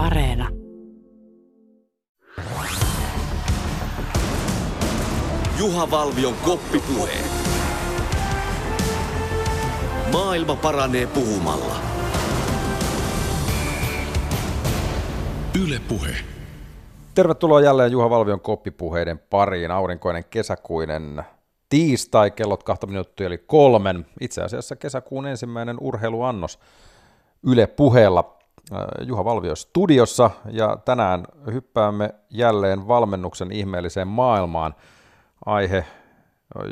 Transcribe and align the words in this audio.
Areena. 0.00 0.48
Juha 5.58 5.90
Valvion 5.90 6.34
koppipuhe. 6.44 7.10
Maailma 10.12 10.56
paranee 10.56 11.06
puhumalla. 11.06 11.74
Yle 15.62 15.80
Puhe. 15.88 16.14
Tervetuloa 17.14 17.60
jälleen 17.60 17.92
Juha 17.92 18.10
Valvion 18.10 18.40
koppipuheiden 18.40 19.18
pariin. 19.18 19.70
Aurinkoinen 19.70 20.24
kesäkuinen 20.30 21.22
tiistai, 21.68 22.30
kellot 22.30 22.62
kahta 22.62 22.86
minuuttia 22.86 23.26
eli 23.26 23.38
kolmen. 23.38 24.06
Itse 24.20 24.42
asiassa 24.42 24.76
kesäkuun 24.76 25.26
ensimmäinen 25.26 25.76
urheiluannos 25.80 26.58
Yle 27.42 27.66
Puheella. 27.66 28.39
Äh, 28.72 29.06
Juha 29.06 29.24
Valvio 29.24 29.56
studiossa 29.56 30.30
ja 30.50 30.76
tänään 30.84 31.26
hyppäämme 31.52 32.14
jälleen 32.30 32.88
valmennuksen 32.88 33.52
ihmeelliseen 33.52 34.08
maailmaan. 34.08 34.74
Aihe, 35.46 35.84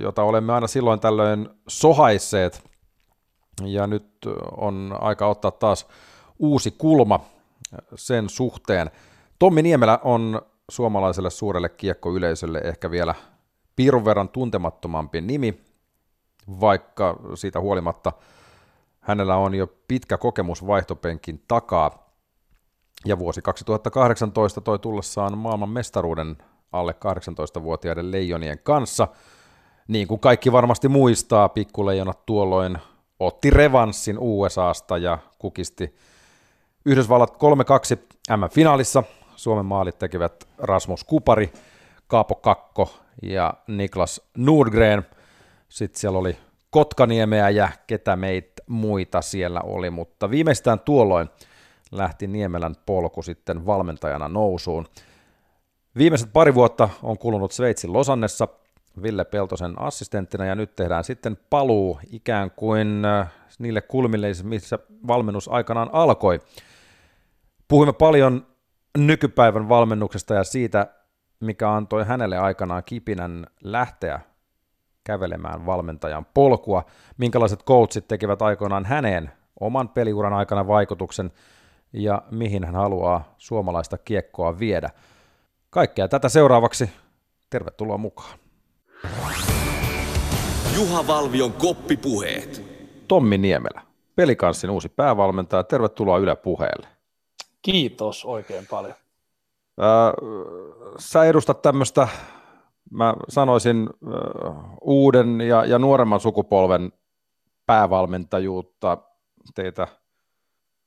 jota 0.03 0.23
olemme 0.23 0.53
aina 0.53 0.67
silloin 0.67 1.01
tällöin 1.01 1.49
sohaisseet 1.69 2.63
ja 3.65 3.87
nyt 3.87 4.27
on 4.57 4.97
aika 5.01 5.27
ottaa 5.27 5.51
taas 5.51 5.87
uusi 6.39 6.71
kulma 6.71 7.21
sen 7.95 8.29
suhteen. 8.29 8.91
Tommi 9.39 9.63
Niemelä 9.63 9.99
on 10.05 10.43
suomalaiselle 10.71 11.31
suurelle 11.31 11.69
kiekkoyleisölle 11.69 12.59
ehkä 12.59 12.91
vielä 12.91 13.15
piirun 13.77 14.05
verran 14.05 14.29
tuntemattomampi 14.29 15.21
nimi, 15.21 15.61
vaikka 16.61 17.17
siitä 17.35 17.61
huolimatta 17.61 18.13
hänellä 19.09 19.37
on 19.37 19.55
jo 19.55 19.67
pitkä 19.89 20.19
kokemus 20.19 20.67
vaihtopenkin 20.67 21.45
takaa. 21.49 22.13
Ja 23.05 23.19
vuosi 23.19 23.43
2018 23.43 24.61
toi 24.61 24.79
tullessaan 24.79 25.39
maailman 25.39 25.69
mestaruuden 25.69 26.37
alle 26.73 26.93
18-vuotiaiden 26.93 28.13
leijonien 28.13 28.59
kanssa. 28.63 29.09
Niin 29.89 30.09
kuin 30.09 30.21
kaikki 30.21 30.53
varmasti 30.53 30.89
muistaa, 30.89 31.49
pikkuleijonat 31.49 32.27
tuolloin 32.27 32.79
otti 33.21 33.51
revanssin 33.51 34.17
USAsta 34.19 34.99
ja 34.99 35.19
kukisti 35.39 35.95
Yhdysvallat 36.85 37.31
3-2 37.31 38.37
M-finaalissa. 38.37 39.03
Suomen 39.37 39.67
maalit 39.67 39.99
tekivät 39.99 40.49
Rasmus 40.59 41.05
Kupari, 41.05 41.53
Kaapo 42.07 42.35
Kakko 42.35 42.91
ja 43.23 43.55
Niklas 43.67 44.21
Nordgren. 44.37 45.07
Sitten 45.69 46.01
siellä 46.01 46.19
oli 46.19 46.37
Kotkaniemeä 46.71 47.51
ja 47.51 47.69
ketä 47.87 48.17
meitä 48.17 48.63
muita 48.67 49.23
siellä 49.23 49.61
oli, 49.61 49.91
mutta 49.91 50.31
viimeistään 50.31 50.81
tuolloin 50.81 51.29
lähti 51.93 52.27
Niemelän 52.27 52.75
polku 52.87 53.23
sitten 53.23 53.67
valmentajana 53.67 54.29
nousuun. 54.29 54.87
Viimeiset 55.99 56.33
pari 56.33 56.55
vuotta 56.55 56.89
on 57.03 57.19
kulunut 57.19 57.53
Sveitsin 57.53 57.93
Losannessa 57.93 58.49
Ville 59.03 59.25
Peltosen 59.25 59.81
assistenttina 59.81 60.45
ja 60.45 60.55
nyt 60.55 60.77
tehdään 60.77 61.05
sitten 61.05 61.39
paluu 61.51 62.01
ikään 62.11 62.51
kuin 62.51 63.05
äh, 63.05 63.33
niille 63.59 63.81
kulmille, 63.81 64.29
missä 64.43 64.79
valmennus 65.07 65.49
aikanaan 65.49 65.91
alkoi. 65.93 66.41
Puhuimme 67.69 67.93
paljon 67.93 68.47
nykypäivän 68.99 69.69
valmennuksesta 69.69 70.35
ja 70.35 70.45
siitä, 70.45 70.87
mikä 71.41 71.73
antoi 71.73 72.05
hänelle 72.05 72.39
aikanaan 72.39 72.85
kipinän 72.85 73.47
lähteä 73.63 74.21
kävelemään 75.05 75.67
valmentajan 75.67 76.27
polkua, 76.35 76.85
minkälaiset 77.19 77.65
coachit 77.65 78.09
tekevät 78.09 78.43
aikoinaan 78.43 78.85
häneen 78.85 79.31
oman 79.61 79.89
peliuran 79.89 80.33
aikana 80.33 80.67
vaikutuksen 80.67 81.33
ja 81.93 82.23
mihin 82.31 82.65
hän 82.65 82.75
haluaa 82.75 83.35
suomalaista 83.39 83.99
kiekkoa 83.99 84.59
viedä. 84.59 84.91
Kaikkea 85.71 86.09
tätä 86.09 86.29
seuraavaksi. 86.29 86.91
Tervetuloa 87.51 87.99
mukaan. 87.99 88.39
Juha 90.77 91.07
Valvion 91.07 91.53
koppipuheet. 91.53 92.63
Tommi 93.09 93.39
Niemelä, 93.39 93.83
Pelikanssin 94.17 94.71
uusi 94.71 94.89
päävalmentaja. 94.89 95.63
Tervetuloa 95.63 96.19
Yle 96.19 96.37
Puheelle. 96.37 96.89
Kiitos 97.63 98.25
oikein 98.25 98.67
paljon. 98.71 98.95
Ää, 99.81 100.13
sä 100.99 101.25
edustat 101.25 101.63
tämmöistä, 101.63 102.09
mä 102.91 103.15
sanoisin, 103.29 103.91
uuden 104.81 105.41
ja, 105.41 105.65
ja 105.65 105.79
nuoremman 105.79 106.21
sukupolven 106.21 106.93
päävalmentajuutta. 107.67 108.99
Teitä 109.55 109.89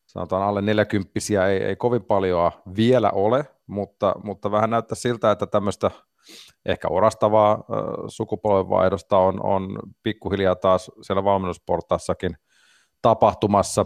sanotaan 0.06 0.44
alle 0.44 0.62
40 0.62 1.12
ei, 1.48 1.64
ei 1.64 1.76
kovin 1.76 2.04
paljon 2.04 2.52
vielä 2.76 3.10
ole, 3.10 3.46
mutta, 3.68 4.16
mutta 4.24 4.52
vähän 4.52 4.70
näyttää 4.70 4.96
siltä, 4.96 5.32
että 5.32 5.48
tämmöistä 5.48 5.92
ehkä 6.66 6.88
orastavaa 6.88 7.64
sukupolvenvaihdosta 8.08 9.18
on, 9.18 9.46
on 9.46 9.80
pikkuhiljaa 10.04 10.56
taas 10.56 10.92
siellä 11.02 11.24
valmennusportaassakin 11.24 12.38
tapahtumassa, 13.02 13.86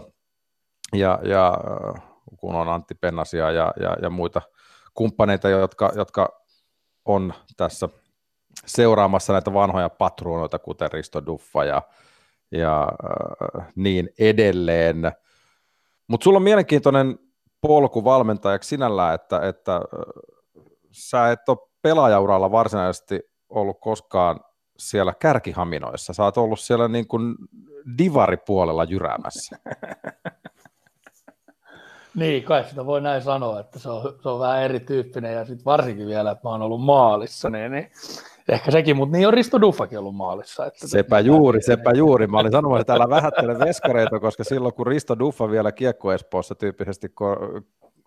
ja, 0.92 1.18
ja 1.22 1.54
kun 2.36 2.54
on 2.54 2.68
Antti 2.68 2.94
Pennasia 2.94 3.50
ja, 3.50 3.72
ja, 3.80 3.96
ja 4.02 4.10
muita 4.10 4.42
kumppaneita, 4.94 5.48
jotka, 5.48 5.92
jotka 5.96 6.28
on 7.04 7.34
tässä 7.56 7.88
seuraamassa 8.66 9.32
näitä 9.32 9.54
vanhoja 9.54 9.88
patruunoita, 9.88 10.58
kuten 10.58 10.92
Risto 10.92 11.26
Duffa 11.26 11.64
ja, 11.64 11.82
ja 12.50 12.88
äh, 13.58 13.66
niin 13.74 14.10
edelleen. 14.18 15.12
Mutta 16.08 16.24
sulla 16.24 16.36
on 16.36 16.42
mielenkiintoinen 16.42 17.18
polku 17.60 18.04
valmentajaksi 18.04 18.68
sinällään, 18.68 19.14
että, 19.14 19.48
että 19.48 19.74
äh, 19.74 19.80
sä 20.90 21.30
et 21.30 21.48
ole 21.48 21.58
pelaajauralla 21.82 22.50
varsinaisesti 22.50 23.20
ollut 23.48 23.80
koskaan 23.80 24.40
siellä 24.78 25.14
kärkihaminoissa. 25.18 26.12
Sä 26.12 26.24
oot 26.24 26.38
ollut 26.38 26.60
siellä 26.60 26.88
niin 26.88 27.06
kuin 27.06 27.34
divaripuolella 27.98 28.84
jyräämässä. 28.84 29.58
niin, 32.16 32.42
kai 32.42 32.64
sitä 32.64 32.86
voi 32.86 33.00
näin 33.00 33.22
sanoa, 33.22 33.60
että 33.60 33.78
se 33.78 33.90
on, 33.90 34.14
se 34.22 34.28
on 34.28 34.40
vähän 34.40 34.62
erityyppinen 34.62 35.34
ja 35.34 35.44
sitten 35.44 35.64
varsinkin 35.64 36.06
vielä, 36.06 36.30
että 36.30 36.48
mä 36.48 36.50
oon 36.50 36.62
ollut 36.62 36.84
maalissa, 36.84 37.50
niin, 37.50 37.72
niin 37.72 37.90
ehkä 38.48 38.70
sekin, 38.70 38.96
mutta 38.96 39.16
niin 39.16 39.28
on 39.28 39.34
Risto 39.34 39.60
Duffakin 39.60 39.98
ollut 39.98 40.16
maalissa. 40.16 40.66
Että 40.66 40.88
sepä 40.88 41.20
juuri, 41.20 41.62
sepä 41.62 41.90
juuri. 41.90 42.26
Mä 42.26 42.38
olin 42.38 42.52
sanomassa, 42.52 42.80
että 42.80 42.92
täällä 42.92 43.08
vähättelen 43.08 43.58
veskareita, 43.58 44.20
koska 44.20 44.44
silloin 44.44 44.74
kun 44.74 44.86
Risto 44.86 45.18
Duffa 45.18 45.50
vielä 45.50 45.72
Kiekko 45.72 46.12
Espoossa 46.12 46.54
tyyppisesti 46.54 47.14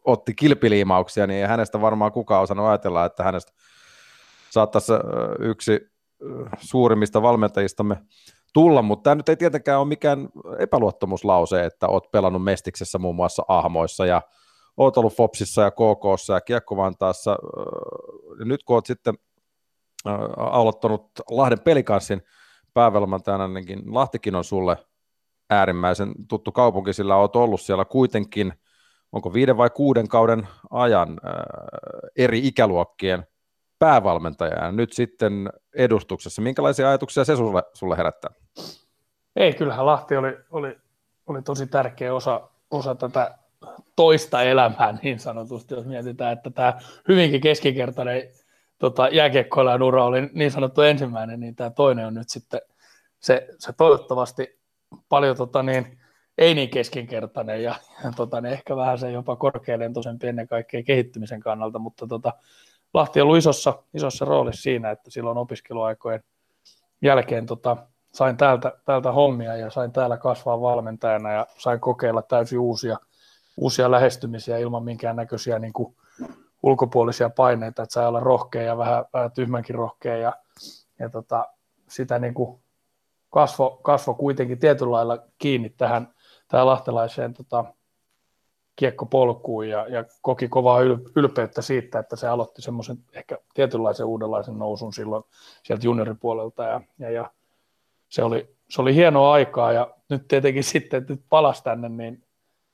otti 0.05 0.33
kilpiliimauksia, 0.33 1.27
niin 1.27 1.47
hänestä 1.47 1.81
varmaan 1.81 2.11
kukaan 2.11 2.43
osannut 2.43 2.67
ajatella, 2.67 3.05
että 3.05 3.23
hänestä 3.23 3.51
saattaisi 4.49 4.93
yksi 5.39 5.89
suurimmista 6.59 7.21
valmentajistamme 7.21 7.97
tulla, 8.53 8.81
mutta 8.81 9.03
tämä 9.03 9.15
nyt 9.15 9.29
ei 9.29 9.35
tietenkään 9.35 9.79
ole 9.79 9.87
mikään 9.87 10.29
epäluottamuslause, 10.59 11.65
että 11.65 11.87
olet 11.87 12.11
pelannut 12.11 12.43
Mestiksessä 12.43 12.97
muun 12.97 13.15
muassa 13.15 13.43
Ahmoissa 13.47 14.05
ja 14.05 14.21
olet 14.77 14.97
ollut 14.97 15.15
Fopsissa 15.15 15.61
ja 15.61 15.71
KKssa 15.71 16.33
ja 16.33 16.41
Kiekko-Vantaassa. 16.41 17.37
Ja 18.39 18.45
nyt 18.45 18.63
kun 18.63 18.75
olet 18.75 18.85
sitten 18.85 19.13
aloittanut 20.37 21.11
Lahden 21.29 21.59
pelikanssin 21.59 22.21
päävalmentajana, 22.73 23.47
niin 23.47 23.93
Lahtikin 23.93 24.35
on 24.35 24.43
sulle 24.43 24.77
äärimmäisen 25.49 26.11
tuttu 26.27 26.51
kaupunki, 26.51 26.93
sillä 26.93 27.15
olet 27.15 27.35
ollut 27.35 27.61
siellä 27.61 27.85
kuitenkin, 27.85 28.53
onko 29.11 29.33
viiden 29.33 29.57
vai 29.57 29.69
kuuden 29.69 30.07
kauden 30.07 30.47
ajan 30.69 31.19
eri 32.17 32.47
ikäluokkien 32.47 33.27
päävalmentaja 33.79 34.65
ja 34.65 34.71
nyt 34.71 34.93
sitten 34.93 35.49
edustuksessa. 35.75 36.41
Minkälaisia 36.41 36.89
ajatuksia 36.89 37.25
se 37.25 37.35
sulle, 37.35 37.63
sulle 37.73 37.97
herättää? 37.97 38.31
Ei, 39.35 39.53
kyllähän 39.53 39.85
Lahti 39.85 40.17
oli, 40.17 40.37
oli, 40.51 40.77
oli 41.27 41.41
tosi 41.41 41.67
tärkeä 41.67 42.13
osa, 42.13 42.49
osa 42.71 42.95
tätä 42.95 43.37
toista 43.95 44.43
elämää 44.43 44.97
niin 45.03 45.19
sanotusti, 45.19 45.73
jos 45.73 45.85
mietitään, 45.85 46.33
että 46.33 46.49
tämä 46.49 46.79
hyvinkin 47.07 47.41
keskinkertainen 47.41 48.23
tota, 48.79 49.07
jääkiekkoilijan 49.07 49.83
ura 49.83 50.05
oli 50.05 50.29
niin 50.33 50.51
sanottu 50.51 50.81
ensimmäinen, 50.81 51.39
niin 51.39 51.55
tämä 51.55 51.69
toinen 51.69 52.07
on 52.07 52.13
nyt 52.13 52.29
sitten 52.29 52.61
se, 53.19 53.47
se 53.59 53.73
toivottavasti 53.73 54.59
paljon 55.09 55.37
tota, 55.37 55.63
niin, 55.63 55.99
ei 56.37 56.53
niin 56.53 56.69
keskinkertainen 56.69 57.63
ja, 57.63 57.75
ja 58.03 58.11
tota, 58.15 58.41
niin 58.41 58.53
ehkä 58.53 58.75
vähän 58.75 58.99
se 58.99 59.11
jopa 59.11 59.35
korkealentoisempi 59.35 60.27
ennen 60.27 60.47
kaikkea 60.47 60.83
kehittymisen 60.83 61.39
kannalta, 61.39 61.79
mutta 61.79 62.07
tota, 62.07 62.33
Lahti 62.93 63.21
on 63.21 63.23
ollut 63.23 63.37
isossa, 63.37 63.83
isossa 63.93 64.25
roolissa 64.25 64.61
siinä, 64.61 64.91
että 64.91 65.11
silloin 65.11 65.37
opiskeluaikojen 65.37 66.23
jälkeen 67.01 67.45
tota, 67.45 67.77
sain 68.13 68.37
täältä, 68.37 68.71
täältä 68.85 69.11
hommia 69.11 69.55
ja 69.55 69.69
sain 69.69 69.91
täällä 69.91 70.17
kasvaa 70.17 70.61
valmentajana 70.61 71.31
ja 71.31 71.47
sain 71.57 71.79
kokeilla 71.79 72.21
täysin 72.21 72.59
uusia, 72.59 72.97
uusia 73.57 73.91
lähestymisiä 73.91 74.57
ilman 74.57 74.83
minkäännäköisiä 74.83 75.59
niin 75.59 75.73
kuin 75.73 75.95
ulkopuolisia 76.63 77.29
paineita, 77.29 77.83
että 77.83 77.93
sai 77.93 78.07
olla 78.07 78.19
rohkea 78.19 78.61
ja 78.61 78.77
vähän, 78.77 79.05
vähän 79.13 79.31
tyhmänkin 79.31 79.75
rohkea 79.75 80.17
ja, 80.17 80.33
ja 80.99 81.09
tota, 81.09 81.47
sitä 81.87 82.19
niin 82.19 82.33
kuin 82.33 82.59
kasvo, 83.29 83.79
kasvo 83.83 84.13
kuitenkin 84.13 84.59
tietyllä 84.59 84.91
lailla 84.91 85.17
kiinni 85.37 85.69
tähän, 85.69 86.13
tähän 86.47 86.67
lahtelaiseen 86.67 87.33
tota, 87.33 87.65
kiekkopolkuun 88.79 89.69
ja, 89.69 89.87
ja 89.87 90.05
koki 90.21 90.47
kovaa 90.47 90.81
yl- 90.81 91.11
ylpeyttä 91.15 91.61
siitä, 91.61 91.99
että 91.99 92.15
se 92.15 92.27
aloitti 92.27 92.61
semmoisen 92.61 92.97
ehkä 93.13 93.37
tietynlaisen 93.53 94.05
uudenlaisen 94.05 94.59
nousun 94.59 94.93
silloin 94.93 95.23
sieltä 95.63 95.85
junioripuolelta 95.85 96.63
ja, 96.63 96.81
ja, 96.99 97.11
ja 97.11 97.31
se, 98.09 98.23
oli, 98.23 98.55
se 98.69 98.81
oli 98.81 98.95
hienoa 98.95 99.31
aikaa 99.31 99.71
ja 99.71 99.91
nyt 100.09 100.27
tietenkin 100.27 100.63
sitten, 100.73 100.97
että 100.97 101.13
nyt 101.13 101.21
palasi 101.29 101.63
tänne, 101.63 101.89
niin 101.89 102.23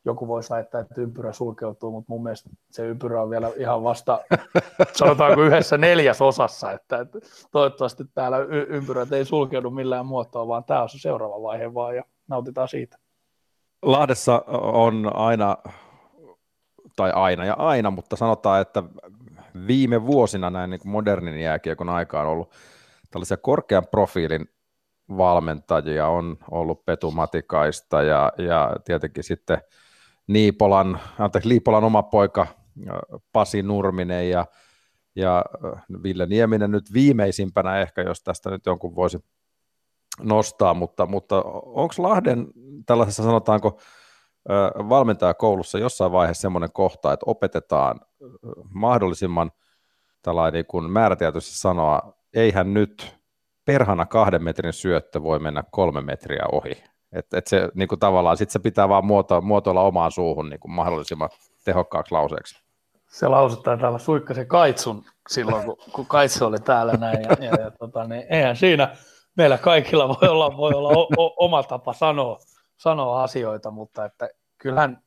joku 0.05 0.27
voisi 0.27 0.49
väittää, 0.49 0.81
että 0.81 1.01
ympyrä 1.01 1.33
sulkeutuu, 1.33 1.91
mutta 1.91 2.13
mun 2.13 2.23
mielestä 2.23 2.49
se 2.69 2.85
ympyrä 2.85 3.21
on 3.21 3.29
vielä 3.29 3.51
ihan 3.57 3.83
vasta, 3.83 4.19
sanotaanko 4.99 5.41
yhdessä 5.41 5.77
neljäsosassa, 5.77 6.71
että, 6.71 6.99
että 6.99 7.19
toivottavasti 7.51 8.03
täällä 8.13 8.37
y- 8.37 8.65
ympyrät 8.69 9.11
ei 9.11 9.25
sulkeudu 9.25 9.69
millään 9.69 10.05
muotoa, 10.05 10.47
vaan 10.47 10.63
tämä 10.63 10.81
on 10.81 10.89
se 10.89 10.99
seuraava 10.99 11.41
vaihe 11.41 11.73
vaan 11.73 11.95
ja 11.95 12.03
nautitaan 12.27 12.67
siitä. 12.67 12.97
Lahdessa 13.81 14.43
on 14.61 15.11
aina, 15.15 15.57
tai 16.95 17.11
aina 17.11 17.45
ja 17.45 17.53
aina, 17.53 17.91
mutta 17.91 18.15
sanotaan, 18.15 18.61
että 18.61 18.83
viime 19.67 20.05
vuosina 20.05 20.49
näin 20.49 20.69
niin 20.69 20.79
kuin 20.79 20.91
modernin 20.91 21.39
jääkiekon 21.39 21.89
aikaan 21.89 22.25
on 22.25 22.31
ollut 22.31 22.51
tällaisia 23.11 23.37
korkean 23.37 23.87
profiilin 23.91 24.49
valmentajia, 25.09 26.07
on 26.07 26.37
ollut 26.51 26.85
Petu 26.85 27.11
Matikaista 27.11 28.01
ja, 28.01 28.33
ja 28.37 28.75
tietenkin 28.85 29.23
sitten 29.23 29.57
Niipolan, 30.27 30.99
anteeksi, 31.19 31.49
Liipolan 31.49 31.83
oma 31.83 32.03
poika 32.03 32.47
Pasi 33.31 33.63
Nurminen 33.63 34.29
ja, 34.29 34.45
ja 35.15 35.45
Ville 36.03 36.25
Nieminen 36.25 36.71
nyt 36.71 36.93
viimeisimpänä 36.93 37.81
ehkä, 37.81 38.01
jos 38.01 38.23
tästä 38.23 38.49
nyt 38.49 38.65
jonkun 38.65 38.95
voisi 38.95 39.19
nostaa, 40.21 40.73
mutta, 40.73 41.05
mutta 41.05 41.41
onko 41.65 41.93
Lahden 41.97 42.47
tällaisessa 42.85 43.23
sanotaanko 43.23 43.79
valmentajakoulussa 44.89 45.79
jossain 45.79 46.11
vaiheessa 46.11 46.41
semmoinen 46.41 46.71
kohta, 46.71 47.13
että 47.13 47.23
opetetaan 47.27 47.99
mahdollisimman 48.73 49.51
tällainen 50.21 50.65
niin 50.73 50.91
määrätietoisesti 50.91 51.57
sanoa, 51.57 52.13
eihän 52.33 52.73
nyt 52.73 53.15
perhana 53.65 54.05
kahden 54.05 54.43
metrin 54.43 54.73
syöttö 54.73 55.23
voi 55.23 55.39
mennä 55.39 55.63
kolme 55.71 56.01
metriä 56.01 56.43
ohi. 56.51 56.83
Että 57.11 57.37
et 57.37 57.47
se 57.47 57.69
niin 57.73 57.87
kuin 57.87 57.99
tavallaan, 57.99 58.37
sit 58.37 58.49
se 58.49 58.59
pitää 58.59 58.89
vaan 58.89 59.05
muoto, 59.05 59.41
muotoilla 59.41 59.81
omaan 59.81 60.11
suuhun 60.11 60.49
niin 60.49 60.59
kuin 60.59 60.71
mahdollisimman 60.71 61.29
tehokkaaksi 61.65 62.11
lauseeksi. 62.11 62.65
Se 63.09 63.27
lausutaan 63.27 63.79
täällä 63.79 63.97
Suikkasen 63.97 64.47
Kaitsun 64.47 65.03
silloin, 65.29 65.65
kun, 65.65 65.77
kun 65.93 66.05
Kaitsu 66.05 66.45
oli 66.45 66.57
täällä 66.57 66.93
näin. 66.93 67.21
Ja, 67.21 67.45
ja, 67.45 67.51
ja 67.63 67.71
tota, 67.71 68.07
niin 68.07 68.23
eihän 68.29 68.55
siinä 68.55 68.95
meillä 69.37 69.57
kaikilla 69.57 70.07
voi 70.07 70.29
olla, 70.29 70.57
voi 70.57 70.73
olla 70.73 70.89
o, 70.89 71.07
o, 71.17 71.45
oma 71.45 71.63
tapa 71.63 71.93
sanoa, 71.93 72.37
sanoa 72.77 73.23
asioita, 73.23 73.71
mutta 73.71 74.05
että 74.05 74.29
kyllähän 74.57 75.03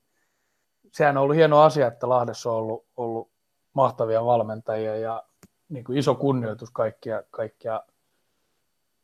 sehän 0.93 1.17
on 1.17 1.23
ollut 1.23 1.37
hieno 1.37 1.61
asia, 1.61 1.87
että 1.87 2.09
Lahdessa 2.09 2.51
on 2.51 2.57
ollut, 2.57 2.87
ollut 2.97 3.31
mahtavia 3.73 4.25
valmentajia 4.25 4.97
ja 4.97 5.23
niin 5.69 5.85
kuin 5.85 5.99
iso 5.99 6.15
kunnioitus 6.15 6.71
kaikkia, 6.71 7.23
kaikkia 7.31 7.83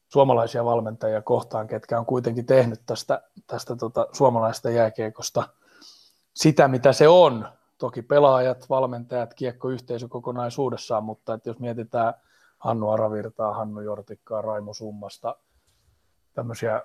suomalaisia 0.09 0.65
valmentajia 0.65 1.23
kohtaan, 1.23 1.67
ketkä 1.67 1.99
on 1.99 2.07
kuitenkin 2.07 2.47
tehnyt 2.47 2.81
tästä, 2.87 3.23
tästä 3.47 3.77
tota 3.77 4.07
suomalaista 4.13 4.71
jääkiekosta 4.71 5.49
sitä, 6.35 6.69
mitä 6.69 6.93
se 6.93 7.09
on. 7.09 7.49
Toki 7.79 8.03
pelaajat, 8.03 8.67
valmentajat, 8.71 9.35
kiekkoyhteisö 9.35 10.09
kokonaisuudessaan, 10.09 11.05
mutta 11.05 11.35
että 11.35 11.49
jos 11.49 11.59
mietitään 11.59 12.15
Hannu 12.59 12.91
Aravirtaa, 12.91 13.55
Hannu 13.55 13.81
Jortikkaa, 13.81 14.43
Raimo 14.43 14.75
Summasta, 14.75 15.37
tämmöisiä, 16.35 16.83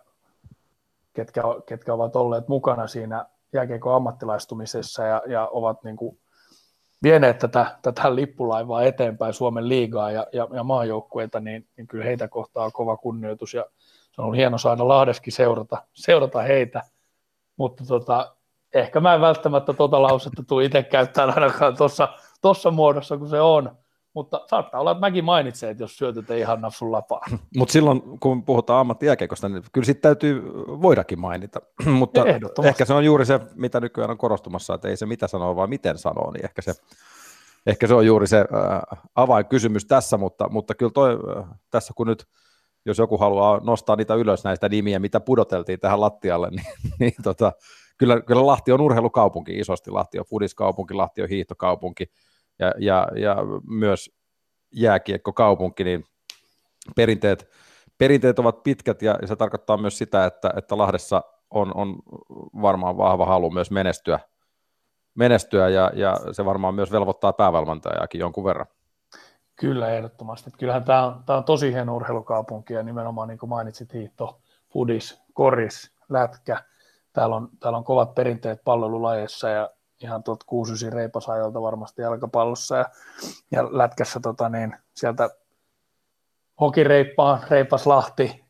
ketkä, 1.13 1.41
ketkä 1.65 1.93
ovat 1.93 2.15
olleet 2.15 2.47
mukana 2.47 2.87
siinä 2.87 3.25
jääkiekon 3.53 3.95
ammattilaistumisessa 3.95 5.03
ja, 5.03 5.21
ja 5.27 5.47
ovat 5.47 5.83
niin 5.83 5.95
kuin 5.95 6.19
vieneet 7.03 7.37
tätä, 7.37 7.77
tätä 7.81 8.15
lippulaivaa 8.15 8.83
eteenpäin 8.83 9.33
Suomen 9.33 9.69
liigaa 9.69 10.11
ja, 10.11 10.27
ja, 10.33 10.47
ja 10.53 10.63
maajoukkueita, 10.63 11.39
niin, 11.39 11.67
niin 11.77 11.87
kyllä 11.87 12.05
heitä 12.05 12.27
kohtaa 12.27 12.71
kova 12.71 12.97
kunnioitus 12.97 13.53
ja 13.53 13.65
se 14.11 14.21
on 14.21 14.25
ollut 14.25 14.37
hieno 14.37 14.57
saada 14.57 14.87
Lahdeskin 14.87 15.33
seurata, 15.33 15.83
seurata 15.93 16.41
heitä, 16.41 16.81
mutta 17.57 17.83
tota, 17.85 18.35
ehkä 18.73 18.99
mä 18.99 19.13
en 19.13 19.21
välttämättä 19.21 19.73
tuota 19.73 20.01
lausetta 20.01 20.43
tule 20.43 20.65
itse 20.65 20.83
käyttämään 20.83 21.33
ainakaan 21.43 21.75
tuossa 22.41 22.71
muodossa, 22.71 23.17
kun 23.17 23.29
se 23.29 23.41
on, 23.41 23.77
mutta 24.19 24.41
saattaa 24.47 24.81
olla, 24.81 24.91
että 24.91 24.99
mäkin 24.99 25.25
mainitsen, 25.25 25.69
että 25.69 25.83
jos 25.83 25.97
syötöt 25.97 26.31
ei 26.31 26.39
ihan 26.39 26.71
sun 26.71 26.91
lapaa. 26.91 27.25
Mutta 27.57 27.71
silloin, 27.71 28.01
kun 28.19 28.43
puhutaan 28.43 28.79
ammattijääkeikosta, 28.79 29.49
niin 29.49 29.63
kyllä 29.71 29.85
sitten 29.85 30.01
täytyy 30.01 30.43
voidakin 30.81 31.19
mainita. 31.19 31.61
Mutta 31.99 32.23
ehkä 32.63 32.85
se 32.85 32.93
on 32.93 33.05
juuri 33.05 33.25
se, 33.25 33.39
mitä 33.55 33.79
nykyään 33.79 34.11
on 34.11 34.17
korostumassa, 34.17 34.73
että 34.73 34.87
ei 34.87 34.97
se 34.97 35.05
mitä 35.05 35.27
sanoo, 35.27 35.55
vaan 35.55 35.69
miten 35.69 35.97
sanoo, 35.97 36.31
niin 36.31 36.45
ehkä 36.45 36.61
se, 36.61 36.73
ehkä 37.65 37.87
se 37.87 37.93
on 37.93 38.05
juuri 38.05 38.27
se 38.27 38.39
äh, 38.39 39.01
avainkysymys 39.15 39.85
tässä, 39.85 40.17
mutta, 40.17 40.49
mutta 40.49 40.75
kyllä 40.75 40.91
toi, 40.91 41.19
äh, 41.37 41.45
tässä 41.71 41.93
kun 41.95 42.07
nyt 42.07 42.25
jos 42.85 42.97
joku 42.97 43.17
haluaa 43.17 43.59
nostaa 43.63 43.95
niitä 43.95 44.15
ylös 44.15 44.43
näistä 44.43 44.69
nimiä, 44.69 44.99
mitä 44.99 45.19
pudoteltiin 45.19 45.79
tähän 45.79 46.01
lattialle, 46.01 46.49
niin, 46.55 46.65
niin 46.99 47.13
tota, 47.23 47.51
kyllä, 47.97 48.21
kyllä 48.21 48.45
Lahti 48.45 48.71
on 48.71 48.81
urheilukaupunki 48.81 49.59
isosti, 49.59 49.91
Lahti 49.91 50.19
on 50.19 50.25
fudiskaupunki, 50.25 50.93
Lahti 50.93 51.21
on 51.21 51.29
hiihtokaupunki, 51.29 52.11
ja, 52.59 52.73
ja, 52.77 53.07
ja 53.15 53.37
myös 53.69 54.11
jääkiekkokaupunki, 54.71 55.83
niin 55.83 56.05
perinteet, 56.95 57.49
perinteet 57.97 58.39
ovat 58.39 58.63
pitkät 58.63 59.01
ja, 59.01 59.15
se 59.25 59.35
tarkoittaa 59.35 59.77
myös 59.77 59.97
sitä, 59.97 60.25
että, 60.25 60.53
että 60.57 60.77
Lahdessa 60.77 61.23
on, 61.49 61.71
on 61.75 61.95
varmaan 62.61 62.97
vahva 62.97 63.25
halu 63.25 63.51
myös 63.51 63.71
menestyä, 63.71 64.19
menestyä 65.15 65.69
ja, 65.69 65.91
ja 65.93 66.15
se 66.31 66.45
varmaan 66.45 66.75
myös 66.75 66.91
velvoittaa 66.91 67.33
päävalmentajakin 67.33 68.19
jonkun 68.19 68.43
verran. 68.43 68.67
Kyllä, 69.55 69.89
ehdottomasti. 69.89 70.51
Kyllähän 70.57 70.83
tämä 70.83 71.05
on, 71.05 71.23
tämä 71.25 71.37
on 71.37 71.43
tosi 71.43 71.73
hieno 71.73 71.95
urheilukaupunki 71.95 72.73
ja 72.73 72.83
nimenomaan 72.83 73.27
niin 73.27 73.37
kuin 73.37 73.49
mainitsit, 73.49 73.93
hiihto, 73.93 74.41
fudis, 74.73 75.21
koris, 75.33 75.95
lätkä. 76.09 76.63
Täällä 77.13 77.35
on, 77.35 77.49
täällä 77.59 77.77
on 77.77 77.83
kovat 77.83 78.15
perinteet 78.15 78.63
palvelulajeissa 78.63 79.49
ja, 79.49 79.69
ihan 80.01 80.23
tuolta 80.23 80.45
69 80.47 80.93
reipasajolta 80.93 81.61
varmasti 81.61 82.01
jalkapallossa 82.01 82.75
ja, 82.77 82.85
ja 83.51 83.77
lätkässä 83.77 84.19
tota 84.19 84.49
niin, 84.49 84.75
sieltä 84.93 85.29
hokireippaan, 86.59 87.39
reipas 87.49 87.87
Lahti 87.87 88.45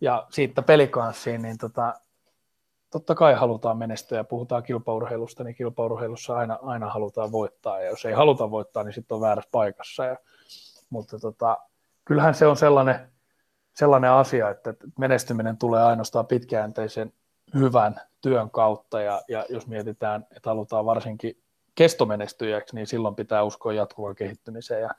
ja 0.00 0.26
siitä 0.30 0.62
pelikanssiin, 0.62 1.42
niin 1.42 1.58
tota, 1.58 1.94
totta 2.90 3.14
kai 3.14 3.34
halutaan 3.34 3.78
menestyä 3.78 4.18
ja 4.18 4.24
puhutaan 4.24 4.62
kilpaurheilusta, 4.62 5.44
niin 5.44 5.54
kilpaurheilussa 5.54 6.36
aina, 6.36 6.58
aina 6.62 6.90
halutaan 6.90 7.32
voittaa 7.32 7.80
ja 7.80 7.90
jos 7.90 8.04
ei 8.04 8.12
haluta 8.12 8.50
voittaa, 8.50 8.82
niin 8.82 8.92
sitten 8.92 9.14
on 9.14 9.20
väärässä 9.20 9.50
paikassa. 9.52 10.04
Ja, 10.04 10.16
mutta 10.90 11.18
tota, 11.18 11.58
kyllähän 12.04 12.34
se 12.34 12.46
on 12.46 12.56
sellainen, 12.56 13.12
sellainen 13.74 14.10
asia, 14.10 14.50
että 14.50 14.74
menestyminen 14.98 15.56
tulee 15.56 15.82
ainoastaan 15.82 16.26
pitkäjänteisen 16.26 17.12
hyvän 17.54 18.00
työn 18.20 18.50
kautta 18.50 19.00
ja, 19.00 19.22
ja 19.28 19.46
jos 19.48 19.66
mietitään, 19.66 20.26
että 20.36 20.50
halutaan 20.50 20.86
varsinkin 20.86 21.42
kestomenestyjäksi, 21.74 22.74
niin 22.74 22.86
silloin 22.86 23.14
pitää 23.14 23.42
uskoa 23.42 23.72
jatkuvaan 23.72 24.14
kehittymiseen 24.14 24.82
ja 24.82 24.90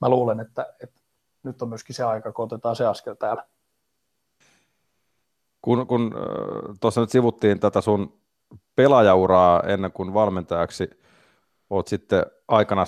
mä 0.00 0.08
luulen, 0.08 0.40
että, 0.40 0.74
että 0.82 1.00
nyt 1.42 1.62
on 1.62 1.68
myöskin 1.68 1.96
se 1.96 2.04
aika, 2.04 2.32
kun 2.32 2.44
otetaan 2.44 2.76
se 2.76 2.86
askel 2.86 3.14
täällä. 3.14 3.44
Kun, 5.62 5.86
kun 5.86 6.14
tuossa 6.80 7.00
nyt 7.00 7.10
sivuttiin 7.10 7.60
tätä 7.60 7.80
sun 7.80 8.20
pelaajauraa 8.76 9.60
ennen 9.60 9.92
kuin 9.92 10.14
valmentajaksi 10.14 10.90
oot 11.70 11.88
sitten 11.88 12.26
aikana 12.48 12.84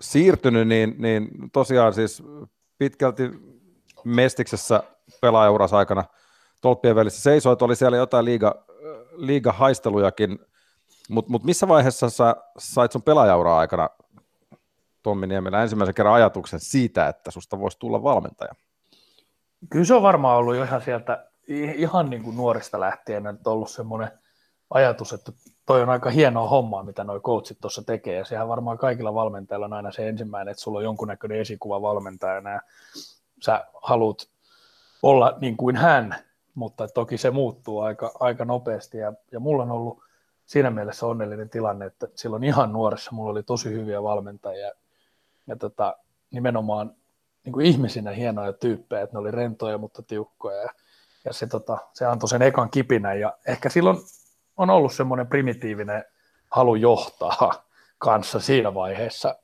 siirtynyt, 0.00 0.68
niin, 0.68 0.94
niin 0.98 1.28
tosiaan 1.52 1.94
siis 1.94 2.22
pitkälti 2.78 3.30
Mestiksessä 4.04 4.82
pelaajaurassa 5.20 5.78
aikana 5.78 6.04
tolppien 6.60 6.96
välissä 6.96 7.22
seisoit, 7.22 7.62
oli 7.62 7.76
siellä 7.76 7.96
jotain 7.96 8.24
liiga, 8.24 8.64
liigahaistelujakin, 9.12 10.38
mutta 11.08 11.30
mut 11.30 11.44
missä 11.44 11.68
vaiheessa 11.68 12.10
sä 12.10 12.36
sait 12.58 12.92
sun 12.92 13.02
pelaajauraa 13.02 13.58
aikana 13.58 13.88
Tommi 15.02 15.26
Niemelä 15.26 15.62
ensimmäisen 15.62 15.94
kerran 15.94 16.14
ajatuksen 16.14 16.60
siitä, 16.60 17.08
että 17.08 17.30
susta 17.30 17.60
voisi 17.60 17.78
tulla 17.78 18.02
valmentaja? 18.02 18.54
Kyllä 19.70 19.84
se 19.84 19.94
on 19.94 20.02
varmaan 20.02 20.38
ollut 20.38 20.54
ihan 20.54 20.82
sieltä, 20.82 21.26
ihan 21.76 22.10
niin 22.10 22.22
kuin 22.22 22.36
nuorista 22.36 22.80
lähtien, 22.80 23.26
että 23.26 23.50
ollut 23.50 23.70
semmoinen 23.70 24.10
ajatus, 24.70 25.12
että 25.12 25.32
toi 25.66 25.82
on 25.82 25.90
aika 25.90 26.10
hienoa 26.10 26.48
hommaa, 26.48 26.82
mitä 26.82 27.04
nuo 27.04 27.20
coachit 27.20 27.58
tuossa 27.60 27.82
tekee, 27.82 28.16
ja 28.16 28.24
sehän 28.24 28.48
varmaan 28.48 28.78
kaikilla 28.78 29.14
valmentajilla 29.14 29.66
on 29.66 29.72
aina 29.72 29.92
se 29.92 30.08
ensimmäinen, 30.08 30.52
että 30.52 30.62
sulla 30.62 30.78
on 30.78 30.84
jonkunnäköinen 30.84 31.40
esikuva 31.40 31.82
valmentajana, 31.82 32.50
ja 32.50 32.60
sä 33.44 33.64
haluat 33.82 34.28
olla 35.02 35.38
niin 35.40 35.56
kuin 35.56 35.76
hän, 35.76 36.14
mutta 36.58 36.88
toki 36.88 37.18
se 37.18 37.30
muuttuu 37.30 37.80
aika, 37.80 38.12
aika 38.20 38.44
nopeasti 38.44 38.98
ja, 38.98 39.12
ja 39.32 39.40
mulla 39.40 39.62
on 39.62 39.70
ollut 39.70 40.02
siinä 40.46 40.70
mielessä 40.70 41.06
onnellinen 41.06 41.50
tilanne, 41.50 41.86
että 41.86 42.08
silloin 42.14 42.44
ihan 42.44 42.72
nuoressa 42.72 43.10
mulla 43.12 43.30
oli 43.30 43.42
tosi 43.42 43.70
hyviä 43.70 44.02
valmentajia 44.02 44.72
ja 45.46 45.56
tota, 45.56 45.96
nimenomaan 46.30 46.94
niin 47.44 47.52
kuin 47.52 47.66
ihmisinä 47.66 48.10
hienoja 48.10 48.52
tyyppejä, 48.52 49.02
että 49.02 49.14
ne 49.14 49.20
oli 49.20 49.30
rentoja, 49.30 49.78
mutta 49.78 50.02
tiukkoja 50.02 50.62
ja, 50.62 50.70
ja 51.24 51.32
se, 51.32 51.46
tota, 51.46 51.78
se 51.92 52.06
antoi 52.06 52.28
sen 52.28 52.42
ekan 52.42 52.70
kipinän 52.70 53.20
ja 53.20 53.36
ehkä 53.46 53.68
silloin 53.68 53.98
on 54.56 54.70
ollut 54.70 54.92
semmoinen 54.92 55.26
primitiivinen 55.26 56.04
halu 56.50 56.74
johtaa 56.74 57.64
kanssa 57.98 58.40
siinä 58.40 58.74
vaiheessa. 58.74 59.36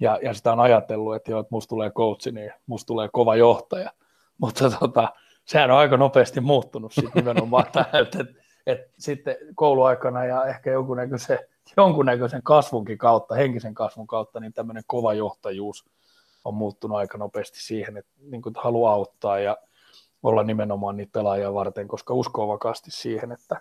Ja, 0.00 0.18
ja 0.22 0.34
sitä 0.34 0.52
on 0.52 0.60
ajatellut, 0.60 1.16
että 1.16 1.30
joo, 1.30 1.40
että 1.40 1.54
musta 1.54 1.68
tulee 1.68 1.90
coachi, 1.90 2.32
niin 2.32 2.52
musta 2.66 2.86
tulee 2.86 3.08
kova 3.12 3.36
johtaja. 3.36 3.90
Mutta 4.38 4.70
tota, 4.80 5.12
sehän 5.48 5.70
on 5.70 5.78
aika 5.78 5.96
nopeasti 5.96 6.40
muuttunut 6.40 6.92
sitten 6.92 7.12
nimenomaan 7.14 7.66
tähän, 7.72 8.02
että, 8.02 8.20
että, 8.20 8.42
että 8.66 8.92
sitten 8.98 9.36
kouluaikana 9.54 10.24
ja 10.24 10.44
ehkä 10.44 10.70
jonkunnäköisen, 10.70 11.38
jonkunnäköisen 11.76 12.42
kasvunkin 12.42 12.98
kautta, 12.98 13.34
henkisen 13.34 13.74
kasvun 13.74 14.06
kautta, 14.06 14.40
niin 14.40 14.52
tämmöinen 14.52 14.82
kova 14.86 15.14
johtajuus 15.14 15.84
on 16.44 16.54
muuttunut 16.54 16.98
aika 16.98 17.18
nopeasti 17.18 17.62
siihen, 17.62 17.96
että 17.96 18.12
niin 18.30 18.42
kuin 18.42 18.54
haluaa 18.58 18.92
auttaa 18.92 19.38
ja 19.38 19.56
olla 20.22 20.42
nimenomaan 20.42 20.96
niitä 20.96 21.12
pelaajia 21.12 21.54
varten, 21.54 21.88
koska 21.88 22.14
uskoo 22.14 22.48
vakaasti 22.48 22.90
siihen, 22.90 23.32
että, 23.32 23.60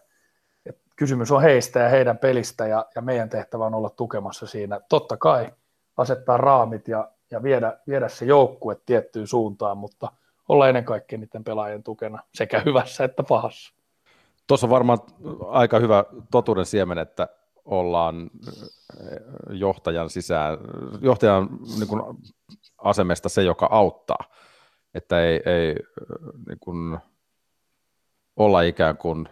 että 0.65 0.81
kysymys 0.95 1.31
on 1.31 1.41
heistä 1.41 1.79
ja 1.79 1.89
heidän 1.89 2.17
pelistä 2.17 2.67
ja, 2.67 2.85
ja 2.95 3.01
meidän 3.01 3.29
tehtävä 3.29 3.65
on 3.65 3.73
olla 3.73 3.89
tukemassa 3.89 4.47
siinä. 4.47 4.79
Totta 4.89 5.17
kai 5.17 5.51
asettaa 5.97 6.37
raamit 6.37 6.87
ja, 6.87 7.11
ja 7.31 7.43
viedä, 7.43 7.79
viedä 7.87 8.09
se 8.09 8.25
joukkue 8.25 8.77
tiettyyn 8.85 9.27
suuntaan, 9.27 9.77
mutta 9.77 10.11
olla 10.47 10.67
ennen 10.67 10.85
kaikkea 10.85 11.19
niiden 11.19 11.43
pelaajien 11.43 11.83
tukena 11.83 12.19
sekä 12.33 12.61
hyvässä 12.65 13.03
että 13.03 13.23
pahassa. 13.23 13.73
Tuossa 14.47 14.67
on 14.67 14.71
varmaan 14.71 14.99
aika 15.49 15.79
hyvä 15.79 16.03
totuuden 16.31 16.65
siemen, 16.65 16.97
että 16.97 17.27
ollaan 17.65 18.29
eh, 19.01 19.19
johtajan 19.49 20.09
sisään, 20.09 20.57
johtajan 21.01 21.49
niin 21.79 21.87
kuin 21.87 22.01
asemesta 22.77 23.29
se, 23.29 23.43
joka 23.43 23.67
auttaa 23.71 24.23
että 24.97 25.21
ei, 25.21 25.41
ei 25.45 25.75
niin 26.47 26.59
kuin 26.59 26.97
olla 28.35 28.61
ikään 28.61 28.97
kuin 28.97 29.29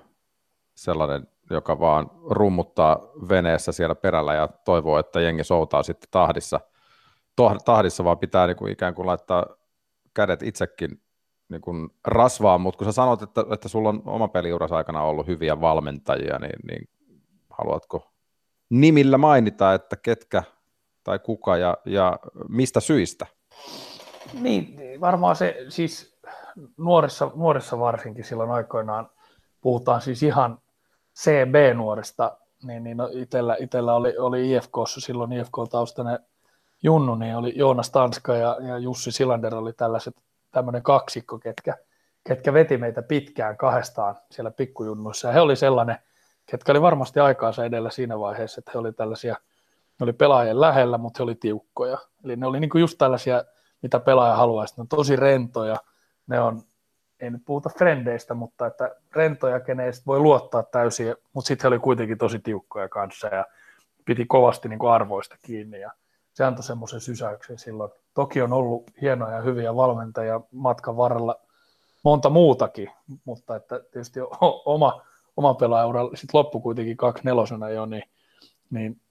sellainen, 0.75 1.27
joka 1.49 1.79
vaan 1.79 2.11
rummuttaa 2.29 2.99
veneessä 3.29 3.71
siellä 3.71 3.95
perällä 3.95 4.33
ja 4.33 4.47
toivoo, 4.47 4.99
että 4.99 5.21
jengi 5.21 5.43
soutaa 5.43 5.83
sitten 5.83 6.09
tahdissa, 6.11 6.59
tahdissa 7.65 8.03
vaan 8.03 8.17
pitää 8.17 8.47
niin 8.47 8.57
kuin 8.57 8.71
ikään 8.71 8.95
kuin 8.95 9.05
laittaa 9.05 9.45
kädet 10.13 10.43
itsekin 10.43 11.01
niin 11.49 11.61
kuin 11.61 11.89
rasvaan, 12.05 12.61
mutta 12.61 12.77
kun 12.77 12.85
sä 12.85 12.91
sanot, 12.91 13.21
että, 13.21 13.45
että 13.53 13.67
sulla 13.67 13.89
on 13.89 14.01
oma 14.05 14.27
peliuras 14.27 14.71
aikana 14.71 15.03
ollut 15.03 15.27
hyviä 15.27 15.61
valmentajia, 15.61 16.39
niin, 16.39 16.59
niin 16.67 16.89
haluatko 17.49 18.11
nimillä 18.69 19.17
mainita, 19.17 19.73
että 19.73 19.95
ketkä 19.95 20.43
tai 21.03 21.19
kuka 21.19 21.57
ja, 21.57 21.77
ja 21.85 22.19
mistä 22.49 22.79
syistä? 22.79 23.25
Niin, 24.33 25.01
varmaan 25.01 25.35
se 25.35 25.65
siis 25.69 26.19
nuorissa, 26.77 27.31
nuorissa 27.35 27.79
varsinkin 27.79 28.23
silloin 28.23 28.51
aikoinaan 28.51 29.09
puhutaan 29.61 30.01
siis 30.01 30.23
ihan 30.23 30.59
CB-nuorista, 31.19 32.37
niin, 32.63 32.83
niin 32.83 32.97
no 32.97 33.09
itellä, 33.13 33.57
itellä 33.59 33.95
oli, 33.95 34.17
oli 34.17 34.51
IFKssa 34.51 35.01
silloin 35.01 35.31
IFK-taustainen 35.31 36.19
Junnu, 36.83 37.15
niin 37.15 37.35
oli 37.35 37.53
Joonas 37.55 37.89
Tanska 37.89 38.35
ja, 38.35 38.57
ja 38.67 38.77
Jussi 38.77 39.11
Silander 39.11 39.55
oli 39.55 39.73
tällaiset 39.73 40.15
tämmöinen 40.55 40.83
kaksikko, 40.83 41.39
ketkä, 41.39 41.77
ketkä 42.27 42.53
veti 42.53 42.77
meitä 42.77 43.01
pitkään 43.01 43.57
kahdestaan 43.57 44.15
siellä 44.31 44.51
pikkujunnuissa. 44.51 45.27
Ja 45.27 45.33
he 45.33 45.41
oli 45.41 45.55
sellainen, 45.55 45.97
ketkä 46.45 46.71
oli 46.71 46.81
varmasti 46.81 47.19
aikaansa 47.19 47.65
edellä 47.65 47.89
siinä 47.89 48.19
vaiheessa, 48.19 48.59
että 48.59 48.71
he 48.73 48.79
oli 48.79 48.93
tällaisia, 48.93 49.35
ne 49.99 50.03
oli 50.03 50.13
pelaajien 50.13 50.61
lähellä, 50.61 50.97
mutta 50.97 51.17
he 51.19 51.23
oli 51.23 51.35
tiukkoja. 51.35 51.97
Eli 52.23 52.35
ne 52.35 52.47
oli 52.47 52.59
niin 52.59 52.69
kuin 52.69 52.79
just 52.79 52.97
tällaisia 52.97 53.43
mitä 53.81 53.99
pelaaja 53.99 54.35
haluaisi. 54.35 54.73
Ne 54.77 54.81
on 54.81 54.87
tosi 54.87 55.15
rentoja, 55.15 55.77
ne 56.27 56.39
on, 56.39 56.61
ei 57.19 57.29
nyt 57.29 57.41
puhuta 57.45 57.69
frendeistä, 57.77 58.33
mutta 58.33 58.67
että 58.67 58.95
rentoja, 59.15 59.59
keneistä 59.59 60.05
voi 60.07 60.19
luottaa 60.19 60.63
täysin, 60.63 61.15
mutta 61.33 61.47
sitten 61.47 61.63
he 61.63 61.67
oli 61.67 61.79
kuitenkin 61.79 62.17
tosi 62.17 62.39
tiukkoja 62.39 62.89
kanssa 62.89 63.27
ja 63.27 63.45
piti 64.05 64.25
kovasti 64.25 64.69
niin 64.69 64.79
kuin 64.79 64.91
arvoista 64.91 65.35
kiinni 65.41 65.79
ja 65.79 65.91
se 66.35 66.43
antoi 66.43 66.63
semmoisen 66.63 67.01
sysäyksen 67.01 67.59
silloin. 67.59 67.91
Toki 68.13 68.41
on 68.41 68.53
ollut 68.53 68.91
hienoja 69.01 69.35
ja 69.35 69.41
hyviä 69.41 69.75
valmentajia 69.75 70.41
matkan 70.51 70.97
varrella 70.97 71.39
monta 72.03 72.29
muutakin, 72.29 72.91
mutta 73.25 73.55
että 73.55 73.79
tietysti 73.79 74.19
oma, 74.65 75.01
oma 75.37 75.53
pelaajaura 75.53 76.03
sitten 76.03 76.29
loppu 76.39 76.59
kuitenkin 76.59 76.97
kaksi 76.97 77.23
nelosena 77.25 77.69
jo, 77.69 77.85
niin, 77.85 78.03
niin 78.69 79.01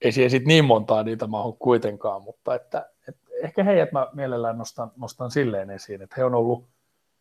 ei 0.00 0.12
siihen 0.12 0.30
sitten 0.30 0.48
niin 0.48 0.64
montaa 0.64 1.02
niitä 1.02 1.26
mahu 1.26 1.52
kuitenkaan, 1.52 2.22
mutta 2.22 2.54
että, 2.54 2.90
että 3.08 3.30
ehkä 3.42 3.64
heidät 3.64 3.92
mä 3.92 4.08
mielellään 4.12 4.58
nostan, 4.58 4.92
nostan 4.96 5.30
silleen 5.30 5.70
esiin, 5.70 6.02
että 6.02 6.14
he 6.18 6.24
on 6.24 6.34
ollut, 6.34 6.68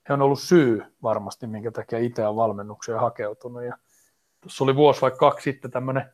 he 0.09 0.13
on 0.13 0.21
ollut 0.21 0.39
syy 0.39 0.83
varmasti, 1.03 1.47
minkä 1.47 1.71
takia 1.71 1.99
itse 1.99 2.27
on 2.27 2.35
valmennukseen 2.35 2.99
hakeutunut. 2.99 3.63
Ja 3.63 3.77
tuossa 4.41 4.63
oli 4.63 4.75
vuosi 4.75 5.01
vaikka 5.01 5.19
kaksi 5.19 5.51
sitten 5.51 5.71
tämmöinen 5.71 6.11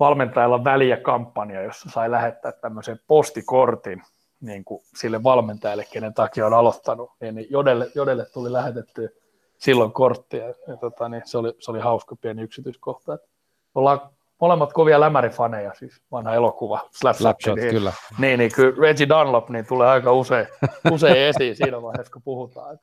valmentajalla 0.00 0.64
väliä 0.64 0.96
kampanja, 0.96 1.62
jossa 1.62 1.90
sai 1.90 2.10
lähettää 2.10 2.52
tämmöisen 2.52 3.00
postikortin 3.06 4.02
niin 4.40 4.64
kuin 4.64 4.82
sille 4.96 5.22
valmentajalle, 5.22 5.84
kenen 5.92 6.14
takia 6.14 6.46
on 6.46 6.54
aloittanut. 6.54 7.10
Niin 7.20 7.46
Jodelle, 7.50 7.90
Jodelle 7.94 8.26
tuli 8.32 8.52
lähetetty 8.52 9.20
silloin 9.58 9.92
korttia. 9.92 10.48
Ja, 10.48 10.54
ja 10.68 10.76
tota, 10.76 11.08
niin 11.08 11.22
se, 11.24 11.38
oli, 11.38 11.52
se 11.58 11.70
oli 11.70 11.80
hauska 11.80 12.16
pieni 12.16 12.42
yksityiskohta. 12.42 13.14
Että 13.14 13.28
ollaan 13.74 14.00
molemmat 14.40 14.72
kovia 14.72 15.00
lämärifaneja, 15.00 15.74
siis 15.74 16.02
vanha 16.12 16.34
elokuva, 16.34 16.78
Slapshot, 16.90 17.16
Slapshot 17.16 17.56
niin, 17.56 17.70
kyllä. 17.70 17.92
Niin, 18.18 18.38
niin 18.38 18.52
kyllä 18.52 18.80
Reggie 18.80 19.08
Dunlop 19.08 19.48
niin 19.48 19.66
tulee 19.66 19.88
aika 19.88 20.12
usein, 20.12 20.46
usein 20.92 21.16
esiin 21.16 21.56
siinä 21.56 21.82
vaiheessa, 21.82 22.12
kun 22.12 22.22
puhutaan 22.22 22.78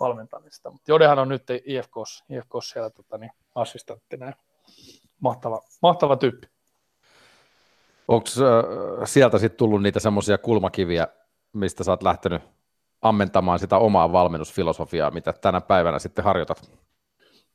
valmentamista. 0.00 0.70
Mutta 0.70 0.90
Jodehan 0.92 1.18
on 1.18 1.28
nyt 1.28 1.42
IFKs, 1.64 2.24
IFKs 2.30 2.70
siellä 2.70 2.90
tota, 2.90 3.18
niin, 3.18 3.30
assistanttina. 3.54 4.32
Mahtava, 5.20 5.60
mahtava 5.82 6.16
tyyppi. 6.16 6.46
Onko 8.08 8.26
äh, 8.38 9.08
sieltä 9.08 9.38
sitten 9.38 9.58
tullut 9.58 9.82
niitä 9.82 10.00
semmoisia 10.00 10.38
kulmakiviä, 10.38 11.08
mistä 11.52 11.84
sä 11.84 11.92
oot 11.92 12.02
lähtenyt 12.02 12.42
ammentamaan 13.02 13.58
sitä 13.58 13.78
omaa 13.78 14.12
valmennusfilosofiaa, 14.12 15.10
mitä 15.10 15.32
tänä 15.32 15.60
päivänä 15.60 15.98
sitten 15.98 16.24
harjoitat? 16.24 16.70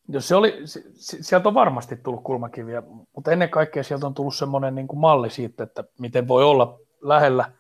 Jos 0.08 0.28
se 0.28 0.36
oli, 0.36 0.62
sieltä 0.96 1.50
on 1.50 1.54
varmasti 1.54 1.96
tullut 1.96 2.24
kulmakiviä, 2.24 2.84
mutta 3.16 3.32
ennen 3.32 3.50
kaikkea 3.50 3.84
sieltä 3.84 4.08
on 4.08 4.14
tullut 4.14 4.36
semmoinen 4.36 4.76
niin 4.76 4.88
kuin 4.88 5.00
malli 5.00 5.30
siitä, 5.30 5.64
että 5.64 5.84
miten 6.00 6.28
voi 6.28 6.44
olla 6.44 6.80
lähellä, 7.02 7.52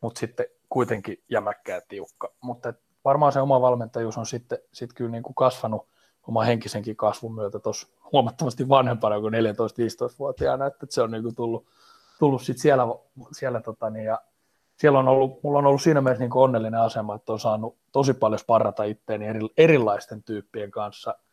mutta 0.00 0.20
sitten 0.20 0.46
kuitenkin 0.68 1.22
jämäkkää 1.28 1.80
tiukka. 1.88 2.32
Mutta 2.40 2.74
varmaan 3.04 3.32
se 3.32 3.40
oma 3.40 3.60
valmentajuus 3.60 4.18
on 4.18 4.26
sitten 4.26 4.58
sit 4.72 4.92
kyllä 4.92 5.10
niin 5.10 5.22
kuin 5.22 5.34
kasvanut 5.34 5.88
oma 6.28 6.42
henkisenkin 6.42 6.96
kasvun 6.96 7.34
myötä 7.34 7.58
tuossa 7.58 7.88
huomattavasti 8.12 8.68
vanhempana 8.68 9.20
kuin 9.20 9.34
14-15-vuotiaana, 9.34 10.66
että 10.66 10.86
se 10.90 11.02
on 11.02 11.10
niin 11.10 11.22
kuin 11.22 11.34
tullut, 11.34 11.66
tullut 12.18 12.42
sit 12.42 12.58
siellä, 12.58 12.82
siellä 13.32 13.60
tota 13.60 13.90
niin, 13.90 14.04
ja 14.04 14.18
siellä 14.76 14.98
on 14.98 15.08
ollut, 15.08 15.42
mulla 15.42 15.58
on 15.58 15.66
ollut 15.66 15.82
siinä 15.82 16.00
mielessä 16.00 16.24
niin 16.24 16.36
onnellinen 16.36 16.80
asema, 16.80 17.14
että 17.14 17.32
on 17.32 17.40
saanut 17.40 17.76
tosi 17.92 18.14
paljon 18.14 18.38
sparrata 18.38 18.84
itteeni 18.84 19.26
eri, 19.26 19.40
erilaisten 19.56 20.22
tyyppien 20.22 20.70
kanssa– 20.70 21.14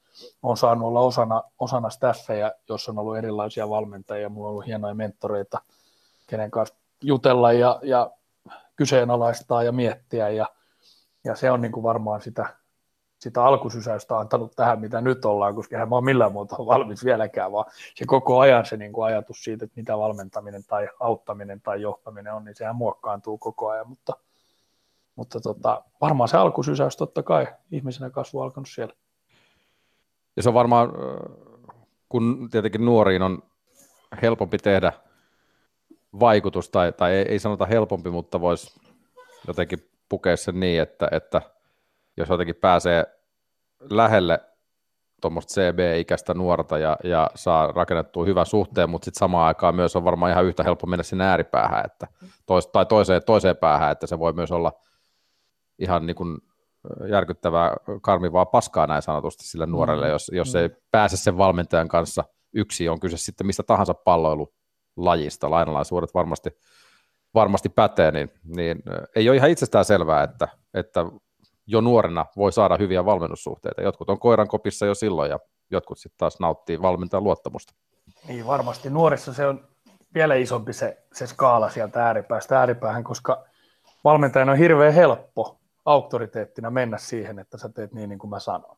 on 0.43 0.57
saanut 0.57 0.87
olla 0.87 0.99
osana, 0.99 1.43
osana 1.59 1.89
staffeja, 1.89 2.51
jossa 2.69 2.91
on 2.91 2.99
ollut 2.99 3.17
erilaisia 3.17 3.69
valmentajia, 3.69 4.29
mulla 4.29 4.47
on 4.47 4.51
ollut 4.51 4.65
hienoja 4.65 4.93
mentoreita, 4.93 5.61
kenen 6.27 6.51
kanssa 6.51 6.75
jutella 7.01 7.53
ja, 7.53 7.79
ja 7.83 8.11
kyseenalaistaa 8.75 9.63
ja 9.63 9.71
miettiä, 9.71 10.29
ja, 10.29 10.45
ja 11.23 11.35
se 11.35 11.51
on 11.51 11.61
niin 11.61 11.71
kuin 11.71 11.83
varmaan 11.83 12.21
sitä, 12.21 12.56
sitä 13.19 13.43
alkusysäystä 13.43 14.17
antanut 14.17 14.55
tähän, 14.55 14.79
mitä 14.79 15.01
nyt 15.01 15.25
ollaan, 15.25 15.55
koska 15.55 15.81
en 15.81 15.89
mä 15.89 15.95
ole 15.95 16.05
millään 16.05 16.31
muuta 16.31 16.55
valmis 16.55 17.05
vieläkään, 17.05 17.51
vaan 17.51 17.65
se 17.95 18.05
koko 18.05 18.39
ajan 18.39 18.65
se 18.65 18.77
niin 18.77 18.93
kuin 18.93 19.05
ajatus 19.05 19.43
siitä, 19.43 19.65
että 19.65 19.77
mitä 19.77 19.97
valmentaminen 19.97 20.63
tai 20.63 20.89
auttaminen 20.99 21.61
tai 21.61 21.81
johtaminen 21.81 22.33
on, 22.33 22.45
niin 22.45 22.55
sehän 22.55 22.75
muokkaantuu 22.75 23.37
koko 23.37 23.69
ajan, 23.69 23.89
mutta, 23.89 24.13
mutta 25.15 25.39
tota, 25.39 25.83
varmaan 26.01 26.27
se 26.27 26.37
alkusysäys 26.37 26.97
totta 26.97 27.23
kai 27.23 27.47
ihmisenä 27.71 28.09
kasvu 28.09 28.41
alkanut 28.41 28.69
siellä. 28.69 28.93
Ja 30.35 30.43
se 30.43 30.49
on 30.49 30.55
varmaan, 30.55 30.91
kun 32.09 32.47
tietenkin 32.51 32.85
nuoriin 32.85 33.21
on 33.21 33.43
helpompi 34.21 34.57
tehdä 34.57 34.93
vaikutus, 36.19 36.69
tai, 36.69 36.93
tai 36.93 37.13
ei, 37.13 37.25
ei 37.29 37.39
sanota 37.39 37.65
helpompi, 37.65 38.09
mutta 38.09 38.41
voisi 38.41 38.79
jotenkin 39.47 39.89
pukea 40.09 40.37
sen 40.37 40.59
niin, 40.59 40.81
että, 40.81 41.07
että 41.11 41.41
jos 42.17 42.29
jotenkin 42.29 42.55
pääsee 42.55 43.05
lähelle 43.89 44.39
tuommoista 45.21 45.53
CB-ikäistä 45.53 46.33
nuorta 46.33 46.77
ja, 46.77 46.97
ja 47.03 47.29
saa 47.35 47.67
rakennettua 47.67 48.25
hyvän 48.25 48.45
suhteen, 48.45 48.89
mutta 48.89 49.05
sitten 49.05 49.19
samaan 49.19 49.47
aikaan 49.47 49.75
myös 49.75 49.95
on 49.95 50.03
varmaan 50.03 50.31
ihan 50.31 50.45
yhtä 50.45 50.63
helppo 50.63 50.87
mennä 50.87 51.03
sinne 51.03 51.25
ääripäähän, 51.25 51.85
että 51.85 52.07
tois, 52.45 52.67
tai 52.67 52.85
toiseen, 52.85 53.21
toiseen 53.25 53.57
päähän, 53.57 53.91
että 53.91 54.07
se 54.07 54.19
voi 54.19 54.33
myös 54.33 54.51
olla 54.51 54.73
ihan 55.79 56.05
niin 56.05 56.15
kuin 56.15 56.37
järkyttävää 57.09 57.75
karmivaa 58.01 58.45
paskaa 58.45 58.87
näin 58.87 59.01
sanotusti 59.01 59.43
sille 59.45 59.65
nuorelle, 59.65 60.05
mm. 60.05 60.11
jos, 60.11 60.31
jos 60.33 60.53
mm. 60.53 60.59
ei 60.59 60.69
pääse 60.91 61.17
sen 61.17 61.37
valmentajan 61.37 61.87
kanssa 61.87 62.23
yksi, 62.53 62.89
on 62.89 62.99
kyse 62.99 63.17
sitten 63.17 63.47
mistä 63.47 63.63
tahansa 63.63 63.93
palloilulajista, 63.93 65.51
lainalaisuudet 65.51 66.13
varmasti, 66.13 66.49
varmasti 67.33 67.69
pätee, 67.69 68.11
niin, 68.11 68.31
niin 68.55 68.83
ei 69.15 69.29
ole 69.29 69.37
ihan 69.37 69.49
itsestään 69.49 69.85
selvää, 69.85 70.23
että, 70.23 70.47
että 70.73 71.05
jo 71.67 71.81
nuorena 71.81 72.25
voi 72.37 72.51
saada 72.51 72.77
hyviä 72.77 73.05
valmennussuhteita. 73.05 73.81
Jotkut 73.81 74.09
on 74.09 74.19
koiran 74.19 74.47
kopissa 74.47 74.85
jo 74.85 74.95
silloin 74.95 75.31
ja 75.31 75.39
jotkut 75.71 75.97
sitten 75.99 76.17
taas 76.17 76.39
nauttii 76.39 76.81
valmentajan 76.81 77.23
luottamusta. 77.23 77.73
Niin 78.27 78.47
varmasti 78.47 78.89
nuorissa 78.89 79.33
se 79.33 79.47
on 79.47 79.67
vielä 80.13 80.35
isompi 80.35 80.73
se, 80.73 81.03
se 81.13 81.27
skaala 81.27 81.69
sieltä 81.69 82.05
ääripäästä 82.05 82.59
ääripäähän, 82.59 83.03
koska 83.03 83.45
valmentajana 84.03 84.51
on 84.51 84.57
hirveän 84.57 84.93
helppo 84.93 85.59
auktoriteettina 85.85 86.69
mennä 86.69 86.97
siihen, 86.97 87.39
että 87.39 87.57
sä 87.57 87.69
teet 87.69 87.93
niin, 87.93 88.09
niin 88.09 88.19
kuin 88.19 88.29
mä 88.29 88.39
sanon. 88.39 88.77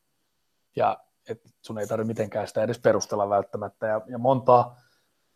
Ja 0.75 0.97
et 1.29 1.41
sun 1.61 1.79
ei 1.79 1.87
tarvitse 1.87 2.07
mitenkään 2.07 2.47
sitä 2.47 2.63
edes 2.63 2.79
perustella 2.79 3.29
välttämättä. 3.29 3.87
Ja, 3.87 4.01
ja 4.07 4.17
montaa, 4.17 4.75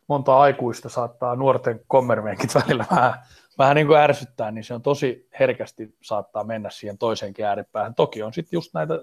monta 0.08 0.38
aikuista 0.38 0.88
saattaa 0.88 1.36
nuorten 1.36 1.80
kommervenkit 1.88 2.54
välillä 2.54 2.84
vähän, 2.90 3.14
vähän 3.58 3.76
niin 3.76 3.86
kuin 3.86 3.98
ärsyttää, 3.98 4.50
niin 4.50 4.64
se 4.64 4.74
on 4.74 4.82
tosi 4.82 5.28
herkästi 5.40 5.96
saattaa 6.02 6.44
mennä 6.44 6.70
siihen 6.70 6.98
toiseenkin 6.98 7.44
ääripäähän. 7.44 7.94
Toki 7.94 8.22
on 8.22 8.32
sitten 8.32 8.56
just 8.56 8.74
näitä 8.74 8.94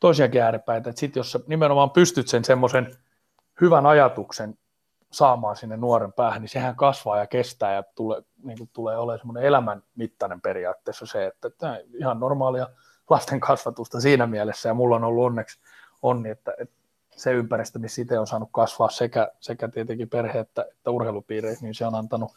toisiakin 0.00 0.42
ääripäitä, 0.42 0.90
että 0.90 1.00
sitten 1.00 1.20
jos 1.20 1.32
sä 1.32 1.40
nimenomaan 1.46 1.90
pystyt 1.90 2.28
sen 2.28 2.44
semmoisen 2.44 2.96
hyvän 3.60 3.86
ajatuksen 3.86 4.58
saamaan 5.10 5.56
sinne 5.56 5.76
nuoren 5.76 6.12
päähän, 6.12 6.42
niin 6.42 6.48
sehän 6.48 6.76
kasvaa 6.76 7.18
ja 7.18 7.26
kestää 7.26 7.74
ja 7.74 7.82
tulee, 7.94 8.22
niin 8.42 8.58
kuin 8.58 8.70
tulee 8.72 8.96
olemaan 8.96 9.18
semmoinen 9.18 9.44
elämän 9.44 9.82
mittainen 9.96 10.40
periaatteessa 10.40 11.06
se, 11.06 11.26
että 11.26 11.50
tämä 11.50 11.78
ihan 12.00 12.20
normaalia 12.20 12.66
lasten 13.10 13.40
kasvatusta 13.40 14.00
siinä 14.00 14.26
mielessä 14.26 14.68
ja 14.68 14.74
mulla 14.74 14.96
on 14.96 15.04
ollut 15.04 15.24
onneksi 15.24 15.60
onni, 16.02 16.30
että, 16.30 16.54
että 16.58 16.77
se 17.18 17.32
ympäristö, 17.32 17.78
missä 17.78 18.02
itse 18.02 18.18
on 18.18 18.26
saanut 18.26 18.48
kasvaa 18.52 18.90
sekä, 18.90 19.32
sekä 19.40 19.68
tietenkin 19.68 20.08
perhe- 20.08 20.38
että, 20.38 20.66
että 20.72 20.90
urheilupiireissä, 20.90 21.64
niin 21.64 21.74
se 21.74 21.86
on 21.86 21.94
antanut 21.94 22.32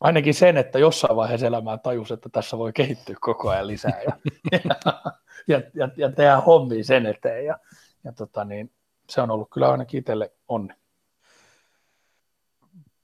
ainakin 0.00 0.34
sen, 0.34 0.56
että 0.56 0.78
jossain 0.78 1.16
vaiheessa 1.16 1.46
elämää 1.46 1.78
tajus, 1.78 2.12
että 2.12 2.28
tässä 2.28 2.58
voi 2.58 2.72
kehittyä 2.72 3.16
koko 3.20 3.50
ajan 3.50 3.66
lisää 3.66 4.00
ja, 4.04 4.12
ja, 5.48 5.62
ja, 5.74 5.88
ja 5.96 6.12
tehdä 6.12 6.40
hommia 6.40 6.84
sen 6.84 7.06
eteen. 7.06 7.46
Ja, 7.46 7.58
ja 8.04 8.12
tota 8.12 8.44
niin, 8.44 8.72
se 9.10 9.20
on 9.20 9.30
ollut 9.30 9.50
kyllä 9.50 9.70
ainakin 9.70 9.98
itselle 9.98 10.32
onni. 10.48 10.74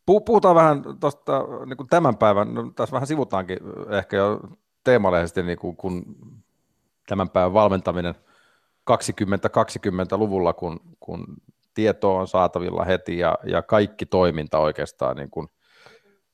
Puhutaan 0.07 0.55
vähän 0.55 0.83
tuosta 1.01 1.45
niin 1.67 1.89
tämän 1.91 2.17
päivän, 2.17 2.55
no, 2.55 2.73
tässä 2.77 2.93
vähän 2.93 3.07
sivutaankin 3.07 3.59
ehkä 3.91 4.17
jo 4.17 4.41
teemallisesti, 4.85 5.43
niin 5.43 5.59
kuin, 5.59 5.77
kun 5.77 6.17
tämän 7.07 7.31
päivän 7.31 7.55
valmentaminen 7.55 8.15
2020-luvulla, 8.91 10.53
kun, 10.53 10.81
kun 11.01 11.27
tieto 11.75 12.17
on 12.17 12.29
saatavilla 12.29 12.85
heti 12.85 13.19
ja, 13.19 13.39
ja 13.45 13.63
kaikki 13.63 14.07
toiminta 14.07 14.59
oikeastaan 14.59 15.17
niin 15.17 15.31
kuin 15.31 15.49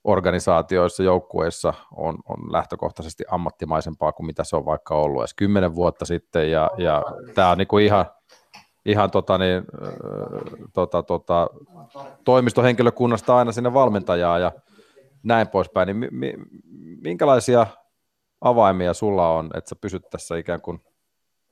organisaatioissa, 0.05 1.03
joukkueissa 1.03 1.75
on, 1.97 2.19
on 2.29 2.53
lähtökohtaisesti 2.53 3.25
ammattimaisempaa 3.31 4.13
kuin 4.13 4.27
mitä 4.27 4.45
se 4.45 4.57
on 4.57 4.67
vaikka 4.67 4.95
ollut 4.95 5.23
edes 5.23 5.35
kymmenen 5.35 5.75
vuotta 5.75 6.05
sitten, 6.05 6.51
ja, 6.51 6.71
ja 6.77 7.03
tämä 7.35 7.51
on 7.51 7.59
niin 7.59 7.69
kuin 7.69 7.85
ihan, 7.85 8.07
ihan 8.87 9.11
tota 9.11 9.39
niin, 9.39 9.65
tota, 10.73 11.03
tota, 11.03 11.51
toimistohenkilökunnasta 12.25 13.37
aina 13.37 13.53
sinne 13.53 13.75
valmentajaa 13.75 14.39
ja 14.39 14.53
näin 15.23 15.49
poispäin, 15.49 15.87
niin 15.87 15.97
mi, 15.97 16.09
mi, 16.11 16.35
minkälaisia 17.03 17.67
avaimia 18.41 18.95
sulla 18.95 19.31
on, 19.31 19.51
että 19.55 19.69
sä 19.69 19.77
pysyt 19.81 20.11
tässä 20.11 20.37
ikään 20.37 20.61
kuin 20.61 20.81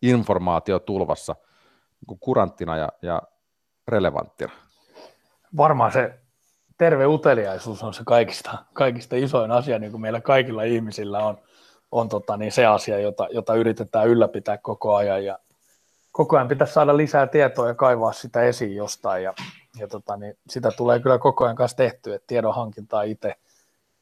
informaatiotulvassa 0.02 1.36
niin 2.08 2.18
kuranttina 2.20 2.76
ja, 2.76 2.88
ja 3.02 3.22
relevanttina? 3.88 4.52
Varmaan 5.56 5.92
se 5.92 6.18
terve 6.78 7.06
uteliaisuus 7.06 7.82
on 7.82 7.94
se 7.94 8.02
kaikista, 8.06 8.58
kaikista 8.72 9.16
isoin 9.16 9.50
asia, 9.50 9.78
niin 9.78 9.90
kuin 9.90 10.00
meillä 10.00 10.20
kaikilla 10.20 10.62
ihmisillä 10.62 11.18
on, 11.18 11.38
on 11.92 12.08
tota, 12.08 12.36
niin 12.36 12.52
se 12.52 12.66
asia, 12.66 12.98
jota, 12.98 13.28
jota 13.30 13.54
yritetään 13.54 14.08
ylläpitää 14.08 14.58
koko 14.58 14.94
ajan 14.94 15.24
ja 15.24 15.38
koko 16.12 16.36
ajan 16.36 16.48
pitäisi 16.48 16.72
saada 16.72 16.96
lisää 16.96 17.26
tietoa 17.26 17.68
ja 17.68 17.74
kaivaa 17.74 18.12
sitä 18.12 18.42
esiin 18.42 18.76
jostain 18.76 19.24
ja, 19.24 19.34
ja 19.78 19.88
tota, 19.88 20.16
niin 20.16 20.34
sitä 20.50 20.70
tulee 20.70 21.00
kyllä 21.00 21.18
koko 21.18 21.44
ajan 21.44 21.56
kanssa 21.56 21.76
tehtyä, 21.76 22.14
että 22.14 22.26
tiedon 22.26 22.54
hankintaa 22.54 23.02
itse. 23.02 23.34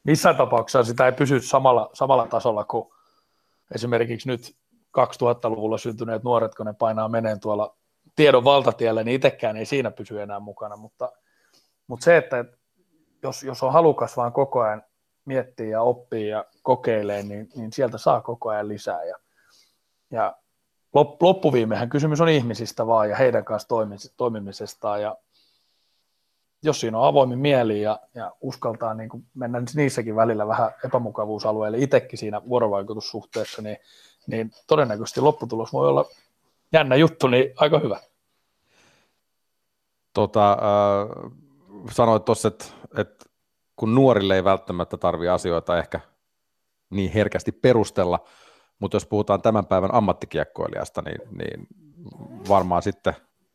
Missään 0.05 0.37
tapauksessa 0.37 0.85
sitä 0.85 1.07
ei 1.07 1.13
pysy 1.13 1.41
samalla, 1.41 1.91
samalla 1.93 2.27
tasolla 2.27 2.65
kuin 2.65 2.89
esimerkiksi 3.75 4.29
nyt 4.29 4.57
2000-luvulla 4.99 5.79
syntyneet 5.79 6.23
nuoret, 6.23 6.55
kun 6.55 6.67
ne 6.67 6.73
painaa 6.73 7.09
meneen 7.09 7.41
tuolla 7.41 7.77
tiedon 8.17 8.45
valtatielle, 8.45 9.05
niin 9.05 9.15
itsekään 9.15 9.57
ei 9.57 9.67
siinä 9.67 9.91
pysy 9.91 10.23
enää 10.23 10.41
mukana, 10.41 10.77
mutta, 10.77 11.13
mutta 11.87 12.05
se, 12.05 12.17
että 12.17 12.45
jos, 13.23 13.43
jos 13.43 13.63
on 13.63 13.73
halukas 13.73 14.17
vaan 14.17 14.33
koko 14.33 14.61
ajan 14.61 14.83
miettiä 15.25 15.67
ja 15.67 15.83
oppii 15.83 16.29
ja 16.29 16.45
kokeilee, 16.63 17.23
niin, 17.23 17.49
niin 17.57 17.73
sieltä 17.73 17.99
saa 17.99 18.21
koko 18.21 18.49
ajan 18.49 18.69
lisää. 18.69 19.05
Ja, 19.05 19.17
ja 20.11 20.37
loppuviimehän 21.21 21.89
kysymys 21.89 22.21
on 22.21 22.29
ihmisistä 22.29 22.87
vaan 22.87 23.11
ja 23.11 23.17
heidän 23.17 23.45
kanssa 23.45 23.69
toimimisestaan. 24.17 25.03
Ja 25.03 25.17
jos 26.63 26.81
siinä 26.81 26.99
on 26.99 27.07
avoimin 27.07 27.39
mieli 27.39 27.83
ja, 27.83 28.01
ja 28.15 28.33
uskaltaa 28.41 28.95
niin 28.95 29.11
mennä 29.35 29.63
niissäkin 29.75 30.17
välillä 30.17 30.49
vähän 30.49 30.71
epämukavuusalueelle 30.85 31.79
itsekin 31.79 32.19
siinä 32.19 32.43
vuorovaikutussuhteessa, 32.49 33.63
niin, 33.63 33.77
niin 34.31 34.51
todennäköisesti 34.67 35.21
lopputulos 35.21 35.73
voi 35.73 35.89
olla 35.89 36.05
jännä 36.73 36.97
juttu, 36.97 37.27
niin 37.27 37.53
aika 37.57 37.79
hyvä. 37.79 38.01
Tota, 40.15 40.53
äh, 40.53 41.33
sanoit 41.91 42.25
tuossa, 42.25 42.49
että, 42.49 42.65
että 42.97 43.25
kun 43.77 43.95
nuorille 43.95 44.35
ei 44.35 44.45
välttämättä 44.45 44.97
tarvi 44.97 45.29
asioita 45.29 45.79
ehkä 45.79 46.01
niin 46.91 47.13
herkästi 47.13 47.53
perustella, 47.53 48.21
mutta 48.79 48.97
jos 48.97 49.07
puhutaan 49.07 49.43
tämän 49.43 49.67
päivän 49.67 49.95
ammattikiekkoilijasta, 49.95 51.03
niin, 51.03 51.19
niin 51.39 51.67
varmaan 52.49 52.83
sitten 52.83 53.15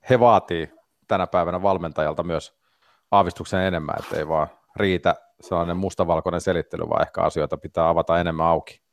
he 0.10 0.20
vaatii 0.20 0.72
tänä 1.08 1.28
päivänä 1.28 1.62
valmentajalta 1.62 2.24
myös 2.24 2.60
aavistuksen 3.12 3.62
enemmän, 3.62 3.96
ettei 4.00 4.28
vaan 4.28 4.48
riitä 4.76 5.16
sellainen 5.42 5.78
mustavalkoinen 5.78 6.42
selittely, 6.42 6.90
vaan 6.90 7.02
ehkä 7.02 7.22
asioita 7.22 7.58
pitää 7.58 7.90
avata 7.90 8.20
enemmän 8.20 8.46
auki. 8.46 8.85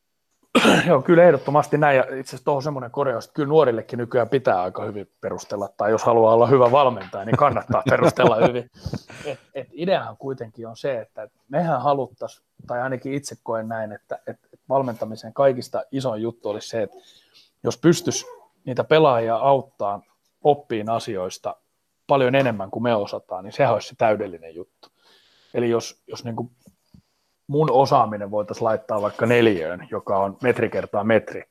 Joo, 0.86 1.02
kyllä 1.02 1.22
ehdottomasti 1.22 1.78
näin. 1.78 1.96
Ja 1.96 2.02
itse 2.02 2.20
asiassa 2.20 2.44
tuohon 2.44 2.62
semmoinen 2.62 2.90
korjaus, 2.90 3.24
että 3.24 3.34
kyllä 3.34 3.48
nuorillekin 3.48 3.98
nykyään 3.98 4.28
pitää 4.28 4.62
aika 4.62 4.84
hyvin 4.84 5.10
perustella, 5.20 5.68
tai 5.76 5.90
jos 5.90 6.04
haluaa 6.04 6.34
olla 6.34 6.46
hyvä 6.46 6.70
valmentaja, 6.70 7.24
niin 7.24 7.36
kannattaa 7.36 7.82
perustella 7.90 8.36
hyvin. 8.46 8.70
Et, 9.24 9.40
et 9.54 9.68
ideahan 9.72 10.16
kuitenkin 10.16 10.68
on 10.68 10.76
se, 10.76 11.00
että 11.00 11.28
mehän 11.48 11.82
haluttaisiin, 11.82 12.46
tai 12.66 12.80
ainakin 12.80 13.14
itse 13.14 13.36
koen 13.42 13.68
näin, 13.68 13.92
että, 13.92 14.18
että 14.26 14.48
valmentamisen 14.68 15.32
kaikista 15.32 15.82
isoin 15.92 16.22
juttu 16.22 16.48
olisi 16.48 16.68
se, 16.68 16.82
että 16.82 16.96
jos 17.64 17.78
pystyisi 17.78 18.26
niitä 18.64 18.84
pelaajia 18.84 19.36
auttaa 19.36 20.02
oppiin 20.42 20.90
asioista 20.90 21.56
paljon 22.06 22.34
enemmän 22.34 22.70
kuin 22.70 22.82
me 22.82 22.94
osataan, 22.94 23.44
niin 23.44 23.52
sehän 23.52 23.74
olisi 23.74 23.88
se 23.88 23.94
täydellinen 23.98 24.54
juttu. 24.54 24.88
Eli 25.54 25.70
jos, 25.70 26.02
jos 26.06 26.24
niin 26.24 26.36
kuin 26.36 26.50
mun 27.46 27.70
osaaminen 27.70 28.30
voitaisiin 28.30 28.64
laittaa 28.64 29.02
vaikka 29.02 29.26
neljöön, 29.26 29.88
joka 29.90 30.18
on 30.18 30.36
metri 30.42 30.70
kertaa 30.70 31.04
metri, 31.04 31.44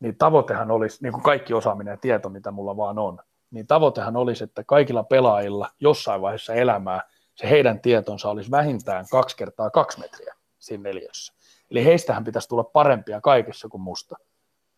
niin 0.00 0.16
tavoitehan 0.16 0.70
olisi, 0.70 0.98
niin 1.02 1.12
kuin 1.12 1.22
kaikki 1.22 1.54
osaaminen 1.54 1.92
ja 1.92 1.96
tieto, 1.96 2.28
mitä 2.28 2.50
mulla 2.50 2.76
vaan 2.76 2.98
on, 2.98 3.18
niin 3.50 3.66
tavoitehan 3.66 4.16
olisi, 4.16 4.44
että 4.44 4.64
kaikilla 4.66 5.04
pelaajilla 5.04 5.70
jossain 5.80 6.20
vaiheessa 6.20 6.54
elämää 6.54 7.00
se 7.34 7.50
heidän 7.50 7.80
tietonsa 7.80 8.30
olisi 8.30 8.50
vähintään 8.50 9.04
kaksi 9.10 9.36
kertaa 9.36 9.70
kaksi 9.70 10.00
metriä 10.00 10.34
siinä 10.58 10.82
neljössä. 10.82 11.34
Eli 11.70 11.84
heistähän 11.84 12.24
pitäisi 12.24 12.48
tulla 12.48 12.64
parempia 12.64 13.20
kaikessa 13.20 13.68
kuin 13.68 13.80
musta. 13.80 14.16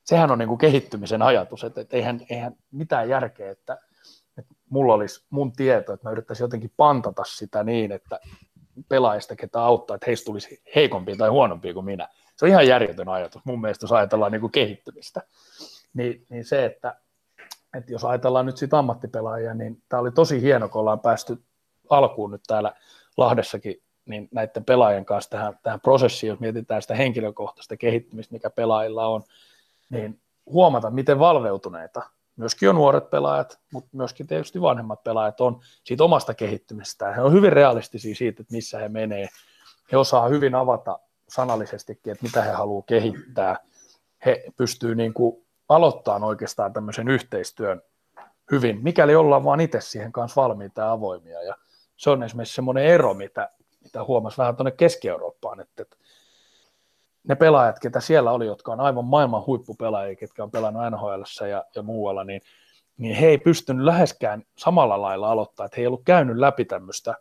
Sehän 0.05 0.31
on 0.31 0.38
niin 0.38 0.48
kuin 0.48 0.59
kehittymisen 0.59 1.22
ajatus, 1.22 1.64
että, 1.64 1.81
että 1.81 1.96
eihän, 1.96 2.20
eihän 2.31 2.57
mitään 2.70 3.09
järkeä, 3.09 3.50
että, 3.50 3.79
että 4.38 4.55
mulla 4.70 4.94
olisi 4.94 5.24
mun 5.31 5.52
tieto, 5.52 5.92
että 5.92 6.09
mä 6.09 6.12
yrittäisin 6.12 6.44
jotenkin 6.44 6.72
pantata 6.76 7.24
sitä 7.24 7.64
niin, 7.64 7.92
että 7.92 8.20
pelaajista, 8.89 9.37
ketä 9.37 9.62
auttaa, 9.62 9.95
että 9.95 10.07
heistä 10.07 10.25
tulisi 10.25 10.62
heikompia 10.75 11.17
tai 11.17 11.29
huonompia 11.29 11.75
kuin 11.75 11.85
minä. 11.87 12.09
Se 12.37 12.45
on 12.45 12.51
ihan 12.51 12.67
järjetön 12.67 13.09
ajatus 13.09 13.43
mun 13.45 13.61
mielestä, 13.61 13.85
jos 13.85 13.93
ajatellaan 13.93 14.33
niin 14.33 14.41
kuin 14.41 14.53
kehittymistä. 14.53 15.23
Niin, 15.95 16.27
niin 16.29 16.45
se, 16.45 16.65
että, 16.65 16.97
että 17.77 17.93
jos 17.93 18.05
ajatellaan 18.05 18.47
nyt 18.47 18.57
sitä 18.57 18.79
ammattipelaajia, 18.79 19.55
niin 19.55 19.83
tämä 19.89 20.01
oli 20.01 20.11
tosi 20.11 20.43
hieno, 20.43 20.69
kun 20.69 20.81
ollaan 20.81 21.01
päästy 21.01 21.39
alkuun 21.91 22.31
nyt 22.31 22.43
täällä 22.47 22.73
Lahdessakin 23.17 23.83
niin 24.07 24.29
näiden 24.33 24.65
pelaajien 24.65 25.05
kanssa 25.05 25.31
tähän, 25.31 25.59
tähän 25.62 25.81
prosessiin, 25.81 26.29
jos 26.29 26.41
mietitään 26.41 26.83
sitä 26.83 26.95
henkilökohtaista 26.95 27.77
kehittymistä, 27.77 28.33
mikä 28.33 28.51
pelaajilla 28.51 29.07
on, 29.07 29.23
niin 29.91 30.21
huomata, 30.47 30.91
miten 30.91 31.19
valveutuneita 31.19 32.03
myöskin 32.37 32.68
on 32.68 32.75
nuoret 32.75 33.11
pelaajat, 33.11 33.59
mutta 33.72 33.90
myöskin 33.92 34.27
tietysti 34.27 34.61
vanhemmat 34.61 35.05
pelaajat 35.05 35.40
on 35.40 35.61
siitä 35.85 36.05
omasta 36.05 36.35
kehittymistään. 36.35 37.14
He 37.14 37.22
on 37.22 37.33
hyvin 37.33 37.53
realistisia 37.53 38.14
siitä, 38.14 38.42
että 38.42 38.55
missä 38.55 38.79
he 38.79 38.88
menee. 38.88 39.29
He 39.92 39.96
osaa 39.96 40.29
hyvin 40.29 40.55
avata 40.55 40.99
sanallisestikin, 41.29 42.12
että 42.12 42.25
mitä 42.25 42.42
he 42.42 42.51
haluaa 42.51 42.83
kehittää. 42.87 43.57
He 44.27 44.44
pystyy 44.57 44.94
niin 44.94 45.14
kuin 45.14 45.46
aloittamaan 45.68 46.25
oikeastaan 46.25 46.72
tämmöisen 46.72 47.09
yhteistyön 47.09 47.83
hyvin, 48.51 48.83
mikäli 48.83 49.14
ollaan 49.14 49.44
vaan 49.44 49.61
itse 49.61 49.81
siihen 49.81 50.12
kanssa 50.12 50.42
valmiita 50.42 50.81
ja 50.81 50.92
avoimia. 50.92 51.42
Ja 51.42 51.55
se 51.96 52.11
on 52.11 52.22
esimerkiksi 52.22 52.55
semmoinen 52.55 52.85
ero, 52.85 53.14
mitä, 53.14 53.51
mitä 53.85 54.05
huomasi 54.05 54.38
vähän 54.38 54.57
tuonne 54.57 54.70
Keski-Eurooppaan, 54.70 55.61
että, 55.61 55.83
että 55.83 55.96
ne 57.29 57.35
pelaajat, 57.35 57.79
ketä 57.79 58.01
siellä 58.01 58.33
oli, 58.33 58.47
jotka 58.47 58.73
on 58.73 58.81
aivan 58.81 59.05
maailman 59.05 59.47
huippupelaajia, 59.47 60.17
ketkä 60.17 60.43
on 60.43 60.51
pelannut 60.51 60.83
NHL 60.91 61.47
ja, 61.49 61.65
ja 61.75 61.83
muualla, 61.83 62.25
niin 62.25 62.41
niin 62.99 63.17
he 63.17 63.27
ei 63.27 63.39
pystynyt 63.39 63.85
läheskään 63.85 64.43
samalla 64.59 65.03
lailla 65.03 65.31
aloittaa, 65.31 65.67
että 65.67 65.77
he 65.77 65.83
ei 65.83 65.87
ollut 65.87 66.05
käynyt 66.05 66.37
läpi 66.37 66.65
tämmöistä 66.65 67.15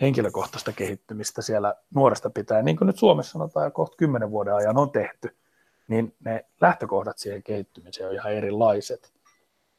henkilökohtaista 0.00 0.72
kehittymistä 0.72 1.42
siellä 1.42 1.74
nuoresta 1.94 2.30
pitää, 2.30 2.62
niin 2.62 2.76
kuin 2.76 2.86
nyt 2.86 2.98
Suomessa 2.98 3.32
sanotaan 3.32 3.66
jo 3.66 3.70
kohta 3.70 3.96
kymmenen 3.96 4.30
vuoden 4.30 4.54
ajan 4.54 4.78
on 4.78 4.90
tehty, 4.90 5.36
niin 5.88 6.14
ne 6.24 6.46
lähtökohdat 6.60 7.18
siihen 7.18 7.42
kehittymiseen 7.42 8.08
on 8.08 8.14
ihan 8.14 8.32
erilaiset. 8.32 9.12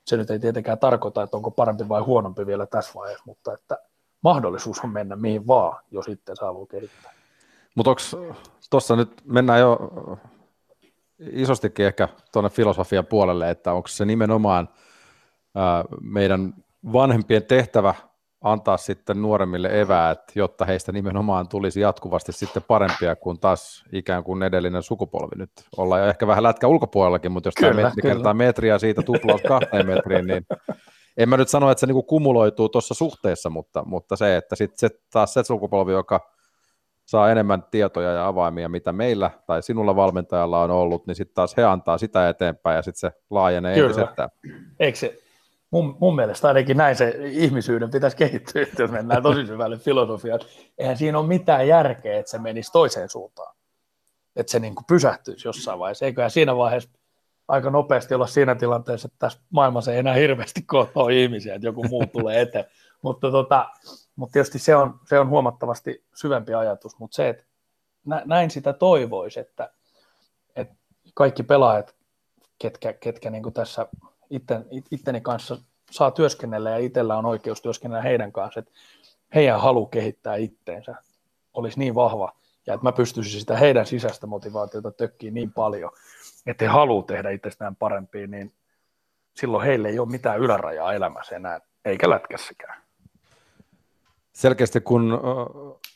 Se 0.06 0.18
nyt 0.18 0.30
ei 0.30 0.40
tietenkään 0.40 0.80
tarkoita, 0.80 1.24
että 1.24 1.38
onko 1.38 1.52
parempi 1.52 1.90
vai 1.90 2.02
huonompi 2.02 2.46
vielä 2.46 2.66
tässä 2.66 2.94
vaiheessa, 2.96 3.24
mutta 3.28 3.54
että 3.54 3.78
mahdollisuus 4.22 4.80
on 4.84 4.90
mennä 4.90 5.16
mihin 5.16 5.48
vaan, 5.48 5.84
jos 5.92 6.06
sitten 6.06 6.36
saa 6.36 6.54
kehittää. 6.72 7.14
Mutta 7.76 7.90
onko 7.90 8.02
tuossa 8.70 8.96
nyt, 8.96 9.22
mennään 9.26 9.60
jo 9.60 9.80
isostikin 11.32 11.86
ehkä 11.86 12.10
tuonne 12.34 12.50
filosofian 12.50 13.06
puolelle, 13.06 13.50
että 13.50 13.74
onko 13.74 13.88
se 13.88 14.06
nimenomaan 14.06 14.70
ää, 15.56 15.86
meidän 16.02 16.54
vanhempien 16.94 17.44
tehtävä 17.44 17.94
antaa 18.42 18.78
sitten 18.78 19.22
nuoremmille 19.22 19.82
eväät, 19.82 20.20
jotta 20.36 20.66
heistä 20.66 20.92
nimenomaan 20.92 21.48
tulisi 21.48 21.80
jatkuvasti 21.80 22.32
sitten 22.32 22.64
parempia 22.68 23.16
kuin 23.16 23.40
taas 23.40 23.84
ikään 23.92 24.24
kuin 24.24 24.44
edellinen 24.44 24.84
sukupolvi 24.84 25.36
nyt. 25.36 25.52
Ollaan 25.78 26.02
jo 26.02 26.08
ehkä 26.08 26.28
vähän 26.28 26.44
lätkä 26.44 26.68
ulkopuolellakin, 26.68 27.32
mutta 27.32 27.48
jos 27.48 27.56
kyllä, 27.56 27.72
tämä 27.72 27.84
metri 27.84 28.02
kyllä. 28.02 28.16
kertaa 28.16 28.34
metriä 28.34 28.80
siitä 28.80 29.02
tuplaus 29.02 29.42
kahteen 29.48 29.88
metriin, 29.88 30.28
niin 30.28 30.46
en 31.18 31.30
mä 31.30 31.38
nyt 31.38 31.50
sano, 31.50 31.72
että 31.72 31.80
se 31.80 31.88
niinku 31.88 32.04
kumuloituu 32.04 32.70
tuossa 32.70 32.94
suhteessa, 32.94 33.50
mutta, 33.50 33.84
mutta 33.86 34.16
se, 34.16 34.38
että 34.38 34.56
sitten 34.56 34.78
se, 34.80 34.90
taas 35.12 35.34
se 35.34 35.44
sukupolvi, 35.44 35.92
joka 35.92 36.33
saa 37.06 37.32
enemmän 37.32 37.64
tietoja 37.72 38.12
ja 38.12 38.28
avaimia, 38.28 38.70
mitä 38.70 38.94
meillä 38.94 39.32
tai 39.46 39.64
sinulla 39.64 39.96
valmentajalla 39.96 40.62
on 40.62 40.72
ollut, 40.72 41.08
niin 41.08 41.16
sitten 41.16 41.36
taas 41.36 41.58
he 41.58 41.64
antaa 41.64 41.98
sitä 41.98 42.30
eteenpäin 42.30 42.76
ja 42.76 42.82
sitten 42.82 43.00
se 43.12 43.22
laajenee 43.30 43.76
Kyllä. 43.76 43.90
entisestään. 43.90 44.30
Eikö 44.80 44.98
se, 44.98 45.20
mun, 45.72 45.98
mun 46.00 46.16
mielestä 46.16 46.48
ainakin 46.48 46.78
näin 46.78 46.96
se 46.96 47.18
ihmisyyden 47.24 47.92
pitäisi 47.92 48.18
kehittyä, 48.18 48.66
jos 48.80 48.92
mennään 48.92 49.24
tosi 49.24 49.46
syvälle 49.46 49.78
filosofiaan. 49.78 50.40
Eihän 50.78 50.98
siinä 50.98 51.20
ole 51.20 51.28
mitään 51.28 51.68
järkeä, 51.68 52.20
että 52.20 52.32
se 52.32 52.38
menisi 52.38 52.72
toiseen 52.72 53.10
suuntaan. 53.10 53.56
Että 54.36 54.52
se 54.52 54.60
niin 54.60 54.76
kuin 54.76 54.86
pysähtyisi 54.86 55.48
jossain 55.48 55.80
vaiheessa. 55.80 56.06
Eiköhän 56.06 56.32
siinä 56.32 56.58
vaiheessa 56.58 56.90
aika 57.48 57.70
nopeasti 57.70 58.14
olla 58.14 58.28
siinä 58.28 58.56
tilanteessa, 58.56 59.08
että 59.08 59.20
tässä 59.20 59.40
maailmassa 59.50 59.92
ei 59.94 60.00
enää 60.00 60.14
hirveästi 60.14 60.62
kohtaa 60.62 61.10
ihmisiä, 61.10 61.56
että 61.56 61.68
joku 61.68 61.84
muu 61.84 62.06
tulee 62.06 62.42
eteen. 62.42 62.66
Mutta, 63.04 63.32
tota, 63.32 63.70
mutta 64.16 64.34
tietysti 64.34 64.60
se 64.60 64.76
on, 64.76 65.00
se 65.06 65.20
on 65.20 65.30
huomattavasti 65.30 66.04
syvempi 66.16 66.54
ajatus, 66.54 67.00
mutta 67.00 67.16
se, 67.16 67.30
että 67.30 67.44
näin 68.26 68.52
sitä 68.52 68.74
toivoisi, 68.74 69.40
että, 69.40 69.70
että 70.56 70.76
kaikki 71.14 71.44
pelaajat, 71.44 71.96
ketkä, 72.60 72.94
ketkä 72.94 73.30
niin 73.30 73.44
kuin 73.44 73.54
tässä 73.54 73.88
itten, 74.30 74.66
itteni 74.92 75.22
kanssa 75.22 75.58
saa 75.92 76.12
työskennellä 76.12 76.70
ja 76.70 76.78
itsellä 76.78 77.18
on 77.18 77.26
oikeus 77.26 77.62
työskennellä 77.62 78.04
heidän 78.04 78.32
kanssa, 78.32 78.60
että 78.60 78.72
heidän 79.36 79.62
halu 79.62 79.86
kehittää 79.86 80.36
itteensä 80.36 80.96
olisi 81.54 81.80
niin 81.80 81.96
vahva, 81.96 82.34
ja 82.68 82.74
että 82.74 82.84
mä 82.84 82.92
pystyisin 82.92 83.40
sitä 83.40 83.58
heidän 83.58 83.86
sisäistä 83.86 84.28
motivaatiota 84.28 84.92
tökkiin 84.92 85.34
niin 85.34 85.54
paljon, 85.54 85.92
että 86.46 86.66
he 86.66 86.70
haluaa 86.70 87.06
tehdä 87.06 87.30
itsestään 87.30 87.76
parempia, 87.76 88.28
niin 88.28 88.54
silloin 89.36 89.66
heille 89.66 89.90
ei 89.90 90.00
ole 90.00 90.10
mitään 90.10 90.40
ylärajaa 90.40 90.94
elämässä 90.94 91.36
enää, 91.36 91.60
eikä 91.86 92.10
lätkässäkään. 92.10 92.83
Selkeästi 94.44 94.82
kun 94.82 95.20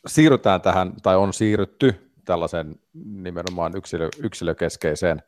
siirrytään 0.08 0.62
tähän, 0.62 0.94
tai 1.04 1.16
on 1.16 1.34
siirrytty 1.34 2.12
tällaisen 2.26 2.76
nimenomaan 2.94 3.78
yksilö, 3.78 4.10
yksilökeskeiseen 4.24 5.24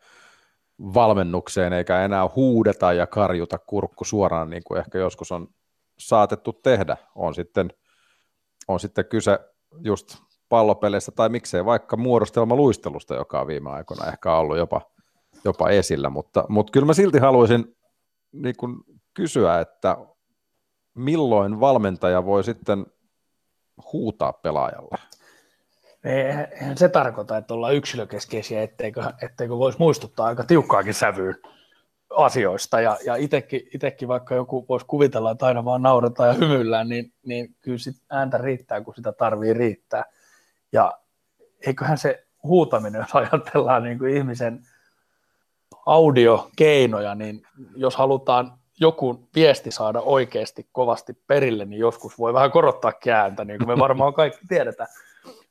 valmennukseen, 0.79 1.73
eikä 1.73 2.01
enää 2.05 2.29
huudeta 2.35 2.93
ja 2.93 3.07
karjuta 3.07 3.57
kurkku 3.57 4.03
suoraan, 4.03 4.49
niin 4.49 4.63
kuin 4.63 4.79
ehkä 4.79 4.97
joskus 4.97 5.31
on 5.31 5.47
saatettu 5.97 6.53
tehdä. 6.53 6.97
On 7.15 7.35
sitten, 7.35 7.69
on 8.67 8.79
sitten 8.79 9.05
kyse 9.05 9.39
just 9.83 10.17
pallopeleistä 10.49 11.11
tai 11.11 11.29
miksei 11.29 11.65
vaikka 11.65 11.97
muodostelmaluistelusta, 11.97 13.15
joka 13.15 13.41
on 13.41 13.47
viime 13.47 13.69
aikoina 13.69 14.11
ehkä 14.11 14.35
ollut 14.35 14.57
jopa, 14.57 14.81
jopa 15.43 15.69
esillä, 15.69 16.09
mutta, 16.09 16.45
mutta 16.49 16.71
kyllä 16.71 16.85
mä 16.85 16.93
silti 16.93 17.17
haluaisin 17.17 17.77
niin 18.31 18.55
kuin 18.57 18.75
kysyä, 19.13 19.59
että 19.59 19.97
milloin 20.93 21.59
valmentaja 21.59 22.25
voi 22.25 22.43
sitten 22.43 22.85
huutaa 23.93 24.33
pelaajalle? 24.33 24.97
Eihän 26.03 26.77
se 26.77 26.89
tarkoita, 26.89 27.37
että 27.37 27.53
ollaan 27.53 27.75
yksilökeskeisiä, 27.75 28.63
etteikö, 28.63 29.03
etteikö 29.21 29.57
voisi 29.57 29.79
muistuttaa 29.79 30.27
aika 30.27 30.43
tiukkaakin 30.43 30.93
sävyyn 30.93 31.35
asioista. 32.15 32.81
Ja, 32.81 32.97
ja 33.05 33.15
itsekin, 33.15 34.07
vaikka 34.07 34.35
joku 34.35 34.65
voisi 34.69 34.85
kuvitella, 34.85 35.31
että 35.31 35.45
aina 35.45 35.65
vaan 35.65 35.81
nauretaan 35.81 36.29
ja 36.29 36.33
hymyillään, 36.33 36.89
niin, 36.89 37.13
niin 37.25 37.55
kyllä 37.61 37.77
sit 37.77 37.95
ääntä 38.09 38.37
riittää, 38.37 38.81
kun 38.81 38.95
sitä 38.95 39.11
tarvii 39.11 39.53
riittää. 39.53 40.03
Ja 40.71 40.99
eiköhän 41.67 41.97
se 41.97 42.25
huutaminen, 42.43 42.99
jos 42.99 43.15
ajatellaan 43.15 43.83
niin 43.83 43.99
kuin 43.99 44.17
ihmisen 44.17 44.59
audiokeinoja, 45.85 47.15
niin 47.15 47.41
jos 47.75 47.95
halutaan 47.95 48.58
joku 48.79 49.29
viesti 49.35 49.71
saada 49.71 50.01
oikeasti 50.01 50.69
kovasti 50.71 51.13
perille, 51.27 51.65
niin 51.65 51.79
joskus 51.79 52.19
voi 52.19 52.33
vähän 52.33 52.51
korottaa 52.51 52.91
kääntä, 52.91 53.45
niin 53.45 53.57
kuin 53.57 53.67
me 53.67 53.77
varmaan 53.79 54.13
kaikki 54.13 54.47
tiedetään. 54.47 54.89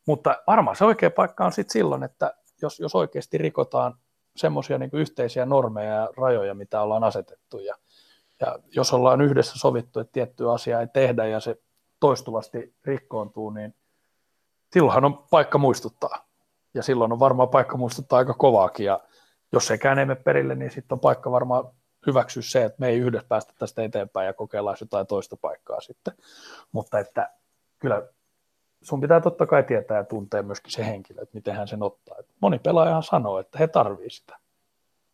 Mutta 0.06 0.42
varmaan 0.46 0.76
se 0.76 0.84
oikea 0.84 1.10
paikka 1.10 1.44
on 1.44 1.52
sitten 1.52 1.72
silloin, 1.72 2.02
että 2.02 2.34
jos, 2.62 2.80
jos 2.80 2.94
oikeasti 2.94 3.38
rikotaan 3.38 3.94
semmoisia 4.36 4.78
niin 4.78 4.90
yhteisiä 4.92 5.46
normeja 5.46 5.94
ja 5.94 6.08
rajoja, 6.16 6.54
mitä 6.54 6.82
ollaan 6.82 7.04
asetettu, 7.04 7.58
ja, 7.58 7.74
ja 8.40 8.58
jos 8.76 8.92
ollaan 8.92 9.20
yhdessä 9.20 9.58
sovittu, 9.58 10.00
että 10.00 10.12
tiettyä 10.12 10.52
asiaa 10.52 10.80
ei 10.80 10.86
tehdä 10.86 11.26
ja 11.26 11.40
se 11.40 11.56
toistuvasti 12.00 12.74
rikkoontuu, 12.84 13.50
niin 13.50 13.74
silloinhan 14.72 15.04
on 15.04 15.18
paikka 15.30 15.58
muistuttaa. 15.58 16.28
Ja 16.74 16.82
silloin 16.82 17.12
on 17.12 17.20
varmaan 17.20 17.48
paikka 17.48 17.76
muistuttaa 17.76 18.18
aika 18.18 18.34
kovaakin, 18.34 18.86
ja 18.86 19.00
jos 19.52 19.66
sekään 19.66 19.98
ei 19.98 20.06
mene 20.06 20.20
perille, 20.20 20.54
niin 20.54 20.70
sitten 20.70 20.96
on 20.96 21.00
paikka 21.00 21.30
varmaan 21.30 21.64
hyväksyä 22.06 22.42
se, 22.42 22.64
että 22.64 22.80
me 22.80 22.88
ei 22.88 22.98
yhdessä 22.98 23.28
päästä 23.28 23.52
tästä 23.58 23.82
eteenpäin 23.82 24.26
ja 24.26 24.32
kokeillaan 24.32 24.76
jotain 24.80 25.06
toista 25.06 25.36
paikkaa 25.36 25.80
sitten. 25.80 26.14
Mutta 26.72 26.98
että 26.98 27.30
kyllä 27.78 28.02
sun 28.82 29.00
pitää 29.00 29.20
totta 29.20 29.46
kai 29.46 29.62
tietää 29.62 29.96
ja 29.96 30.04
tuntea 30.04 30.42
myöskin 30.42 30.72
se 30.72 30.86
henkilö, 30.86 31.22
että 31.22 31.34
miten 31.34 31.54
hän 31.54 31.68
sen 31.68 31.82
ottaa. 31.82 32.16
Moni 32.40 32.58
pelaajahan 32.58 33.02
sanoo, 33.02 33.38
että 33.38 33.58
he 33.58 33.66
tarvii 33.66 34.10
sitä. 34.10 34.38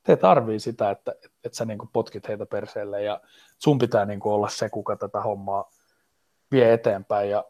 He 0.09 0.17
tarvii 0.17 0.61
sitä, 0.61 0.91
että, 0.91 1.13
että, 1.13 1.29
että 1.45 1.57
sä 1.57 1.65
niin 1.65 1.79
potkit 1.93 2.29
heitä 2.29 2.47
perseelle 2.47 3.03
ja 3.03 3.21
sun 3.59 3.79
pitää 3.79 4.05
niin 4.05 4.21
olla 4.25 4.49
se, 4.49 4.69
kuka 4.69 4.97
tätä 4.97 5.21
hommaa 5.21 5.71
vie 6.53 6.73
eteenpäin. 6.73 7.31
Ja 7.31 7.45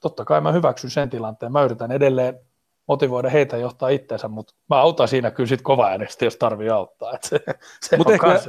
totta 0.00 0.24
kai 0.24 0.40
mä 0.40 0.52
hyväksyn 0.52 0.90
sen 0.90 1.10
tilanteen. 1.10 1.52
Mä 1.52 1.62
yritän 1.62 1.92
edelleen 1.92 2.40
motivoida 2.88 3.30
heitä 3.30 3.56
johtaa 3.56 3.88
itseensä, 3.88 4.28
mutta 4.28 4.54
mä 4.70 4.80
autan 4.80 5.08
siinä 5.08 5.30
kyllä 5.30 5.48
sit 5.48 5.62
kova 5.62 5.86
äänestä, 5.86 6.24
jos 6.24 6.36
tarvii 6.36 6.68
auttaa. 6.68 7.18
se, 7.22 7.40
se 7.80 7.96
Mut 7.96 8.10
ehkä, 8.10 8.40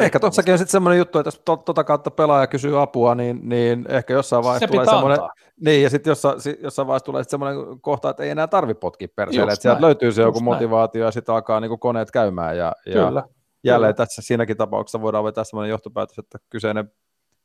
ehkä 0.00 0.20
tuossakin 0.20 0.52
on 0.52 0.58
sitten 0.58 0.72
semmoinen 0.72 0.98
juttu, 0.98 1.18
että 1.18 1.28
jos 1.28 1.42
to, 1.44 1.56
tota 1.56 1.84
kautta 1.84 2.10
pelaaja 2.10 2.46
kysyy 2.46 2.82
apua, 2.82 3.14
niin, 3.14 3.40
niin 3.42 3.86
ehkä 3.88 4.12
jossain 4.12 4.44
vaiheessa 4.44 4.66
se 4.66 4.72
tulee 4.72 4.86
semmoinen, 4.86 5.18
niin 5.60 5.82
ja 5.82 5.90
sitten 5.90 6.10
jossain, 6.10 6.38
jossain 6.62 6.88
vaiheessa 6.88 7.06
tulee 7.06 7.24
semmoinen 7.24 7.80
kohta, 7.80 8.10
että 8.10 8.22
ei 8.22 8.30
enää 8.30 8.46
tarvi 8.46 8.74
potkia 8.74 9.08
perseelle, 9.16 9.52
että 9.52 9.62
sieltä 9.62 9.80
löytyy 9.80 10.12
se 10.12 10.22
joku 10.22 10.40
motivaatio 10.40 11.00
näin. 11.00 11.06
ja 11.06 11.10
sitten 11.10 11.34
alkaa 11.34 11.60
niin 11.60 11.78
koneet 11.78 12.10
käymään 12.10 12.56
ja, 12.56 12.72
ja 12.86 13.06
Kyllä. 13.06 13.22
jälleen 13.64 13.94
Kyllä. 13.94 14.06
tässä 14.06 14.22
siinäkin 14.22 14.56
tapauksessa 14.56 15.00
voidaan 15.00 15.24
vetää 15.24 15.44
semmoinen 15.44 15.70
johtopäätös, 15.70 16.18
että 16.18 16.38
kyseinen 16.50 16.92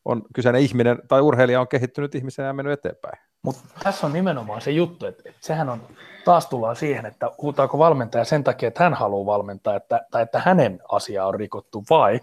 on 0.09 0.21
kyseinen 0.33 0.61
ihminen 0.61 0.99
tai 1.07 1.21
urheilija 1.21 1.61
on 1.61 1.67
kehittynyt 1.67 2.15
ihmisenä 2.15 2.47
ja 2.47 2.53
mennyt 2.53 2.73
eteenpäin. 2.73 3.19
Mutta 3.41 3.61
tässä 3.83 4.07
on 4.07 4.13
nimenomaan 4.13 4.61
se 4.61 4.71
juttu, 4.71 5.05
että, 5.05 5.29
että 5.29 5.47
sehän 5.47 5.69
on, 5.69 5.81
taas 6.25 6.47
tullaan 6.47 6.75
siihen, 6.75 7.05
että 7.05 7.31
huutaako 7.41 7.77
valmentaja 7.77 8.25
sen 8.25 8.43
takia, 8.43 8.67
että 8.67 8.83
hän 8.83 8.93
haluaa 8.93 9.25
valmentaa, 9.25 9.75
että, 9.75 10.01
tai 10.11 10.21
että 10.21 10.41
hänen 10.45 10.79
asia 10.89 11.25
on 11.25 11.35
rikottu, 11.35 11.83
vai 11.89 12.19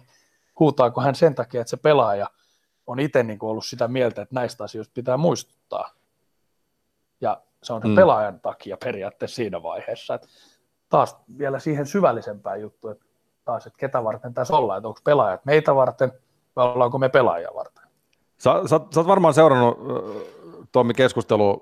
huutaako 0.58 1.00
hän 1.00 1.14
sen 1.14 1.34
takia, 1.34 1.60
että 1.60 1.70
se 1.70 1.76
pelaaja 1.76 2.30
on 2.86 3.00
itse 3.00 3.22
niin 3.22 3.38
ollut 3.42 3.66
sitä 3.66 3.88
mieltä, 3.88 4.22
että 4.22 4.34
näistä 4.34 4.64
asioista 4.64 4.92
pitää 4.94 5.16
muistuttaa. 5.16 5.90
Ja 7.20 7.40
se 7.62 7.72
on 7.72 7.82
se 7.82 7.88
mm. 7.88 7.94
pelaajan 7.94 8.40
takia 8.40 8.76
periaatteessa 8.84 9.36
siinä 9.36 9.62
vaiheessa. 9.62 10.14
Että 10.14 10.28
taas 10.88 11.16
vielä 11.38 11.58
siihen 11.58 11.86
syvällisempään 11.86 12.60
juttu, 12.60 12.88
että 12.88 13.04
taas, 13.44 13.66
että 13.66 13.78
ketä 13.78 14.04
varten 14.04 14.34
tässä 14.34 14.56
ollaan, 14.56 14.78
että 14.78 14.88
onko 14.88 15.00
pelaajat 15.04 15.44
meitä 15.44 15.74
varten 15.74 16.12
vai 16.56 16.66
ollaanko 16.66 16.98
me 16.98 17.08
pelaajia 17.08 17.50
varten. 17.54 17.84
Sä, 18.38 18.60
sä, 18.66 18.80
sä 18.94 19.00
oot 19.00 19.06
varmaan 19.06 19.34
seurannut 19.34 19.78
Tommi 20.72 20.94
keskustelu, 20.94 21.60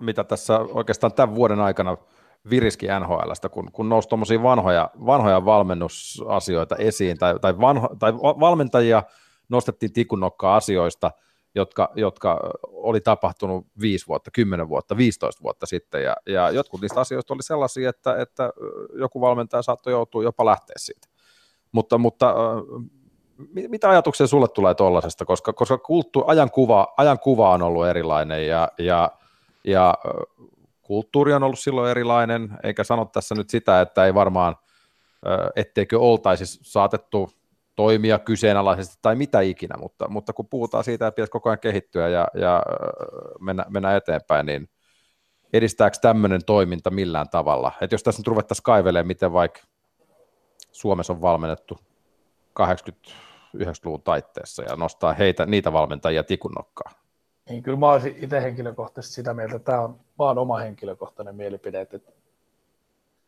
mitä 0.00 0.24
tässä 0.24 0.58
oikeastaan 0.58 1.12
tämän 1.12 1.34
vuoden 1.34 1.60
aikana 1.60 1.96
viriski 2.50 2.86
NHLstä, 3.00 3.48
kun, 3.48 3.72
kun 3.72 3.88
nousi 3.88 4.08
tuommoisia 4.08 4.42
vanhoja, 4.42 4.90
vanhoja 5.06 5.44
valmennusasioita 5.44 6.76
esiin, 6.76 7.18
tai, 7.18 7.38
tai, 7.40 7.60
vanho, 7.60 7.88
tai 7.98 8.14
valmentajia 8.14 9.02
nostettiin 9.48 9.92
tikunnokkaa 9.92 10.56
asioista, 10.56 11.10
jotka, 11.54 11.92
jotka 11.94 12.50
oli 12.62 13.00
tapahtunut 13.00 13.66
5 13.80 14.06
vuotta, 14.06 14.30
10 14.30 14.68
vuotta, 14.68 14.96
15 14.96 15.42
vuotta 15.42 15.66
sitten, 15.66 16.02
ja, 16.02 16.16
ja 16.26 16.50
jotkut 16.50 16.80
niistä 16.80 17.00
asioista 17.00 17.34
oli 17.34 17.42
sellaisia, 17.42 17.90
että, 17.90 18.16
että 18.16 18.52
joku 18.94 19.20
valmentaja 19.20 19.62
saattoi 19.62 19.92
joutua 19.92 20.22
jopa 20.22 20.44
lähteä 20.44 20.76
siitä. 20.78 21.08
Mutta, 21.72 21.98
mutta 21.98 22.34
mitä 23.68 23.90
ajatuksia 23.90 24.26
sulle 24.26 24.48
tulee 24.48 24.74
tuollaisesta, 24.74 25.24
koska, 25.24 25.52
koska 25.52 25.78
kulttu, 25.78 26.24
ajankuva, 26.26 26.94
ajankuva 26.96 27.50
on 27.50 27.62
ollut 27.62 27.86
erilainen 27.86 28.46
ja, 28.46 28.68
ja, 28.78 29.10
ja 29.64 29.94
kulttuuri 30.82 31.32
on 31.32 31.42
ollut 31.42 31.58
silloin 31.58 31.90
erilainen, 31.90 32.58
eikä 32.62 32.84
sano 32.84 33.04
tässä 33.04 33.34
nyt 33.34 33.50
sitä, 33.50 33.80
että 33.80 34.04
ei 34.04 34.14
varmaan, 34.14 34.56
etteikö 35.56 35.98
oltaisi 35.98 36.44
saatettu 36.62 37.30
toimia 37.76 38.18
kyseenalaisesti 38.18 38.98
tai 39.02 39.16
mitä 39.16 39.40
ikinä, 39.40 39.74
mutta, 39.78 40.08
mutta 40.08 40.32
kun 40.32 40.48
puhutaan 40.48 40.84
siitä, 40.84 41.06
että 41.06 41.16
pitäisi 41.16 41.30
koko 41.30 41.48
ajan 41.48 41.58
kehittyä 41.58 42.08
ja, 42.08 42.28
ja 42.34 42.62
mennä, 43.40 43.64
mennä 43.68 43.96
eteenpäin, 43.96 44.46
niin 44.46 44.68
edistääkö 45.52 45.96
tämmöinen 46.02 46.44
toiminta 46.46 46.90
millään 46.90 47.28
tavalla? 47.30 47.72
Että 47.80 47.94
jos 47.94 48.02
tässä 48.02 48.20
nyt 48.20 48.26
ruvettaisiin 48.26 48.64
kaivelemaan, 48.64 49.06
miten 49.06 49.32
vaikka 49.32 49.60
Suomessa 50.72 51.12
on 51.12 51.22
valmennettu 51.22 51.78
80-90-luvun 52.60 54.02
taitteessa 54.02 54.62
ja 54.62 54.76
nostaa 54.76 55.12
heitä, 55.12 55.46
niitä 55.46 55.72
valmentajia 55.72 56.24
tikunnokkaan. 56.24 56.94
Niin, 57.48 57.62
kyllä 57.62 57.78
mä 57.78 57.90
olisin 57.90 58.16
itse 58.20 58.42
henkilökohtaisesti 58.42 59.14
sitä 59.14 59.34
mieltä, 59.34 59.56
että 59.56 59.72
tämä 59.72 59.82
on 59.82 60.00
vaan 60.18 60.38
oma 60.38 60.58
henkilökohtainen 60.58 61.34
mielipide, 61.34 61.80
että 61.80 61.98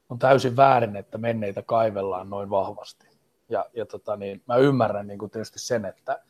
on 0.08 0.18
täysin 0.18 0.56
väärin, 0.56 0.96
että 0.96 1.18
menneitä 1.18 1.62
kaivellaan 1.62 2.30
noin 2.30 2.50
vahvasti. 2.50 3.06
Ja, 3.48 3.66
ja 3.74 3.86
tota, 3.86 4.16
niin, 4.16 4.42
mä 4.48 4.56
ymmärrän 4.56 5.06
niin 5.06 5.30
tietysti 5.32 5.58
sen, 5.58 5.84
että 5.84 6.22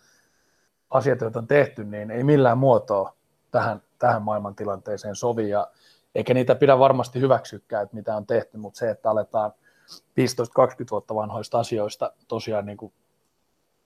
asiat, 0.90 1.20
joita 1.20 1.38
on 1.38 1.46
tehty, 1.46 1.84
niin 1.84 2.10
ei 2.10 2.24
millään 2.24 2.58
muotoa 2.58 3.16
tähän, 3.50 3.82
tähän 3.98 4.22
maailmantilanteeseen 4.22 5.16
sovi, 5.16 5.48
ja 5.48 5.70
eikä 6.14 6.34
niitä 6.34 6.54
pidä 6.54 6.78
varmasti 6.78 7.20
hyväksykään, 7.20 7.82
että 7.82 7.96
mitä 7.96 8.16
on 8.16 8.26
tehty, 8.26 8.56
mutta 8.56 8.78
se, 8.78 8.90
että 8.90 9.10
aletaan 9.10 9.52
15-20 9.90 10.86
vuotta 10.90 11.14
vanhoista 11.14 11.58
asioista 11.58 12.12
tosiaan 12.28 12.66
niin 12.66 12.76
kuin 12.76 12.92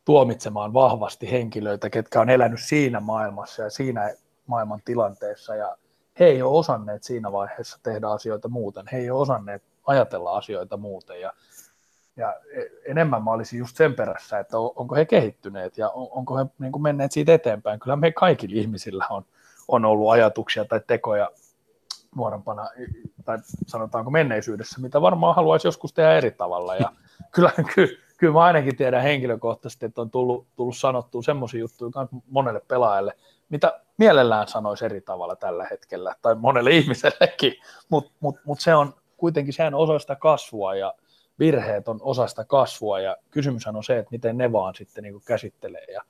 tuomitsemaan 0.04 0.72
vahvasti 0.72 1.30
henkilöitä, 1.30 1.90
ketkä 1.90 2.20
on 2.20 2.30
elänyt 2.30 2.60
siinä 2.62 3.00
maailmassa 3.00 3.62
ja 3.62 3.70
siinä 3.70 4.14
maailman 4.46 4.82
tilanteessa, 4.84 5.54
ja 5.54 5.76
he 6.20 6.24
ei 6.24 6.42
ole 6.42 6.58
osanneet 6.58 7.04
siinä 7.04 7.32
vaiheessa 7.32 7.78
tehdä 7.82 8.08
asioita 8.08 8.48
muuten, 8.48 8.86
he 8.92 8.98
ei 8.98 9.10
ole 9.10 9.20
osanneet 9.20 9.62
ajatella 9.86 10.36
asioita 10.36 10.76
muuten, 10.76 11.20
ja 11.20 11.32
ja 12.18 12.36
enemmän 12.86 13.24
mä 13.24 13.30
olisin 13.30 13.58
just 13.58 13.76
sen 13.76 13.94
perässä, 13.94 14.38
että 14.38 14.58
onko 14.58 14.94
he 14.94 15.04
kehittyneet 15.04 15.78
ja 15.78 15.90
onko 15.90 16.36
he 16.36 16.46
niin 16.58 16.72
kuin 16.72 16.82
menneet 16.82 17.12
siitä 17.12 17.34
eteenpäin. 17.34 17.80
Kyllä 17.80 17.96
me 17.96 18.12
kaikilla 18.12 18.54
ihmisillä 18.56 19.06
on, 19.10 19.24
on 19.68 19.84
ollut 19.84 20.10
ajatuksia 20.10 20.64
tai 20.64 20.80
tekoja 20.86 21.30
nuorempana, 22.18 22.68
tai 23.24 23.38
sanotaanko 23.66 24.10
menneisyydessä, 24.10 24.80
mitä 24.80 25.00
varmaan 25.00 25.34
haluaisi 25.34 25.66
joskus 25.66 25.92
tehdä 25.92 26.12
eri 26.12 26.30
tavalla. 26.30 26.76
Ja 26.76 26.92
kyllä, 27.34 27.52
kyllä, 27.74 27.92
kyllä 28.18 28.32
mä 28.32 28.40
ainakin 28.40 28.76
tiedän 28.76 29.02
henkilökohtaisesti, 29.02 29.86
että 29.86 30.00
on 30.00 30.10
tullut, 30.10 30.46
tullut 30.56 30.76
sanottua 30.76 31.22
semmoisia 31.22 31.60
juttuja 31.60 32.08
monelle 32.30 32.60
pelaajalle, 32.68 33.16
mitä 33.48 33.80
mielellään 33.96 34.48
sanoisi 34.48 34.84
eri 34.84 35.00
tavalla 35.00 35.36
tällä 35.36 35.66
hetkellä, 35.70 36.14
tai 36.22 36.34
monelle 36.34 36.70
ihmisellekin, 36.70 37.54
mutta 37.88 38.10
mut, 38.20 38.36
mut 38.44 38.60
se 38.60 38.74
on 38.74 38.94
kuitenkin 39.16 39.54
sehän 39.54 39.74
osa 39.74 39.98
sitä 39.98 40.16
kasvua, 40.16 40.74
ja 40.74 40.94
virheet 41.38 41.88
on 41.88 41.98
osasta 42.02 42.44
kasvua 42.44 43.00
ja 43.00 43.16
kysymyshän 43.30 43.76
on 43.76 43.84
se, 43.84 43.98
että 43.98 44.10
miten 44.10 44.38
ne 44.38 44.52
vaan 44.52 44.74
sitten 44.74 45.04
niin 45.04 45.22
käsittelee 45.26 45.84
ja 45.92 46.02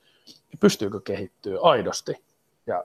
pystyykö 0.61 1.01
kehittyä 1.01 1.59
aidosti. 1.63 2.25
Ja 2.67 2.85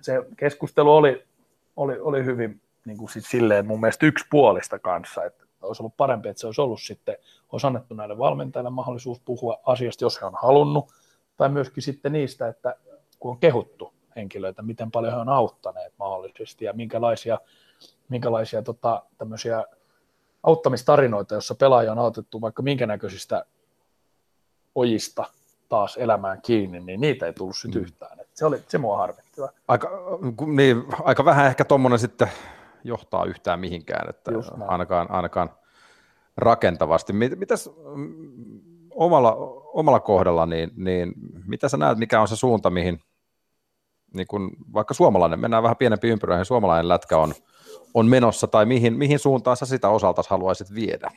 se 0.00 0.12
keskustelu 0.36 0.96
oli, 0.96 1.26
oli, 1.76 2.00
oli 2.00 2.24
hyvin 2.24 2.60
niin 2.84 2.98
kuin 2.98 3.10
sit 3.10 3.26
silleen 3.26 3.66
mun 3.66 3.80
mielestä 3.80 4.06
yksipuolista 4.06 4.78
kanssa, 4.78 5.24
että 5.24 5.44
olisi 5.62 5.82
ollut 5.82 5.96
parempi, 5.96 6.28
että 6.28 6.40
se 6.40 6.46
olisi 6.46 6.60
ollut 6.60 6.82
sitten, 6.82 7.16
olisi 7.52 7.66
annettu 7.66 7.94
näille 7.94 8.18
valmentajille 8.18 8.70
mahdollisuus 8.70 9.20
puhua 9.20 9.60
asiasta, 9.66 10.04
jos 10.04 10.20
he 10.20 10.26
on 10.26 10.34
halunnut, 10.42 10.92
tai 11.36 11.48
myöskin 11.48 11.82
sitten 11.82 12.12
niistä, 12.12 12.48
että 12.48 12.76
kun 13.18 13.30
on 13.30 13.38
kehuttu 13.38 13.94
henkilöitä, 14.16 14.62
miten 14.62 14.90
paljon 14.90 15.12
he 15.12 15.18
on 15.18 15.28
auttaneet 15.28 15.94
mahdollisesti 15.98 16.64
ja 16.64 16.72
minkälaisia, 16.72 17.38
minkälaisia 18.08 18.62
tota, 18.62 19.02
tämmöisiä 19.18 19.64
auttamistarinoita, 20.42 21.34
jossa 21.34 21.54
pelaaja 21.54 21.92
on 21.92 21.98
autettu 21.98 22.40
vaikka 22.40 22.62
minkä 22.62 22.86
näköisistä 22.86 23.44
ojista 24.74 25.24
taas 25.70 25.96
elämään 25.96 26.42
kiinni, 26.42 26.80
niin 26.80 27.00
niitä 27.00 27.26
ei 27.26 27.32
tullut 27.32 27.56
sitten 27.56 27.80
mm. 27.80 27.84
yhtään. 27.84 28.20
Et 28.20 28.28
se, 28.34 28.46
oli, 28.46 28.62
se 28.68 28.78
mua 28.78 28.96
harmittaa. 28.96 29.48
Aika, 29.68 29.90
niin, 30.46 30.84
aika 31.04 31.24
vähän 31.24 31.46
ehkä 31.46 31.64
tuommoinen 31.64 31.98
sitten 31.98 32.28
johtaa 32.84 33.24
yhtään 33.24 33.60
mihinkään, 33.60 34.10
että 34.10 34.30
ainakaan, 34.68 35.10
ainakaan 35.10 35.50
rakentavasti. 36.36 37.12
Mitäs 37.12 37.70
mm, 37.94 38.60
omalla, 38.90 39.34
omalla 39.74 40.00
kohdalla, 40.00 40.46
niin, 40.46 40.70
niin 40.76 41.12
mitä 41.46 41.68
sä 41.68 41.76
näet, 41.76 41.98
mikä 41.98 42.20
on 42.20 42.28
se 42.28 42.36
suunta, 42.36 42.70
mihin 42.70 43.00
niin 44.14 44.26
kun, 44.26 44.50
vaikka 44.72 44.94
suomalainen, 44.94 45.40
mennään 45.40 45.62
vähän 45.62 45.76
pienempi 45.76 46.08
ympyrä, 46.08 46.36
niin 46.36 46.44
suomalainen 46.44 46.88
lätkä 46.88 47.18
on, 47.18 47.34
on 47.94 48.06
menossa, 48.06 48.46
tai 48.46 48.66
mihin, 48.66 48.94
mihin 48.94 49.18
suuntaan 49.18 49.56
sä 49.56 49.66
sitä 49.66 49.88
osalta 49.88 50.22
haluaisit 50.28 50.74
viedä? 50.74 51.10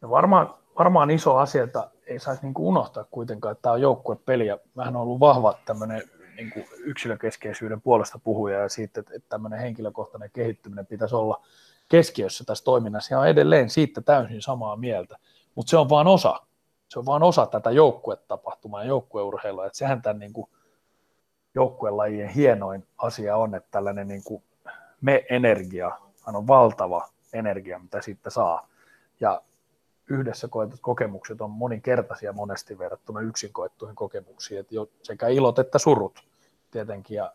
No 0.00 0.10
varmaan, 0.10 0.54
varmaan 0.78 1.10
iso 1.10 1.36
asia, 1.36 1.64
että 1.64 1.90
ei 2.12 2.18
saisi 2.18 2.42
niin 2.42 2.54
unohtaa 2.58 3.04
kuitenkaan, 3.10 3.52
että 3.52 3.62
tämä 3.62 3.72
on 3.72 3.80
joukkuepeli, 3.80 4.46
ja 4.46 4.58
vähän 4.76 4.96
on 4.96 5.02
ollut 5.02 5.20
vahva 5.20 5.58
tämmöinen 5.64 6.02
niin 6.36 6.50
kuin 6.50 6.66
yksilökeskeisyyden 6.78 7.80
puolesta 7.80 8.20
puhuja, 8.24 8.58
ja 8.60 8.68
siitä, 8.68 9.00
että, 9.00 9.12
että 9.16 9.28
tämmöinen 9.28 9.58
henkilökohtainen 9.58 10.30
kehittyminen 10.32 10.86
pitäisi 10.86 11.14
olla 11.14 11.44
keskiössä 11.88 12.44
tässä 12.44 12.64
toiminnassa, 12.64 13.14
ja 13.14 13.20
on 13.20 13.28
edelleen 13.28 13.70
siitä 13.70 14.00
täysin 14.00 14.42
samaa 14.42 14.76
mieltä, 14.76 15.18
mutta 15.54 15.70
se 15.70 15.76
on 15.76 15.88
vain 15.88 16.06
osa, 16.06 16.40
se 16.88 16.98
on 16.98 17.06
vain 17.06 17.22
osa 17.22 17.46
tätä 17.46 17.70
joukkuetapahtumaa 17.70 18.82
ja 18.82 18.88
joukkueurheilua, 18.88 19.66
että 19.66 19.78
sehän 19.78 20.02
tämän 20.02 20.18
niin 20.18 20.32
kuin 20.32 20.50
joukkuelajien 21.54 22.28
hienoin 22.28 22.86
asia 22.98 23.36
on, 23.36 23.54
että 23.54 23.68
tällainen 23.70 24.08
niin 24.08 24.24
kuin 24.24 24.42
me-energia 25.00 25.90
on 26.26 26.46
valtava 26.46 27.08
energia, 27.32 27.78
mitä 27.78 28.02
siitä 28.02 28.30
saa. 28.30 28.68
Ja 29.20 29.42
yhdessä 30.12 30.48
koetut 30.48 30.80
kokemukset 30.80 31.40
on 31.40 31.50
moninkertaisia 31.50 32.32
monesti 32.32 32.78
verrattuna 32.78 33.20
yksin 33.20 33.52
koettuihin 33.52 33.96
kokemuksiin, 33.96 34.60
että 34.60 34.74
jo 34.74 34.88
sekä 35.02 35.28
ilot 35.28 35.58
että 35.58 35.78
surut 35.78 36.24
tietenkin. 36.70 37.16
Ja 37.16 37.32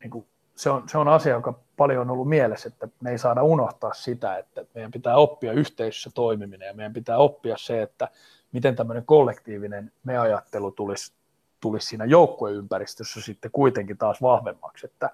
niin 0.00 0.10
kuin 0.10 0.26
se, 0.54 0.70
on, 0.70 0.88
se 0.88 0.98
on 0.98 1.08
asia, 1.08 1.34
joka 1.34 1.58
paljon 1.76 2.00
on 2.00 2.10
ollut 2.10 2.28
mielessä, 2.28 2.68
että 2.68 2.88
me 3.00 3.10
ei 3.10 3.18
saada 3.18 3.42
unohtaa 3.42 3.94
sitä, 3.94 4.38
että 4.38 4.64
meidän 4.74 4.90
pitää 4.90 5.16
oppia 5.16 5.52
yhteisössä 5.52 6.10
toimiminen 6.14 6.66
ja 6.66 6.74
meidän 6.74 6.92
pitää 6.92 7.18
oppia 7.18 7.56
se, 7.58 7.82
että 7.82 8.08
miten 8.52 8.76
tämmöinen 8.76 9.06
kollektiivinen 9.06 9.92
me-ajattelu 10.04 10.70
tulisi, 10.70 11.12
tulisi 11.60 11.86
siinä 11.86 12.04
joukkueympäristössä 12.04 13.20
sitten 13.20 13.50
kuitenkin 13.50 13.98
taas 13.98 14.22
vahvemmaksi, 14.22 14.86
että 14.86 15.10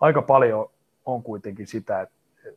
aika 0.00 0.22
paljon 0.22 0.70
on 1.06 1.22
kuitenkin 1.22 1.66
sitä, 1.66 2.00
että, 2.00 2.14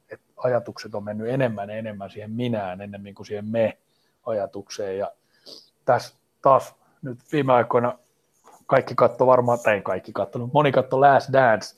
että 0.10 0.25
ajatukset 0.38 0.95
on 0.95 1.04
mennyt 1.04 1.30
enemmän 1.30 1.69
ja 1.69 1.76
enemmän 1.76 2.10
siihen 2.10 2.32
minään 2.32 2.82
enemmän 2.82 3.13
kuin 3.13 3.26
siihen 3.26 3.45
me-ajatukseen. 3.45 4.98
Ja 4.98 5.12
tässä 5.86 6.15
taas 6.41 6.76
nyt 7.02 7.19
viime 7.32 7.54
aikoina 7.54 7.98
kaikki 8.65 8.95
katto 8.95 9.28
varmaan, 9.28 9.60
tai 9.63 9.82
kaikki 9.82 10.12
katsonut, 10.13 10.54
moni 10.54 10.71
katto 10.71 11.02
Last 11.02 11.34
Dance 11.34 11.76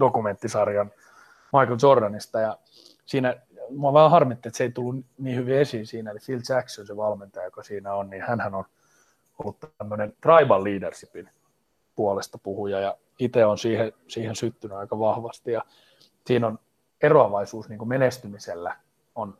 dokumenttisarjan 0.00 0.90
Michael 1.52 1.78
Jordanista. 1.82 2.40
Ja 2.40 2.58
siinä 3.06 3.34
mua 3.70 3.92
vähän 3.92 4.10
harmitti, 4.10 4.48
että 4.48 4.56
se 4.56 4.64
ei 4.64 4.70
tullut 4.70 5.04
niin 5.18 5.36
hyvin 5.36 5.58
esiin 5.58 5.86
siinä, 5.86 6.10
eli 6.10 6.18
Phil 6.26 6.40
Jackson, 6.48 6.86
se 6.86 6.96
valmentaja, 6.96 7.44
joka 7.44 7.62
siinä 7.62 7.94
on, 7.94 8.10
niin 8.10 8.22
hän 8.22 8.54
on 8.54 8.64
ollut 9.38 9.58
tämmöinen 9.78 10.12
tribal 10.20 10.64
leadershipin 10.64 11.28
puolesta 11.96 12.38
puhuja. 12.38 12.80
Ja 12.80 12.96
itse 13.18 13.46
on 13.46 13.58
siihen, 13.58 13.92
siihen 14.08 14.36
syttynyt 14.36 14.76
aika 14.76 14.98
vahvasti. 14.98 15.52
Ja 15.52 15.62
siinä 16.26 16.46
on 16.46 16.58
eroavaisuus 17.04 17.68
niin 17.68 17.78
kuin 17.78 17.88
menestymisellä 17.88 18.76
on 19.14 19.38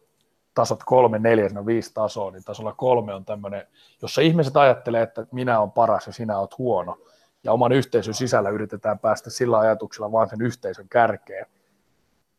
tasot 0.55 0.85
kolme, 0.85 1.19
neljä, 1.19 1.49
no 1.53 1.67
viisi 1.67 1.95
tasoa, 1.95 2.31
niin 2.31 2.45
tasolla 2.45 2.73
kolme 2.73 3.15
on 3.15 3.25
tämmöinen, 3.25 3.67
jossa 4.03 4.21
ihmiset 4.21 4.57
ajattelee, 4.57 5.03
että 5.03 5.27
minä 5.33 5.61
olen 5.61 5.71
paras 5.71 6.07
ja 6.07 6.13
sinä 6.13 6.39
olet 6.39 6.59
huono, 6.59 6.99
ja 7.45 7.53
oman 7.53 7.73
yhteisön 7.73 8.15
sisällä 8.15 8.51
yritetään 8.51 8.99
päästä 8.99 9.31
sillä 9.31 9.59
ajatuksella 9.59 10.13
vaan 10.13 10.29
sen 10.29 10.43
yhteisön 10.43 10.89
kärkeen. 10.89 11.47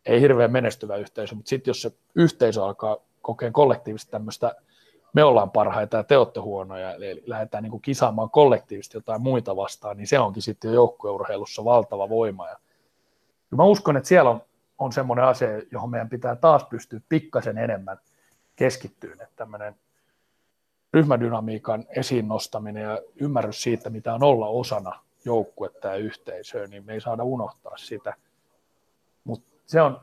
Ei 0.05 0.21
hirveän 0.21 0.51
menestyvä 0.51 0.95
yhteisö, 0.95 1.35
mutta 1.35 1.49
sitten 1.49 1.69
jos 1.69 1.81
se 1.81 1.91
yhteisö 2.15 2.63
alkaa 2.63 2.97
kokea 3.21 3.51
kollektiivisesti 3.51 4.11
tämmöistä 4.11 4.55
me 5.15 5.23
ollaan 5.23 5.51
parhaita 5.51 5.97
ja 5.97 6.03
te 6.03 6.17
olette 6.17 6.39
huonoja, 6.39 6.93
eli 6.93 7.23
lähdetään 7.25 7.63
niin 7.63 7.71
kuin 7.71 7.81
kisaamaan 7.81 8.29
kollektiivisesti 8.29 8.97
jotain 8.97 9.21
muita 9.21 9.55
vastaan, 9.55 9.97
niin 9.97 10.07
se 10.07 10.19
onkin 10.19 10.41
sitten 10.41 10.69
jo 10.69 10.73
joukkueurheilussa 10.73 11.65
valtava 11.65 12.09
voima. 12.09 12.49
Ja 12.49 12.57
mä 13.57 13.63
uskon, 13.63 13.97
että 13.97 14.07
siellä 14.07 14.29
on, 14.29 14.41
on 14.77 14.91
semmoinen 14.91 15.25
asia, 15.25 15.61
johon 15.71 15.89
meidän 15.89 16.09
pitää 16.09 16.35
taas 16.35 16.63
pystyä 16.63 16.99
pikkasen 17.09 17.57
enemmän 17.57 17.97
keskittyyn, 18.55 19.21
että 19.21 19.35
tämmöinen 19.35 19.75
ryhmädynamiikan 20.93 21.85
esiin 21.89 22.27
nostaminen 22.27 22.83
ja 22.83 23.01
ymmärrys 23.21 23.61
siitä, 23.61 23.89
mitä 23.89 24.13
on 24.13 24.23
olla 24.23 24.47
osana 24.47 24.99
joukkuetta 25.25 25.87
ja 25.87 25.95
yhteisöä, 25.95 26.67
niin 26.67 26.85
me 26.85 26.93
ei 26.93 27.01
saada 27.01 27.23
unohtaa 27.23 27.77
sitä. 27.77 28.13
Mutta 29.23 29.49
se 29.65 29.81
on, 29.81 30.01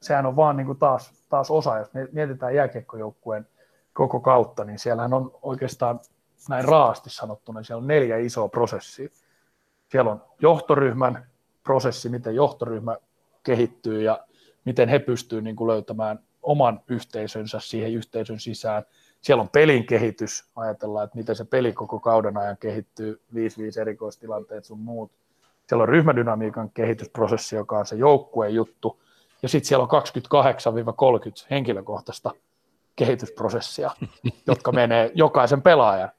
sehän 0.00 0.26
on 0.26 0.36
vaan 0.36 0.56
niin 0.56 0.66
kuin 0.66 0.78
taas, 0.78 1.12
taas 1.28 1.50
osa, 1.50 1.78
jos 1.78 1.90
mietitään 2.12 2.54
jääkiekkojoukkueen 2.54 3.46
koko 3.92 4.20
kautta, 4.20 4.64
niin 4.64 4.78
siellähän 4.78 5.14
on 5.14 5.38
oikeastaan 5.42 6.00
näin 6.48 6.64
raasti 6.64 7.10
sanottuna, 7.10 7.62
siellä 7.62 7.80
on 7.80 7.86
neljä 7.86 8.16
isoa 8.16 8.48
prosessia. 8.48 9.08
Siellä 9.88 10.10
on 10.10 10.22
johtoryhmän 10.40 11.26
prosessi, 11.64 12.08
miten 12.08 12.34
johtoryhmä 12.34 12.96
kehittyy 13.42 14.02
ja 14.02 14.20
miten 14.64 14.88
he 14.88 14.98
pystyvät 14.98 15.44
niin 15.44 15.56
kuin 15.56 15.68
löytämään 15.68 16.18
oman 16.42 16.80
yhteisönsä 16.88 17.60
siihen 17.60 17.92
yhteisön 17.92 18.40
sisään. 18.40 18.82
Siellä 19.20 19.42
on 19.42 19.48
pelin 19.48 19.86
kehitys, 19.86 20.44
ajatellaan, 20.56 21.04
että 21.04 21.18
miten 21.18 21.36
se 21.36 21.44
peli 21.44 21.72
koko 21.72 22.00
kauden 22.00 22.36
ajan 22.36 22.56
kehittyy, 22.56 23.22
5-5 23.34 23.36
erikoistilanteet 23.80 24.64
sun 24.64 24.78
muut. 24.78 25.12
Siellä 25.66 25.82
on 25.82 25.88
ryhmädynamiikan 25.88 26.70
kehitysprosessi, 26.70 27.56
joka 27.56 27.78
on 27.78 27.86
se 27.86 27.96
joukkueen 27.96 28.54
juttu, 28.54 29.00
ja 29.42 29.48
sitten 29.48 29.68
siellä 29.68 29.86
on 29.90 30.02
28-30 31.32 31.46
henkilökohtaista 31.50 32.30
kehitysprosessia, 32.96 33.90
jotka 34.46 34.72
menee 34.72 35.10
jokaisen 35.14 35.62
pelaajan. 35.62 36.10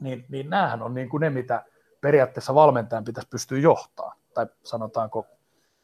Niin, 0.00 0.24
niin 0.28 0.50
näähän 0.50 0.82
on 0.82 0.94
niin 0.94 1.08
kuin 1.08 1.20
ne, 1.20 1.30
mitä 1.30 1.64
periaatteessa 2.00 2.54
valmentajan 2.54 3.04
pitäisi 3.04 3.28
pystyä 3.28 3.58
johtaa, 3.58 4.14
tai 4.34 4.46
sanotaanko, 4.62 5.26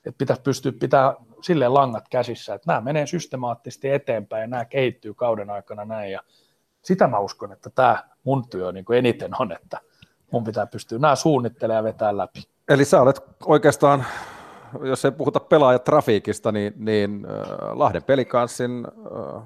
että 0.09 0.19
pitäisi 0.19 0.43
pystyä 0.43 0.73
pitää 0.81 1.15
silleen 1.43 1.75
langat 1.75 2.09
käsissä, 2.09 2.55
että 2.55 2.67
nämä 2.67 2.81
menee 2.81 3.07
systemaattisesti 3.07 3.91
eteenpäin 3.91 4.41
ja 4.41 4.47
nämä 4.47 4.65
kehittyy 4.65 5.15
kauden 5.15 5.51
aikana 5.51 5.85
näin, 5.85 6.13
ja 6.13 6.21
sitä 6.83 7.07
mä 7.07 7.19
uskon, 7.19 7.53
että 7.53 7.71
tämä 7.71 8.05
mun 8.25 8.49
työ 8.49 8.73
niin 8.73 8.85
kuin 8.85 8.99
eniten 8.99 9.31
on, 9.41 9.53
että 9.53 9.81
mun 10.33 10.45
pitää 10.45 10.67
pystyä 10.67 10.99
nämä 10.99 11.17
suunnittelemaan 11.17 11.79
ja 11.79 11.85
vetää 11.85 12.17
läpi. 12.17 12.43
Eli 12.69 12.85
sä 12.85 13.03
olet 13.03 13.21
oikeastaan 13.47 14.05
jos 14.83 15.05
ei 15.05 15.11
puhuta 15.11 15.41
pelaajatrafiikista, 15.41 16.53
niin, 16.53 16.73
niin 16.77 17.27
äh, 17.31 17.77
Lahden 17.77 18.03
pelikanssin 18.03 18.87
äh, 18.87 19.43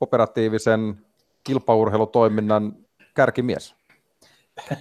operatiivisen 0.00 1.06
kilpaurheilutoiminnan 1.44 2.76
kärkimies. 3.14 3.74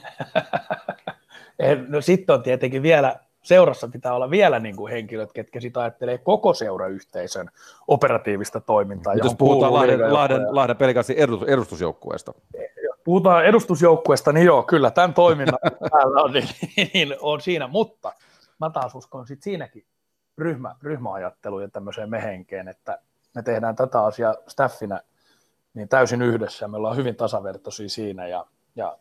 no 1.88 2.02
sitten 2.02 2.36
on 2.36 2.44
tietenkin 2.44 2.82
vielä, 2.82 3.20
seurassa 3.48 3.88
pitää 3.88 4.14
olla 4.14 4.30
vielä 4.30 4.60
niin 4.60 4.76
kuin 4.76 4.92
henkilöt, 4.92 5.34
ketkä 5.34 5.60
sitä 5.60 5.82
ajattelee 5.82 6.18
koko 6.18 6.54
seurayhteisön 6.54 7.50
operatiivista 7.88 8.60
toimintaa. 8.60 9.14
Jos 9.14 9.36
puhutaan 9.36 9.74
Lahden, 9.74 10.14
Lahden, 10.14 10.56
Lahden 10.56 10.78
pelikanssin 10.78 11.18
edustusjoukkueesta. 11.48 12.34
Puhutaan 13.04 13.46
edustusjoukkueesta, 13.46 14.32
niin 14.32 14.46
joo, 14.46 14.64
kyllä 14.64 14.92
tämän 14.92 15.14
toiminnan 15.14 15.60
päällä 15.92 16.22
on, 16.22 16.32
niin, 16.32 16.48
niin, 16.94 17.16
on 17.22 17.42
siinä, 17.42 17.68
mutta 17.68 18.14
mä 18.60 18.70
taas 18.70 18.96
uskon 18.96 19.28
sit 19.28 19.44
siinäkin 19.44 19.86
ryhmä, 20.38 20.76
ryhmäajatteluun 20.82 21.62
ja 21.62 21.70
tämmöiseen 21.70 22.10
mehenkeen, 22.10 22.68
että 22.68 23.00
me 23.36 23.42
tehdään 23.44 23.76
tätä 23.76 24.04
asiaa 24.04 24.36
staffinä 24.48 25.02
niin 25.74 25.90
täysin 25.90 26.22
yhdessä 26.22 26.66
ja 26.66 26.68
me 26.68 26.78
ollaan 26.78 26.98
hyvin 26.98 27.16
tasavertoisia 27.16 27.90
siinä 27.90 28.28
ja, 28.28 28.46
ja 28.76 28.98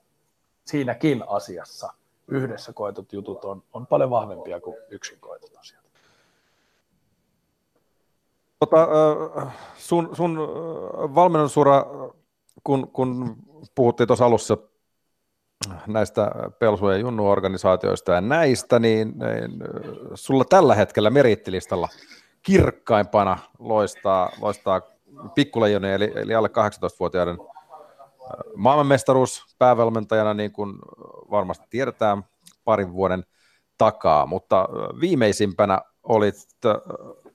siinäkin 0.65 1.25
asiassa 1.27 1.93
yhdessä 2.29 2.73
koetut 2.73 3.13
jutut 3.13 3.45
on, 3.45 3.63
on 3.73 3.87
paljon 3.87 4.11
vahvempia 4.11 4.61
kuin 4.61 4.77
yksin 4.91 5.21
koetut 5.21 5.57
asiat. 5.57 5.85
Tota, 8.59 8.89
sun, 9.77 10.17
sun 10.17 10.39
valmennusura, 11.15 11.87
kun, 12.65 12.91
kun 12.91 13.37
puhuttiin 13.75 14.07
tuossa 14.07 14.27
alussa 14.27 14.59
näistä 15.87 16.31
Pelsujen 16.59 17.01
junnuorganisaatioista 17.01 18.13
ja 18.13 18.21
näistä, 18.21 18.79
niin, 18.79 19.15
niin 19.19 19.51
sulla 20.15 20.45
tällä 20.45 20.75
hetkellä 20.75 21.11
merittilistalla 21.11 21.89
kirkkaimpana 22.43 23.39
loistaa, 23.59 24.31
loistaa 24.41 24.83
pikkuleijonen, 25.35 25.93
eli, 25.93 26.13
eli 26.17 26.35
alle 26.35 26.49
18-vuotiaiden 26.49 27.39
maailmanmestaruus 28.57 29.43
päävalmentajana, 29.59 30.35
niin 30.35 30.53
kuin 30.53 30.79
varmasti 31.31 31.67
tiedetään 31.71 32.25
parin 32.65 32.93
vuoden 32.93 33.25
takaa, 33.79 34.27
mutta 34.27 34.69
viimeisimpänä 35.01 35.81
olit 36.03 36.35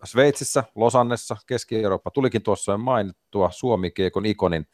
Sveitsissä, 0.04 0.64
Losannessa, 0.76 1.38
Keski-Eurooppa, 1.48 2.12
tulikin 2.12 2.44
tuossa 2.44 2.78
mainittua 2.78 3.52
Suomi-kiekon 3.52 4.26
ikonin 4.26 4.68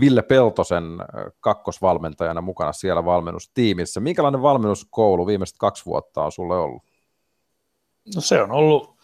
Ville 0.00 0.22
Peltosen 0.22 0.84
kakkosvalmentajana 1.40 2.40
mukana 2.40 2.72
siellä 2.72 3.04
valmennustiimissä. 3.04 4.00
Minkälainen 4.00 4.42
valmennuskoulu 4.42 5.26
viimeiset 5.26 5.56
kaksi 5.58 5.86
vuotta 5.86 6.22
on 6.22 6.32
sulle 6.32 6.58
ollut? 6.58 6.82
No 8.14 8.20
se 8.20 8.42
on 8.42 8.50
ollut 8.50 8.96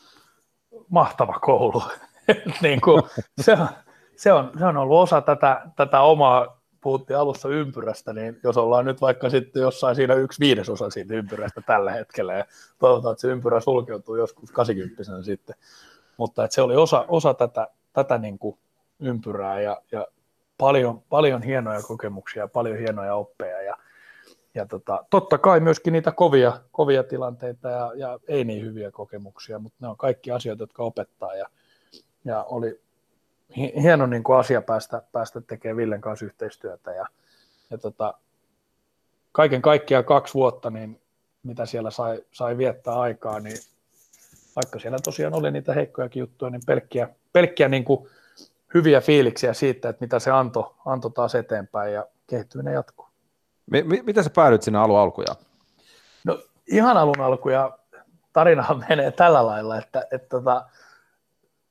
mahtava 0.88 1.32
koulu. 1.32 1.82
niin 2.62 2.80
kuin, 2.80 3.02
se, 3.40 3.52
on, 3.52 3.68
se, 4.16 4.32
on, 4.32 4.50
se 4.58 4.64
on 4.64 4.76
ollut 4.76 5.02
osa 5.02 5.20
tätä, 5.20 5.62
tätä 5.76 6.00
omaa, 6.00 6.60
puhuttiin 6.80 7.18
alussa 7.18 7.48
ympyrästä, 7.48 8.12
niin 8.12 8.40
jos 8.42 8.56
ollaan 8.56 8.84
nyt 8.84 9.00
vaikka 9.00 9.30
sitten 9.30 9.62
jossain 9.62 9.96
siinä 9.96 10.14
yksi 10.14 10.40
viidesosa 10.40 10.90
siitä 10.90 11.14
ympyrästä 11.14 11.60
tällä 11.60 11.92
hetkellä, 11.92 12.34
ja 12.34 12.44
toivotaan, 12.78 13.12
että 13.12 13.20
se 13.20 13.28
ympyrä 13.28 13.60
sulkeutuu 13.60 14.16
joskus 14.16 14.50
80 14.50 15.22
sitten, 15.22 15.56
mutta 16.16 16.44
että 16.44 16.54
se 16.54 16.62
oli 16.62 16.76
osa, 16.76 17.04
osa 17.08 17.34
tätä, 17.34 17.68
tätä 17.92 18.18
niin 18.18 18.38
kuin 18.38 18.58
ympyrää, 19.00 19.60
ja, 19.60 19.82
ja 19.92 20.06
paljon, 20.58 21.02
paljon 21.08 21.42
hienoja 21.42 21.82
kokemuksia, 21.82 22.48
paljon 22.48 22.78
hienoja 22.78 23.14
oppeja 23.14 23.62
ja, 23.62 23.76
ja 24.54 24.66
tota, 24.66 25.04
totta 25.10 25.38
kai 25.38 25.60
myöskin 25.60 25.92
niitä 25.92 26.12
kovia, 26.12 26.60
kovia 26.72 27.04
tilanteita 27.04 27.70
ja, 27.70 27.92
ja 27.96 28.18
ei 28.28 28.44
niin 28.44 28.64
hyviä 28.64 28.90
kokemuksia, 28.90 29.58
mutta 29.58 29.78
ne 29.80 29.88
on 29.88 29.96
kaikki 29.96 30.30
asioita, 30.30 30.62
jotka 30.62 30.82
opettaa 30.82 31.34
ja, 31.34 31.46
ja 32.24 32.42
oli 32.42 32.83
hieno 33.56 34.06
niin 34.06 34.24
kuin 34.24 34.38
asia 34.38 34.62
päästä, 34.62 35.02
päästä 35.12 35.40
tekemään 35.40 35.76
Villen 35.76 36.00
kanssa 36.00 36.26
yhteistyötä 36.26 36.90
ja, 36.90 37.06
ja 37.70 37.78
tota, 37.78 38.14
kaiken 39.32 39.62
kaikkiaan 39.62 40.04
kaksi 40.04 40.34
vuotta, 40.34 40.70
niin 40.70 41.00
mitä 41.42 41.66
siellä 41.66 41.90
sai, 41.90 42.24
sai 42.32 42.58
viettää 42.58 43.00
aikaa, 43.00 43.40
niin 43.40 43.56
vaikka 44.56 44.78
siellä 44.78 44.98
tosiaan 45.04 45.34
oli 45.34 45.50
niitä 45.50 45.74
heikkojakin 45.74 46.20
juttuja, 46.20 46.50
niin 46.50 46.62
pelkkiä, 46.66 47.08
pelkkiä 47.32 47.68
niin 47.68 47.84
kuin 47.84 48.08
hyviä 48.74 49.00
fiiliksiä 49.00 49.52
siitä, 49.54 49.88
että 49.88 50.04
mitä 50.04 50.18
se 50.18 50.30
antoi 50.30 50.74
anto 50.86 51.10
taas 51.10 51.34
eteenpäin 51.34 51.92
ja 51.92 52.06
kehittyminen 52.26 52.74
jatkuu. 52.74 53.06
M- 53.70 54.04
miten 54.04 54.24
sä 54.24 54.30
päädyit 54.30 54.62
sinne 54.62 54.78
alun 54.78 54.98
alkuja? 54.98 55.36
No 56.24 56.42
ihan 56.66 56.96
alun 56.96 57.20
alkuja 57.20 57.78
tarinahan 58.32 58.84
menee 58.88 59.10
tällä 59.10 59.46
lailla, 59.46 59.78
että, 59.78 60.06
että 60.10 60.28
tota, 60.28 60.66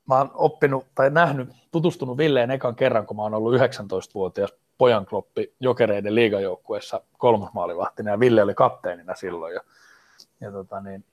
mä 0.07 0.17
oon 0.17 0.31
oppinut 0.33 0.85
tai 0.95 1.09
nähnyt, 1.09 1.49
tutustunut 1.71 2.17
Villeen 2.17 2.51
ekan 2.51 2.75
kerran, 2.75 3.05
kun 3.05 3.17
mä 3.17 3.23
oon 3.23 3.33
ollut 3.33 3.55
19-vuotias 3.55 4.53
pojankloppi 4.77 5.53
jokereiden 5.59 6.15
liigajoukkueessa 6.15 7.01
kolmosmaalivahtina 7.17 8.11
ja 8.11 8.19
Ville 8.19 8.43
oli 8.43 8.53
kapteenina 8.53 9.15
silloin. 9.15 9.53
Ja, 9.53 9.61
ja 10.41 10.51
tota 10.51 10.81
niin, 10.81 11.05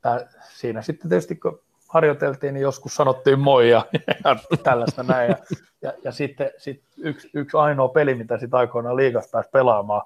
tää, 0.00 0.28
siinä 0.48 0.82
sitten 0.82 1.08
tietysti 1.08 1.36
kun 1.36 1.60
harjoiteltiin, 1.88 2.54
niin 2.54 2.62
joskus 2.62 2.94
sanottiin 2.94 3.38
moi 3.38 3.70
ja, 3.70 3.86
ja 4.24 4.36
tällaista 4.62 5.02
näin. 5.02 5.30
Ja, 5.30 5.36
ja, 5.82 5.92
ja 6.04 6.12
sitten 6.12 6.50
sit 6.58 6.82
yksi, 6.96 7.30
yksi 7.34 7.56
ainoa 7.56 7.88
peli, 7.88 8.14
mitä 8.14 8.38
sitten 8.38 8.58
aikoinaan 8.58 8.96
liigassa 8.96 9.30
pääsi 9.32 9.50
pelaamaan, 9.50 10.02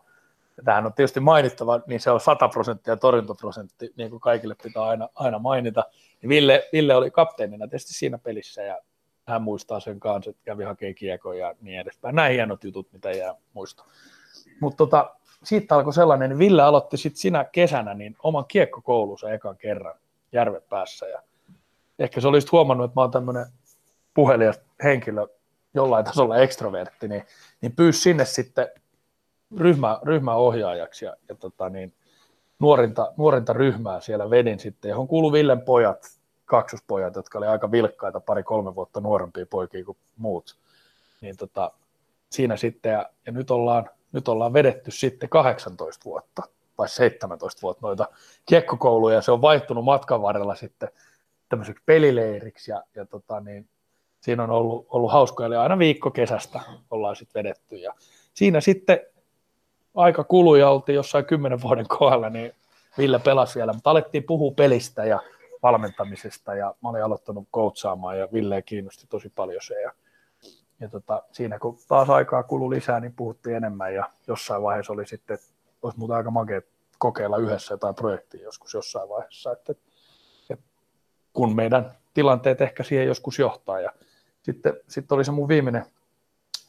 tämähän 0.64 0.86
on 0.86 0.92
tietysti 0.92 1.20
mainittava, 1.20 1.80
niin 1.86 2.00
se 2.00 2.10
on 2.10 2.20
100 2.20 2.48
prosenttia 2.48 2.96
torjuntaprosentti, 2.96 3.92
niin 3.96 4.10
kuin 4.10 4.20
kaikille 4.20 4.56
pitää 4.62 4.82
aina, 4.82 5.08
aina 5.14 5.38
mainita. 5.38 5.84
Ja 6.22 6.28
Ville, 6.28 6.68
Ville 6.72 6.94
oli 6.94 7.10
kapteenina 7.10 7.68
tietysti 7.68 7.94
siinä 7.94 8.18
pelissä 8.18 8.62
ja 8.62 8.78
hän 9.26 9.42
muistaa 9.42 9.80
sen 9.80 10.00
kanssa, 10.00 10.30
että 10.30 10.42
kävi 10.44 10.64
hakemaan 10.64 10.94
kiekon 10.94 11.38
ja 11.38 11.54
niin 11.60 11.80
edespäin. 11.80 12.14
Näin 12.14 12.32
hienot 12.34 12.64
jutut, 12.64 12.92
mitä 12.92 13.10
jää 13.10 13.34
muista. 13.52 13.84
Mutta 14.60 14.76
tota, 14.76 15.16
siitä 15.44 15.74
alkoi 15.74 15.94
sellainen, 15.94 16.30
niin 16.30 16.38
Ville 16.38 16.62
aloitti 16.62 16.96
sitten 16.96 17.20
sinä 17.20 17.44
kesänä 17.44 17.94
niin 17.94 18.16
oman 18.22 18.44
kiekkokoulunsa 18.48 19.30
ekan 19.30 19.56
kerran 19.56 19.94
järven 20.32 20.62
päässä 20.68 21.06
ja 21.06 21.22
ehkä 21.98 22.20
se 22.20 22.28
olisi 22.28 22.48
huomannut, 22.52 22.84
että 22.84 23.00
mä 23.00 23.02
oon 23.02 23.10
tämmöinen 23.10 23.46
puhelias 24.14 24.60
henkilö, 24.84 25.26
jollain 25.74 26.04
tasolla 26.04 26.36
ekstrovertti, 26.36 27.08
niin, 27.08 27.24
niin 27.60 27.76
pyysi 27.76 28.00
sinne 28.00 28.24
sitten 28.24 28.68
ryhmä, 29.58 29.98
ryhmäohjaajaksi 30.02 31.04
ja, 31.04 31.16
ja 31.28 31.34
tota 31.34 31.68
niin, 31.68 31.94
nuorinta, 32.58 33.12
nuorinta 33.16 33.52
ryhmää 33.52 34.00
siellä 34.00 34.30
vedin 34.30 34.58
sitten, 34.58 34.88
johon 34.88 35.08
kuului 35.08 35.32
Villen 35.32 35.60
pojat, 35.60 36.18
kaksospojat, 36.44 37.14
jotka 37.14 37.38
oli 37.38 37.46
aika 37.46 37.70
vilkkaita, 37.70 38.20
pari-kolme 38.20 38.74
vuotta 38.74 39.00
nuorempia 39.00 39.46
poikia 39.46 39.84
kuin 39.84 39.96
muut. 40.16 40.56
Niin 41.20 41.36
tota, 41.36 41.72
siinä 42.30 42.56
sitten, 42.56 42.92
ja, 42.92 43.10
ja 43.26 43.32
nyt, 43.32 43.50
ollaan, 43.50 43.90
nyt 44.12 44.28
ollaan 44.28 44.52
vedetty 44.52 44.90
sitten 44.90 45.28
18 45.28 46.04
vuotta 46.04 46.42
vai 46.78 46.88
17 46.88 47.62
vuotta 47.62 47.86
noita 47.86 48.08
kiekkokouluja, 48.46 49.22
se 49.22 49.32
on 49.32 49.42
vaihtunut 49.42 49.84
matkan 49.84 50.22
varrella 50.22 50.54
sitten 50.54 50.88
tämmöiseksi 51.48 51.82
pelileiriksi 51.86 52.70
ja, 52.70 52.82
ja 52.94 53.06
tota, 53.06 53.40
niin, 53.40 53.68
siinä 54.20 54.42
on 54.42 54.50
ollut, 54.50 54.86
ollut 54.90 55.12
hauskoja, 55.12 55.46
eli 55.46 55.56
aina 55.56 55.78
viikko 55.78 56.10
kesästä 56.10 56.60
ollaan 56.90 57.16
sitten 57.16 57.44
vedetty 57.44 57.76
ja 57.76 57.94
siinä 58.34 58.60
sitten 58.60 59.00
aika 59.94 60.24
kului 60.24 60.60
ja 60.60 60.70
oltiin 60.70 60.96
jossain 60.96 61.24
kymmenen 61.24 61.62
vuoden 61.62 61.88
kohdalla, 61.88 62.30
niin 62.30 62.52
Ville 62.98 63.18
pelasi 63.18 63.58
vielä, 63.58 63.72
mutta 63.72 63.90
alettiin 63.90 64.24
puhua 64.24 64.52
pelistä 64.56 65.04
ja 65.04 65.20
valmentamisesta 65.62 66.54
ja 66.54 66.74
mä 66.82 66.88
olin 66.88 67.04
aloittanut 67.04 67.48
coachaamaan 67.54 68.18
ja 68.18 68.28
Ville 68.32 68.62
kiinnosti 68.62 69.06
tosi 69.06 69.28
paljon 69.28 69.62
se. 69.62 69.80
Ja, 69.80 69.92
ja 70.80 70.88
tota, 70.88 71.22
siinä 71.32 71.58
kun 71.58 71.78
taas 71.88 72.10
aikaa 72.10 72.42
kului 72.42 72.74
lisää, 72.74 73.00
niin 73.00 73.12
puhuttiin 73.12 73.56
enemmän 73.56 73.94
ja 73.94 74.10
jossain 74.26 74.62
vaiheessa 74.62 74.92
oli 74.92 75.06
sitten, 75.06 75.38
olisi 75.82 75.98
muuta 75.98 76.16
aika 76.16 76.30
makea 76.30 76.60
kokeilla 76.98 77.36
yhdessä 77.36 77.74
jotain 77.74 77.94
projektia 77.94 78.42
joskus 78.42 78.74
jossain 78.74 79.08
vaiheessa, 79.08 79.52
että, 79.52 79.72
että 80.50 80.64
kun 81.32 81.56
meidän 81.56 81.92
tilanteet 82.14 82.60
ehkä 82.60 82.82
siihen 82.82 83.06
joskus 83.06 83.38
johtaa. 83.38 83.80
Ja 83.80 83.92
sitten, 84.42 84.74
sitten 84.88 85.16
oli 85.16 85.24
se 85.24 85.30
mun 85.32 85.48
viimeinen, 85.48 85.86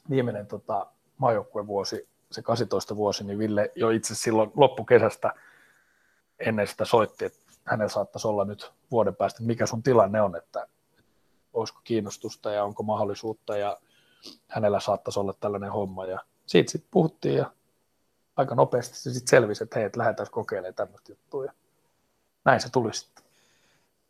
viimeinen 0.09 0.47
tota, 0.47 0.87
maajoukkuevuosi, 1.17 2.07
se 2.33 2.41
18 2.41 2.95
vuosi, 2.95 3.23
niin 3.23 3.39
Ville 3.39 3.71
jo 3.75 3.89
itse 3.89 4.15
silloin 4.15 4.51
loppukesästä 4.55 5.33
ennen 6.39 6.67
sitä 6.67 6.85
soitti, 6.85 7.25
että 7.25 7.39
hänellä 7.65 7.89
saattaisi 7.89 8.27
olla 8.27 8.45
nyt 8.45 8.71
vuoden 8.91 9.15
päästä, 9.15 9.43
mikä 9.43 9.65
sun 9.65 9.83
tilanne 9.83 10.21
on, 10.21 10.35
että 10.35 10.67
olisiko 11.53 11.81
kiinnostusta 11.83 12.51
ja 12.51 12.63
onko 12.63 12.83
mahdollisuutta 12.83 13.57
ja 13.57 13.77
hänellä 14.47 14.79
saattaisi 14.79 15.19
olla 15.19 15.33
tällainen 15.33 15.71
homma? 15.71 16.05
Ja 16.05 16.19
siitä 16.45 16.71
sitten 16.71 16.91
puhuttiin 16.91 17.35
ja 17.35 17.51
aika 18.35 18.55
nopeasti 18.55 18.97
se 18.97 19.13
sitten 19.13 19.29
selvisi, 19.29 19.63
että 19.63 19.79
hei, 19.79 19.85
että 19.85 19.99
lähdetään 19.99 20.27
kokeilemaan 20.31 20.75
tämmöistä 20.75 21.11
juttua. 21.11 21.45
Ja 21.45 21.53
näin 22.45 22.59
se 22.61 22.71
tuli 22.71 22.93
sitten. 22.93 23.23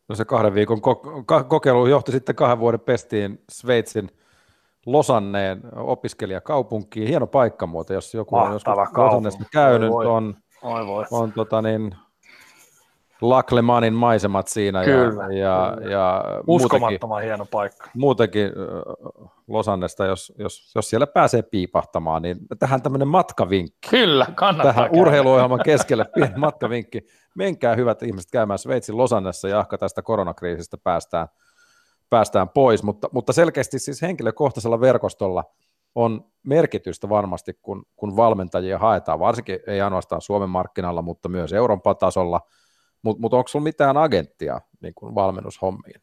No 0.07 0.15
se 0.15 0.25
kahden 0.25 0.53
viikon 0.53 0.77
ko- 0.77 1.43
kokeilu 1.47 1.87
johti 1.87 2.11
sitten 2.11 2.35
kahden 2.35 2.59
vuoden 2.59 2.79
pestiin 2.79 3.43
Sveitsin 3.51 4.11
Losanneen 4.85 5.61
opiskelijakaupunkiin. 5.75 7.07
Hieno 7.07 7.27
paikka 7.27 7.67
muuten, 7.67 7.95
jos 7.95 8.13
joku 8.13 8.35
Mahtava 8.35 8.49
on 8.49 8.55
joskus 8.55 8.97
Losannesta 8.97 9.43
käynyt, 9.51 9.89
voi, 9.91 10.05
on, 10.05 10.35
voi, 10.63 10.87
voi. 10.87 11.05
on 11.11 11.31
tota 11.31 11.61
niin, 11.61 11.95
Laklemanin 13.21 13.93
maisemat 13.93 14.47
siinä. 14.47 14.83
Kyllä, 14.83 15.23
ja, 15.23 15.29
ja, 15.33 15.73
kyllä. 15.77 15.91
ja 15.91 16.23
Uskomattoman 16.47 17.15
muutenkin, 17.15 17.27
hieno 17.27 17.45
paikka. 17.51 17.89
Muutenkin 17.95 18.51
Losannesta, 19.47 20.05
jos, 20.05 20.33
jos, 20.37 20.71
jos 20.75 20.89
siellä 20.89 21.07
pääsee 21.07 21.41
piipahtamaan, 21.41 22.21
niin 22.21 22.37
tähän 22.59 22.81
tämmöinen 22.81 23.07
matkavinkki. 23.07 23.89
Kyllä, 23.89 24.25
kannattaa 24.35 24.73
Tähän 24.73 24.89
käydä. 24.89 25.01
urheiluohjelman 25.01 25.59
keskelle 25.65 26.05
pieni 26.15 26.33
matkavinkki. 26.35 27.01
Menkää 27.35 27.75
hyvät 27.75 28.03
ihmiset 28.03 28.31
käymään 28.31 28.59
Sveitsin 28.59 28.97
Losannessa 28.97 29.47
ja 29.47 29.59
ehkä 29.59 29.77
tästä 29.77 30.01
koronakriisistä 30.01 30.77
päästään, 30.77 31.27
päästään 32.13 32.49
pois, 32.49 32.83
mutta, 32.83 33.09
mutta 33.11 33.33
selkeästi 33.33 33.79
siis 33.79 34.01
henkilökohtaisella 34.01 34.81
verkostolla 34.81 35.43
on 35.95 36.25
merkitystä 36.43 37.09
varmasti, 37.09 37.59
kun, 37.61 37.85
kun 37.95 38.15
valmentajia 38.15 38.79
haetaan, 38.79 39.19
varsinkin 39.19 39.59
ei 39.67 39.81
ainoastaan 39.81 40.21
Suomen 40.21 40.49
markkinalla, 40.49 41.01
mutta 41.01 41.29
myös 41.29 41.53
Euroopan 41.53 41.97
tasolla– 41.97 42.41
mutta 43.03 43.21
mut 43.21 43.33
onko 43.33 43.47
sinulla 43.47 43.63
mitään 43.63 43.97
agenttia 43.97 44.61
niin 44.81 44.93
kuin 44.93 45.15
valmennushommiin? 45.15 46.01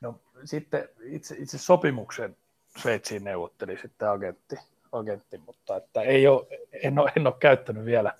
No 0.00 0.20
sitten 0.44 0.88
itse, 1.02 1.36
itse 1.38 1.58
sopimuksen 1.58 2.36
Sveitsiin 2.78 3.24
neuvotteli 3.24 3.78
sitten 3.78 4.10
agentti, 4.10 4.56
agentti 4.92 5.38
mutta 5.38 5.76
että 5.76 6.02
ei 6.02 6.26
ole, 6.26 6.46
en, 6.82 6.98
ole, 6.98 7.12
en 7.16 7.26
ole 7.26 7.34
käyttänyt 7.40 7.84
vielä 7.84 8.14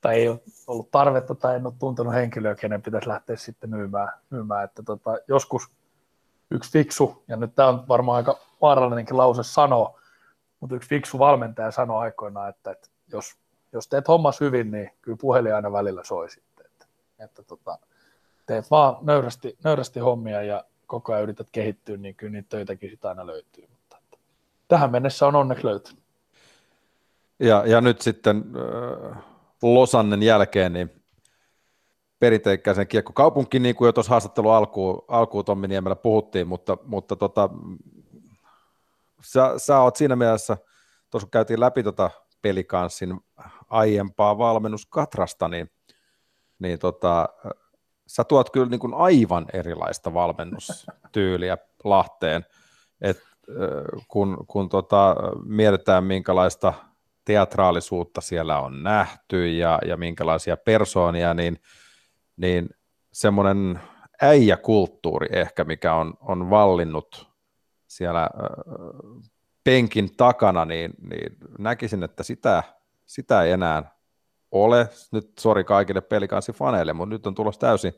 tai 0.00 0.16
ei 0.16 0.28
ole 0.28 0.40
ollut 0.66 0.90
tarvetta 0.90 1.34
tai 1.34 1.56
en 1.56 1.66
ole 1.66 1.74
tuntenut 1.78 2.14
henkilöä, 2.14 2.54
kenen 2.54 2.82
pitäisi 2.82 3.08
lähteä 3.08 3.36
sitten 3.36 3.70
myymään. 3.70 4.08
myymään. 4.30 4.64
Että 4.64 4.82
tota, 4.82 5.10
joskus 5.28 5.70
yksi 6.50 6.72
fiksu, 6.72 7.24
ja 7.28 7.36
nyt 7.36 7.54
tämä 7.54 7.68
on 7.68 7.88
varmaan 7.88 8.16
aika 8.16 8.38
vaarallinenkin 8.60 9.16
lause 9.16 9.42
sanoa, 9.42 10.00
mutta 10.60 10.76
yksi 10.76 10.88
fiksu 10.88 11.18
valmentaja 11.18 11.70
sanoi 11.70 12.02
aikoinaan, 12.02 12.48
että, 12.48 12.70
että 12.70 12.88
jos, 13.12 13.36
jos 13.72 13.88
teet 13.88 14.08
hommas 14.08 14.40
hyvin, 14.40 14.70
niin 14.70 14.90
kyllä 15.02 15.18
puhelin 15.20 15.54
aina 15.54 15.72
välillä 15.72 16.04
soisi 16.04 16.46
että 17.18 17.42
tota, 17.42 17.78
teet 18.46 18.70
vaan 18.70 18.96
nöyrästi, 19.02 19.58
nöyrästi 19.64 20.00
hommia 20.00 20.42
ja 20.42 20.64
koko 20.86 21.12
ajan 21.12 21.22
yrität 21.22 21.48
kehittyä, 21.52 21.96
niin 21.96 22.14
kyllä 22.14 22.32
niitä 22.32 22.48
töitäkin 22.48 22.90
sitä 22.90 23.08
aina 23.08 23.26
löytyy. 23.26 23.66
Mutta 23.70 23.96
että 24.04 24.18
tähän 24.68 24.90
mennessä 24.90 25.26
on 25.26 25.34
onneksi 25.34 25.66
löytynyt. 25.66 26.02
Ja, 27.38 27.62
ja 27.66 27.80
nyt 27.80 28.00
sitten 28.00 28.44
äh, 29.16 29.24
Losannen 29.62 30.22
jälkeen 30.22 30.72
niin 30.72 31.02
perinteikäisen 32.26 32.86
kiekkokaupunki, 32.86 33.58
niin 33.58 33.74
kuin 33.74 33.86
jo 33.86 33.92
tuossa 33.92 34.10
haastattelu 34.10 34.50
alkuun, 34.50 35.04
alkuun 35.08 35.44
Tommi 35.44 35.68
Niemellä 35.68 35.96
puhuttiin, 35.96 36.48
mutta, 36.48 36.78
mutta 36.84 37.16
tota, 37.16 37.50
sä, 39.20 39.54
sä 39.56 39.80
oot 39.80 39.96
siinä 39.96 40.16
mielessä, 40.16 40.56
tuossa 41.10 41.28
käytiin 41.32 41.60
läpi 41.60 41.82
tota 41.82 42.10
pelikanssin 42.42 43.20
aiempaa 43.68 44.38
valmennuskatrasta, 44.38 45.48
niin 45.48 45.70
niin 46.58 46.78
tota, 46.78 47.28
sä 48.06 48.24
tuot 48.24 48.50
kyllä 48.50 48.66
niin 48.66 48.80
kuin 48.80 48.94
aivan 48.94 49.46
erilaista 49.52 50.14
valmennustyyliä 50.14 51.58
Lahteen, 51.84 52.46
Et, 53.00 53.22
kun, 54.08 54.44
kun 54.46 54.68
tota, 54.68 55.16
mietitään 55.44 56.04
minkälaista 56.04 56.74
teatraalisuutta 57.24 58.20
siellä 58.20 58.60
on 58.60 58.82
nähty 58.82 59.48
ja, 59.48 59.78
ja 59.86 59.96
minkälaisia 59.96 60.56
persoonia, 60.56 61.34
niin, 61.34 61.58
niin 62.36 62.68
semmoinen 63.12 63.80
äijäkulttuuri 64.22 65.28
ehkä, 65.32 65.64
mikä 65.64 65.94
on, 65.94 66.14
on 66.20 66.50
vallinnut 66.50 67.30
siellä 67.86 68.22
äh, 68.22 68.28
penkin 69.64 70.16
takana, 70.16 70.64
niin, 70.64 70.94
niin 71.10 71.36
näkisin, 71.58 72.02
että 72.02 72.22
sitä, 72.22 72.62
sitä 73.06 73.42
ei 73.42 73.52
enää 73.52 73.96
ole, 74.50 74.88
nyt 75.12 75.32
sori 75.38 75.64
kaikille 75.64 76.02
faneille, 76.54 76.92
mutta 76.92 77.14
nyt 77.14 77.26
on 77.26 77.34
tulossa 77.34 77.60
täysin 77.60 77.94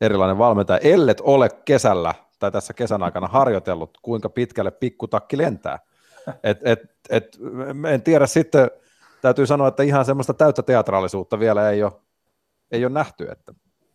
erilainen 0.00 0.38
valmentaja, 0.38 0.78
ellet 0.78 1.20
ole 1.20 1.48
kesällä 1.64 2.14
tai 2.38 2.50
tässä 2.52 2.74
kesän 2.74 3.02
aikana 3.02 3.26
harjoitellut, 3.26 3.98
kuinka 4.02 4.28
pitkälle 4.28 4.70
pikkutakki 4.70 5.38
lentää. 5.38 5.78
Et, 6.42 6.58
et, 6.64 6.80
et, 7.10 7.38
en 7.92 8.02
tiedä 8.02 8.26
sitten, 8.26 8.70
täytyy 9.22 9.46
sanoa, 9.46 9.68
että 9.68 9.82
ihan 9.82 10.04
semmoista 10.04 10.34
täyttä 10.34 10.62
teatraalisuutta 10.62 11.38
vielä 11.38 11.70
ei 11.70 11.82
ole, 11.82 11.92
ei 12.72 12.84
ole 12.84 12.92
nähty. 12.92 13.30
Että. 13.30 13.54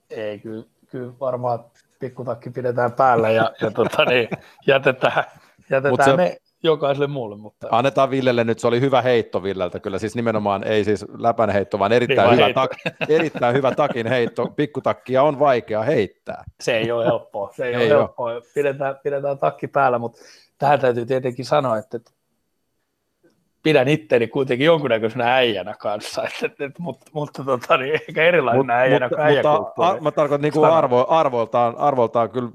Ei, 0.09 0.39
kyllä, 0.39 0.63
kyllä 0.89 1.13
varmaan 1.19 1.59
pikkutakki 1.99 2.49
pidetään 2.49 2.91
päällä 2.91 3.29
ja, 3.31 3.51
ja 3.61 3.71
tota, 3.71 4.05
niin, 4.05 4.29
jätetään, 4.67 5.23
jätetään 5.69 6.09
se, 6.09 6.17
ne 6.17 6.37
jokaiselle 6.63 7.07
muulle. 7.07 7.37
Mutta... 7.37 7.67
Annetaan 7.71 8.09
Villelle 8.09 8.43
nyt, 8.43 8.59
se 8.59 8.67
oli 8.67 8.81
hyvä 8.81 9.01
heitto 9.01 9.43
Villeltä, 9.43 9.79
kyllä 9.79 9.99
siis 9.99 10.15
nimenomaan 10.15 10.63
ei 10.63 10.83
siis 10.83 11.05
läpän 11.17 11.49
heitto, 11.49 11.79
vaan 11.79 11.91
erittäin, 11.91 12.31
hyvä, 12.31 12.43
heitto. 12.45 12.61
tak, 12.61 12.71
erittäin 13.09 13.55
hyvä 13.55 13.71
takin 13.71 14.07
heitto. 14.07 14.47
Pikkutakkia 14.55 15.23
on 15.23 15.39
vaikea 15.39 15.81
heittää. 15.83 16.43
Se 16.61 16.77
ei 16.77 16.91
ole 16.91 17.05
helppoa, 17.05 17.49
se 17.55 17.65
ei, 17.65 17.75
ei 17.75 17.91
ole 17.91 17.99
helppoa. 17.99 18.31
Pidetään, 18.53 18.95
pidetään 19.03 19.37
takki 19.37 19.67
päällä, 19.67 19.99
mutta 19.99 20.21
tähän 20.57 20.79
täytyy 20.79 21.05
tietenkin 21.05 21.45
sanoa, 21.45 21.77
että 21.77 21.99
pidän 23.63 23.87
itteeni 23.87 24.27
kuitenkin 24.27 24.65
jonkunnäköisenä 24.65 25.35
äijänä 25.35 25.73
kanssa, 25.79 26.23
et, 26.23 26.51
et, 26.51 26.61
et, 26.61 26.79
mutta, 26.79 27.11
mutta 27.13 27.43
tota, 27.43 27.77
niin, 27.77 27.93
ehkä 27.93 28.23
erilaisena 28.23 28.63
mut, 28.63 28.69
äijänä 28.69 29.09
mutta, 29.09 29.59
mutta 29.59 29.87
ar- 29.87 30.01
mä 30.01 30.11
tarkoitan 30.11 30.41
niin 30.41 30.53
kuin 30.53 30.69
arvo, 30.69 31.05
arvoltaan, 31.09 31.77
arvoltaan 31.77 32.29
kyllä 32.29 32.49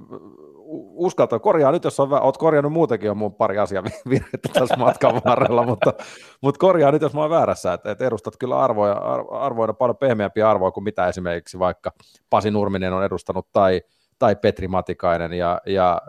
uskaltaa 0.99 1.39
korjaa. 1.39 1.73
Nyt, 1.73 1.85
jos 1.85 2.01
on, 2.01 2.13
oot 2.13 2.39
korjannut 2.39 2.73
muutenkin 2.73 3.11
on 3.11 3.17
mun 3.17 3.35
pari 3.35 3.59
asiaa 3.59 3.85
virhettä 4.11 4.49
tässä 4.53 4.77
matkan 4.77 5.21
varrella, 5.25 5.67
mutta, 5.67 5.93
mutta 6.41 6.59
korjaa 6.59 6.93
nyt, 6.93 7.03
jos 7.03 7.15
mä 7.15 7.21
oon 7.21 7.31
väärässä, 7.31 7.73
että, 7.73 7.91
että 7.91 8.07
edustat 8.07 8.37
kyllä 8.37 8.59
arvoja, 8.59 8.93
arvoina 9.31 9.73
paljon 9.73 9.97
pehmeämpiä 9.97 10.51
arvoja 10.51 10.71
kuin 10.71 10.85
mitä 10.85 11.09
esimerkiksi 11.09 11.59
vaikka 11.59 11.93
Pasi 12.31 12.51
Nurminen 12.51 12.93
on 12.93 13.05
edustanut 13.05 13.49
tai, 13.53 13.83
tai 14.19 14.37
Petri 14.37 14.69
Matikainen. 14.69 15.33
Ja, 15.33 15.61
ja 15.67 16.03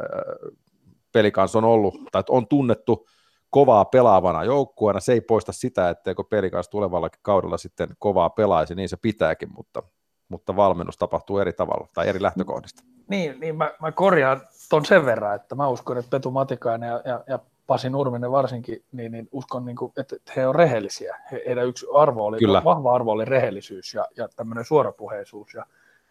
pelikans 1.11 1.55
on 1.55 1.63
ollut, 1.63 1.95
tai 2.11 2.23
on 2.29 2.47
tunnettu 2.47 3.07
kovaa 3.49 3.85
pelaavana 3.85 4.43
joukkueena, 4.43 4.99
se 4.99 5.13
ei 5.13 5.21
poista 5.21 5.51
sitä, 5.51 5.89
etteikö 5.89 6.23
pelikans 6.23 6.69
tulevallakin 6.69 7.19
kaudella 7.23 7.57
sitten 7.57 7.89
kovaa 7.99 8.29
pelaisi, 8.29 8.75
niin 8.75 8.89
se 8.89 8.97
pitääkin, 8.97 9.49
mutta, 9.57 9.83
mutta 10.29 10.55
valmennus 10.55 10.97
tapahtuu 10.97 11.39
eri 11.39 11.53
tavalla 11.53 11.87
tai 11.93 12.07
eri 12.07 12.21
lähtökohdista. 12.21 12.83
Niin, 13.07 13.39
niin 13.39 13.55
mä, 13.55 13.71
mä 13.81 13.91
korjaan 13.91 14.41
ton 14.69 14.85
sen 14.85 15.05
verran, 15.05 15.35
että 15.35 15.55
mä 15.55 15.67
uskon, 15.67 15.97
että 15.97 16.09
Petu 16.09 16.31
Matikainen 16.31 16.89
ja, 16.89 17.01
ja, 17.05 17.23
ja 17.27 17.39
Pasi 17.67 17.89
Nurminen 17.89 18.31
varsinkin, 18.31 18.83
niin, 18.91 19.11
niin 19.11 19.29
uskon, 19.31 19.65
niin 19.65 19.75
kuin, 19.75 19.91
että 19.97 20.15
he 20.35 20.47
on 20.47 20.55
rehellisiä. 20.55 21.17
He, 21.31 21.43
heidän 21.47 21.67
yksi 21.67 21.85
arvo 21.93 22.25
oli, 22.25 22.37
kyllä. 22.37 22.61
vahva 22.63 22.95
arvo 22.95 23.11
oli 23.11 23.25
rehellisyys 23.25 23.93
ja, 23.93 24.07
ja 24.17 24.27
tämmöinen 24.35 24.65
suorapuheisuus. 24.65 25.53
Ja 25.53 25.65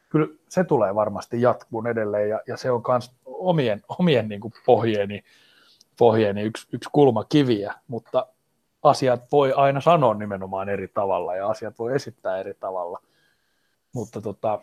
kyllä 0.08 0.26
se 0.48 0.64
tulee 0.64 0.94
varmasti 0.94 1.42
jatkuun 1.42 1.86
edelleen 1.86 2.28
ja, 2.28 2.40
ja 2.46 2.56
se 2.56 2.70
on 2.70 2.82
myös 2.88 3.12
omien, 3.26 3.82
omien 3.98 4.28
niin 4.28 4.40
kuin 4.40 4.52
pohjeeni, 4.66 5.24
pohjeeni 5.98 6.42
yksi, 6.42 6.68
yksi 6.72 6.90
kulmakiviä, 6.92 7.74
mutta 7.88 8.26
asiat 8.82 9.32
voi 9.32 9.52
aina 9.52 9.80
sanoa 9.80 10.14
nimenomaan 10.14 10.68
eri 10.68 10.88
tavalla 10.88 11.36
ja 11.36 11.48
asiat 11.48 11.78
voi 11.78 11.94
esittää 11.94 12.38
eri 12.38 12.54
tavalla. 12.54 12.98
Mutta 13.94 14.20
tota, 14.20 14.60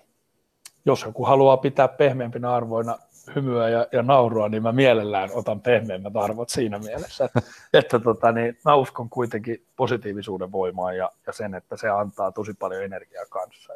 jos 0.86 1.04
joku 1.04 1.26
haluaa 1.26 1.58
pitää 1.58 1.88
pehmeämpinä 1.88 2.54
arvoina 2.54 2.98
hymyä 3.36 3.70
ja, 3.70 3.88
ja 3.92 4.04
naurua, 4.04 4.50
niin 4.50 4.64
mä 4.64 4.72
mielellään 4.72 5.30
otan 5.34 5.62
pehmeämmät 5.62 6.16
arvot 6.16 6.50
siinä 6.50 6.80
mielessä, 6.80 7.26
että, 7.26 7.42
että 7.80 8.00
tota, 8.00 8.32
niin, 8.32 8.58
mä 8.66 8.76
uskon 8.76 9.10
kuitenkin 9.10 9.66
positiivisuuden 9.76 10.52
voimaan 10.52 10.98
ja, 10.98 11.12
ja 11.28 11.34
sen, 11.34 11.56
että 11.56 11.78
se 11.78 11.90
antaa 11.90 12.32
tosi 12.32 12.54
paljon 12.54 12.84
energiaa 12.84 13.26
kanssa. 13.30 13.74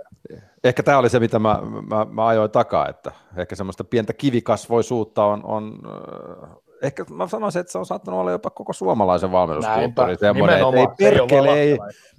Ehkä 0.64 0.84
tämä 0.84 0.98
oli 0.98 1.10
se, 1.10 1.20
mitä 1.20 1.40
mä, 1.40 1.60
mä, 1.90 2.06
mä 2.10 2.28
ajoin 2.28 2.52
takaa, 2.52 2.90
että 2.90 3.12
ehkä 3.38 3.56
semmoista 3.56 3.84
pientä 3.84 4.14
kivikasvoisuutta 4.14 5.26
on, 5.26 5.46
on 5.46 5.80
ehkä 6.82 7.06
mä 7.10 7.28
sanoisin, 7.28 7.60
että 7.60 7.72
se 7.72 7.78
on 7.78 7.86
saattanut 7.86 8.20
olla 8.20 8.32
jopa 8.32 8.50
koko 8.50 8.74
suomalaisen 8.74 9.32
valmennuskulttuuri 9.32 10.16
semmoinen, 10.16 10.58
että 10.60 10.80
ei 10.80 11.12
perkele, 11.12 11.54
ei, 11.54 11.78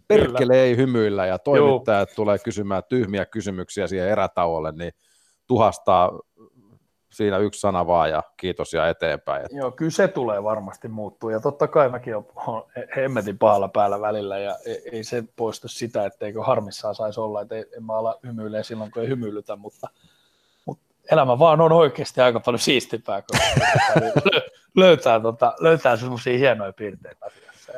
perkele 0.09 0.63
ei 0.63 0.77
hymyillä 0.77 1.27
ja 1.27 1.39
toimittajat 1.39 2.09
tulee 2.17 2.39
kysymään 2.39 2.83
tyhmiä 2.89 3.27
kysymyksiä 3.27 3.87
siihen 3.87 4.09
erätauolle, 4.09 4.73
niin 4.73 4.93
tuhastaa 5.47 6.13
siinä 7.13 7.39
yksi 7.39 7.61
sana 7.61 7.87
vaan 7.87 8.11
ja 8.11 8.23
kiitos 8.37 8.73
ja 8.73 8.89
eteenpäin. 8.89 9.45
Et 9.45 9.53
Joo, 9.53 9.71
kyllä 9.71 9.91
se 9.91 10.09
tulee 10.09 10.43
varmasti 10.43 10.89
muuttua. 10.89 11.33
Ja 11.33 11.41
totta 11.41 11.69
kai 11.69 11.89
mäkin 11.89 12.15
olen 12.17 12.65
hemmetin 12.97 13.39
pahalla 13.39 13.69
päällä 13.69 14.01
välillä 14.01 14.39
ja 14.39 14.57
ei, 14.67 14.83
ei 14.93 15.05
se 15.05 15.25
poista 15.37 15.69
sitä, 15.69 16.07
etteikö 16.07 16.43
harmissaan 16.43 16.95
saisi 16.95 17.21
olla, 17.21 17.41
että 17.41 17.55
en 17.55 17.85
mä 17.85 17.95
ala 17.95 18.19
hymyilee 18.27 18.63
silloin, 18.63 18.91
kun 18.91 19.03
ei 19.03 19.09
hymyilytä, 19.09 19.57
mutta, 19.57 19.89
mutta 20.67 20.85
elämä 21.13 21.39
vaan 21.39 21.61
on 21.61 21.73
oikeasti 21.73 22.21
aika 22.21 22.41
paljon 22.41 22.59
siistipää, 22.59 23.23
kun 23.23 23.41
löytää, 24.81 25.21
tota, 25.21 25.55
löytää 25.61 25.97
semmoisia 25.97 26.39
hienoja 26.39 26.73
piirteitä 26.73 27.27
asiassa. 27.27 27.73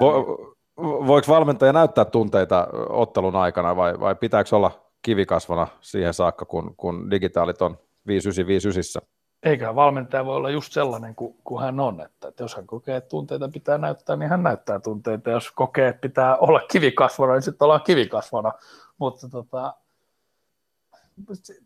Vo, 0.00 0.56
voiko 0.76 1.32
valmentaja 1.32 1.72
näyttää 1.72 2.04
tunteita 2.04 2.68
ottelun 2.88 3.36
aikana 3.36 3.76
vai, 3.76 4.00
vai 4.00 4.14
pitääkö 4.14 4.56
olla 4.56 4.70
kivikasvana 5.02 5.66
siihen 5.80 6.14
saakka, 6.14 6.44
kun, 6.44 6.74
kun 6.76 7.10
digitaalit 7.10 7.62
on 7.62 7.78
5959? 8.06 9.02
eiköhän 9.42 9.74
valmentaja 9.74 10.24
voi 10.24 10.36
olla 10.36 10.50
just 10.50 10.72
sellainen 10.72 11.14
kuin, 11.14 11.36
kuin 11.44 11.62
hän 11.62 11.80
on, 11.80 12.00
että, 12.00 12.28
että 12.28 12.44
jos 12.44 12.56
hän 12.56 12.66
kokee, 12.66 12.96
että 12.96 13.08
tunteita 13.08 13.48
pitää 13.48 13.78
näyttää, 13.78 14.16
niin 14.16 14.30
hän 14.30 14.42
näyttää 14.42 14.80
tunteita, 14.80 15.30
jos 15.30 15.52
kokee, 15.52 15.88
että 15.88 16.00
pitää 16.00 16.36
olla 16.36 16.60
kivikasvana, 16.72 17.32
niin 17.32 17.42
sitten 17.42 17.64
ollaan 17.64 17.82
kivikasvana, 17.82 18.52
mutta 18.98 19.28
tota, 19.28 19.74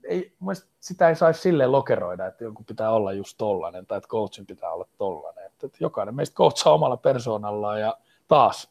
ei, 0.05 0.33
sitä 0.81 1.09
ei 1.09 1.17
saisi 1.17 1.41
silleen 1.41 1.73
lokeroida, 1.73 2.27
että 2.27 2.45
joku 2.45 2.65
pitää 2.65 2.91
olla 2.91 3.13
just 3.13 3.35
tollainen, 3.39 3.87
tai 3.87 3.99
että 3.99 4.09
coachin 4.09 4.47
pitää 4.47 4.71
olla 4.71 4.89
tollainen, 4.99 5.47
että, 5.47 5.67
että 5.67 5.79
jokainen 5.81 6.15
meistä 6.15 6.35
coachaa 6.35 6.73
omalla 6.73 6.97
persoonallaan, 6.97 7.81
ja 7.81 7.97
taas 8.29 8.71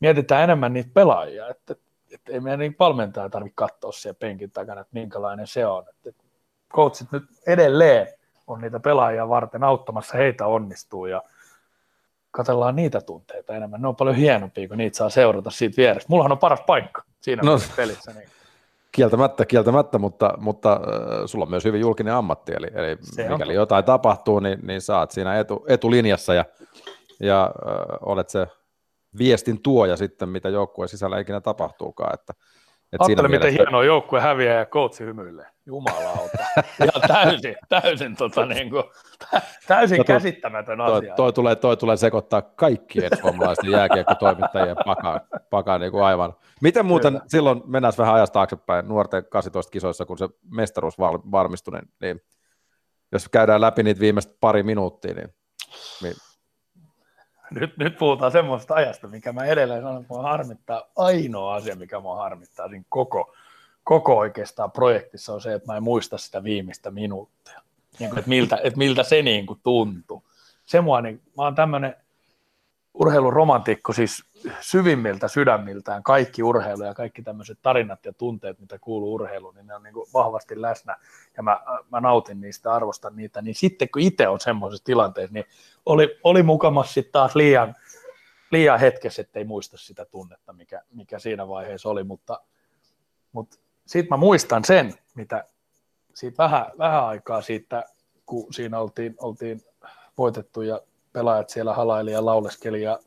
mietitään 0.00 0.44
enemmän 0.44 0.72
niitä 0.72 0.90
pelaajia, 0.94 1.48
että, 1.48 1.74
että 2.12 2.32
ei 2.32 2.40
meidän 2.40 2.58
niin 2.58 2.76
valmentaja 2.78 3.30
tarvitse 3.30 3.54
katsoa 3.54 3.92
siellä 3.92 4.18
penkin 4.18 4.50
takana, 4.50 4.80
että 4.80 4.92
minkälainen 4.92 5.46
se 5.46 5.66
on, 5.66 5.84
että 5.88 6.22
coachit 6.74 7.12
nyt 7.12 7.24
edelleen 7.46 8.08
on 8.46 8.60
niitä 8.60 8.80
pelaajia 8.80 9.28
varten 9.28 9.64
auttamassa 9.64 10.18
heitä 10.18 10.46
onnistuu 10.46 11.06
ja 11.06 11.22
katsellaan 12.30 12.76
niitä 12.76 13.00
tunteita 13.00 13.54
enemmän. 13.54 13.82
Ne 13.82 13.88
on 13.88 13.96
paljon 13.96 14.16
hienompia, 14.16 14.68
kun 14.68 14.78
niitä 14.78 14.96
saa 14.96 15.10
seurata 15.10 15.50
siitä 15.50 15.76
vierestä. 15.76 16.06
Mullahan 16.08 16.32
on 16.32 16.38
paras 16.38 16.60
paikka 16.60 17.02
siinä 17.20 17.42
no. 17.44 17.58
pelissä. 17.76 18.12
Niin 18.12 18.28
Kieltämättä, 18.92 19.46
kieltämättä, 19.46 19.98
mutta, 19.98 20.34
mutta 20.38 20.72
äh, 20.72 20.78
sulla 21.26 21.42
on 21.42 21.50
myös 21.50 21.64
hyvin 21.64 21.80
julkinen 21.80 22.14
ammatti, 22.14 22.52
eli, 22.56 22.66
eli 22.74 22.96
Se 23.02 23.22
on 23.22 23.32
mikäli 23.32 23.38
totta. 23.38 23.52
jotain 23.52 23.84
tapahtuu, 23.84 24.40
niin, 24.40 24.58
niin 24.62 24.80
saat 24.80 25.10
siinä 25.10 25.38
etu, 25.38 25.64
etulinjassa 25.68 26.34
ja, 26.34 26.44
ja 27.20 27.42
äh, 27.44 27.98
olet 28.00 28.28
se 28.28 28.46
viestin 29.18 29.62
tuoja 29.62 29.96
sitten, 29.96 30.28
mitä 30.28 30.48
joukkueen 30.48 30.88
sisällä 30.88 31.18
ikinä 31.18 31.40
tapahtuukaan. 31.40 32.14
Että 32.14 32.32
Ajattele, 32.98 33.28
miten 33.28 33.40
mielessä- 33.40 33.62
hienoa 33.62 33.84
joukkue 33.84 34.20
häviää 34.20 34.58
ja 34.58 34.66
coachi 34.66 35.04
hymyilee. 35.04 35.46
Jumalauta. 35.66 36.38
Ihan 36.84 37.08
täysin, 37.08 37.56
täysin, 37.68 38.16
tota, 38.16 38.46
niin 38.54 38.70
kuin, 38.70 38.84
täysin 39.68 39.98
No 39.98 40.04
käsittämätön 40.04 40.78
toi, 40.78 40.98
asia. 40.98 41.14
toi, 41.14 41.32
tulee, 41.32 41.56
toi 41.56 41.76
tulee 41.76 41.96
sekoittaa 41.96 42.42
kaikkien 42.42 43.10
suomalaisten 43.20 43.70
jääkiekkotoimittajien 43.70 44.76
pakaan, 44.86 45.20
pakaan 45.50 45.80
niin 45.80 45.92
kuin 45.92 46.04
aivan. 46.04 46.34
Miten 46.62 46.86
muuten 46.86 47.12
Kyllä. 47.12 47.24
silloin, 47.28 47.62
mennään 47.66 47.92
vähän 47.98 48.14
ajasta 48.14 48.32
taaksepäin, 48.32 48.88
nuorten 48.88 49.24
18 49.24 49.70
kisoissa, 49.70 50.06
kun 50.06 50.18
se 50.18 50.28
mestaruus 50.50 50.98
val- 50.98 51.18
varmistui, 51.30 51.74
niin, 51.74 51.88
niin 52.00 52.20
jos 53.12 53.28
käydään 53.28 53.60
läpi 53.60 53.82
niitä 53.82 54.00
viimeiset 54.00 54.36
pari 54.40 54.62
minuuttia, 54.62 55.14
niin, 55.14 55.28
niin 56.02 56.14
Nyt, 57.54 57.76
nyt 57.76 57.98
puhutaan 57.98 58.32
semmoista 58.32 58.74
ajasta, 58.74 59.08
mikä 59.08 59.32
mä 59.32 59.44
edelleen 59.44 59.82
sanon, 59.82 60.00
että 60.00 60.14
mua 60.14 60.22
harmittaa. 60.22 60.82
Ainoa 60.96 61.54
asia, 61.54 61.76
mikä 61.76 62.00
mua 62.00 62.16
harmittaa 62.16 62.68
siinä 62.68 62.84
koko, 62.88 63.34
koko 63.84 64.18
oikeastaan 64.18 64.72
projektissa 64.72 65.34
on 65.34 65.40
se, 65.40 65.54
että 65.54 65.72
mä 65.72 65.76
en 65.76 65.82
muista 65.82 66.18
sitä 66.18 66.44
viimeistä 66.44 66.90
minuuttia. 66.90 67.60
Niin 67.98 68.10
kuin, 68.10 68.18
että, 68.18 68.28
miltä, 68.28 68.58
että 68.64 68.78
miltä 68.78 69.02
se 69.02 69.22
niin 69.22 69.46
kuin 69.46 69.60
tuntui. 69.62 70.22
Se 70.66 70.80
mua, 70.80 71.00
niin, 71.00 71.22
mä 71.36 71.42
oon 71.42 71.54
tämmöinen 71.54 71.96
urheiluromantikko, 72.94 73.92
siis 73.92 74.24
syvimmiltä 74.60 75.28
sydämiltään. 75.28 76.02
Kaikki 76.02 76.42
urheilu 76.42 76.82
ja 76.82 76.94
kaikki 76.94 77.22
tämmöiset 77.22 77.58
tarinat 77.62 78.04
ja 78.04 78.12
tunteet, 78.12 78.60
mitä 78.60 78.78
kuuluu 78.78 79.14
urheiluun, 79.14 79.54
niin 79.54 79.66
ne 79.66 79.74
on 79.74 79.82
niin 79.82 79.94
kuin 79.94 80.06
vahvasti 80.14 80.62
läsnä. 80.62 80.96
Ja 81.36 81.42
mä, 81.42 81.60
mä 81.90 82.00
nautin 82.00 82.40
niistä, 82.40 82.72
arvostan 82.72 83.16
niitä, 83.16 83.42
niin 83.42 83.54
sitten 83.54 83.88
kun 83.88 84.02
itse 84.02 84.28
on 84.28 84.40
semmoisessa 84.40 84.84
tilanteessa, 84.84 85.34
niin 85.34 85.44
oli, 85.86 86.18
oli 86.24 86.42
mukamas 86.42 86.94
sitten 86.94 87.12
taas 87.12 87.36
liian, 87.36 87.74
liian 88.50 88.80
hetkessä, 88.80 89.22
ettei 89.22 89.44
muista 89.44 89.76
sitä 89.76 90.04
tunnetta, 90.04 90.52
mikä, 90.52 90.82
mikä 90.90 91.18
siinä 91.18 91.48
vaiheessa 91.48 91.88
oli, 91.88 92.04
mutta, 92.04 92.40
mutta 93.32 93.58
sitten 93.86 94.10
mä 94.10 94.16
muistan 94.16 94.64
sen, 94.64 94.94
mitä 95.14 95.44
siitä 96.14 96.42
vähän, 96.42 96.66
vähän 96.78 97.04
aikaa 97.04 97.42
siitä, 97.42 97.84
kun 98.26 98.52
siinä 98.52 98.78
oltiin, 98.80 99.14
oltiin 99.18 99.62
voitettu 100.18 100.62
ja 100.62 100.80
pelaajat 101.12 101.50
siellä 101.50 101.74
halaili 101.74 102.12
ja 102.12 102.24
lauleskeli 102.24 102.82
ja, 102.82 102.98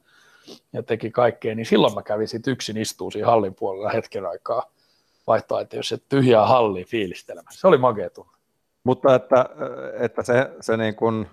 ja 0.74 0.84
teki 0.84 1.12
kaikkea, 1.12 1.56
niin 1.56 1.66
silloin 1.66 1.94
mä 1.94 2.04
kävin 2.04 2.28
sitten 2.28 2.52
yksin 2.52 2.78
istuu 2.78 3.12
siinä 3.12 3.28
hallin 3.28 3.56
puolella 3.56 3.90
hetken 3.90 4.26
aikaa 4.26 4.72
vaihtoa, 5.28 5.62
että 5.62 5.76
jos 5.76 5.90
se 5.90 5.98
tyhjää 6.10 6.46
hallia 6.46 6.86
fiilistelemässä. 6.86 7.60
Se 7.60 7.68
oli 7.68 7.78
makea 7.78 8.10
tunne. 8.10 8.32
Mutta 8.84 9.16
että, 9.16 9.46
että 10.00 10.24
se, 10.24 10.52
se 10.62 10.78
niin 10.78 10.96
kuin 10.96 11.28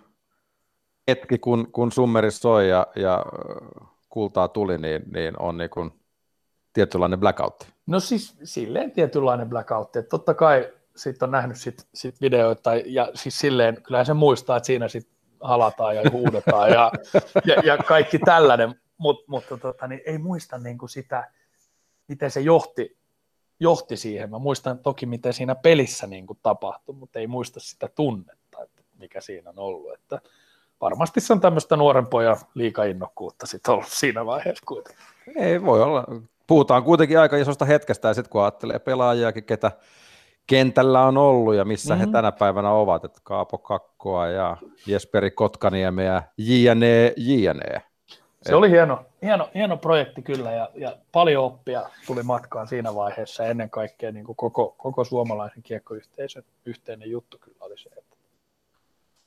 hetki, 1.09 1.39
kun, 1.39 1.73
kun 1.73 1.93
summeri 1.93 2.31
soi 2.31 2.69
ja, 2.69 2.87
ja 2.97 3.27
kultaa 4.09 4.49
tuli, 4.49 4.79
niin, 4.79 5.03
niin 5.13 5.35
on 5.39 5.57
niin 5.57 5.71
kuin 5.71 5.93
tietynlainen 6.73 7.21
blackout. 7.21 7.67
No 7.87 8.01
siis 8.01 8.37
silleen 8.45 8.91
tietynlainen 8.91 9.49
blackout, 9.49 9.97
että 9.97 10.09
totta 10.09 10.35
kai 10.35 10.73
sitten 10.97 11.27
on 11.27 11.31
nähnyt 11.31 11.57
sit, 11.57 11.87
sit 11.95 12.21
videoita 12.21 12.71
ja 12.75 13.11
siis 13.15 13.39
silleen, 13.39 13.83
kyllähän 13.83 14.07
se 14.07 14.15
muistaa, 14.15 14.57
että 14.57 14.67
siinä 14.67 14.89
sitten 14.89 15.12
halataan 15.43 15.97
ja 15.97 16.03
huudetaan 16.11 16.71
ja, 16.71 16.93
ja, 17.45 17.55
ja 17.65 17.79
kaikki 17.79 18.19
tällainen, 18.19 18.75
Mut, 19.03 19.25
mutta 19.29 19.59
tota, 19.59 19.87
niin 19.87 20.01
ei 20.07 20.19
muista 20.19 20.59
niin 20.59 20.79
kuin 20.79 20.89
sitä, 20.89 21.31
miten 22.09 22.31
se 22.31 22.41
johti, 22.41 22.97
johti 23.61 23.97
siihen. 23.97 24.31
Mä 24.31 24.39
muistan 24.39 24.79
toki, 24.79 25.07
miten 25.07 25.33
siinä 25.33 25.55
pelissä 25.55 26.07
niin 26.07 26.27
kuin 26.27 26.39
tapahtui, 26.43 26.95
mutta 26.95 27.19
ei 27.19 27.27
muista 27.27 27.61
sitä 27.61 27.89
tunnetta, 27.89 28.63
että 28.63 28.83
mikä 28.99 29.21
siinä 29.21 29.51
on 29.51 29.59
ollut. 29.59 29.95
Että 29.95 30.21
varmasti 30.81 31.21
se 31.21 31.33
on 31.33 31.41
tämmöistä 31.41 31.77
nuoren 31.77 32.07
pojan 32.07 32.37
liikainnokkuutta 32.55 33.47
sitten 33.47 33.75
ollut 33.75 33.89
siinä 33.89 34.27
vaiheessa 34.27 34.65
kuitenkin. 34.67 35.05
Ei 35.37 35.63
voi 35.63 35.83
olla. 35.83 36.05
Puhutaan 36.47 36.85
kuitenkin 36.85 37.19
aika 37.19 37.37
isosta 37.37 37.65
hetkestä 37.65 38.09
ja 38.09 38.15
sitten 38.15 38.31
kun 38.31 38.43
ajattelee 38.43 38.79
pelaajiakin, 38.79 39.45
ketä 39.45 39.73
kentällä 40.53 41.05
on 41.05 41.19
ollut 41.19 41.55
ja 41.55 41.65
missä 41.65 41.95
mm-hmm. 41.95 42.07
he 42.07 42.13
tänä 42.13 42.33
päivänä 42.33 42.71
ovat, 42.71 43.05
että 43.05 43.21
Kaapo 43.23 43.59
Kakkoa 43.59 44.29
ja 44.29 44.57
Jesperi 44.87 45.31
Kotkaniemeä, 45.31 46.23
jne, 46.39 47.15
jne. 47.17 47.83
Se 48.43 48.55
oli 48.55 48.71
hieno, 48.71 49.05
hieno, 49.23 49.49
hieno 49.55 49.77
projekti 49.77 50.23
kyllä 50.23 50.53
ja, 50.53 50.71
ja 50.75 50.97
paljon 51.13 51.45
oppia 51.45 51.83
tuli 52.07 52.23
matkaan 52.23 52.69
siinä 52.69 52.95
vaiheessa 52.95 53.43
ja 53.43 53.49
ennen 53.49 53.71
kaikkea 53.71 54.13
niin 54.13 54.25
kuin 54.25 54.37
koko, 54.37 54.75
koko 54.79 55.05
suomalaisen 55.05 55.63
kiekkoyhteisön 55.63 56.45
yhteinen 56.67 57.11
juttu 57.11 57.39
kyllä 57.41 57.59
oli 57.61 57.79
se, 57.79 57.91
että 57.99 58.17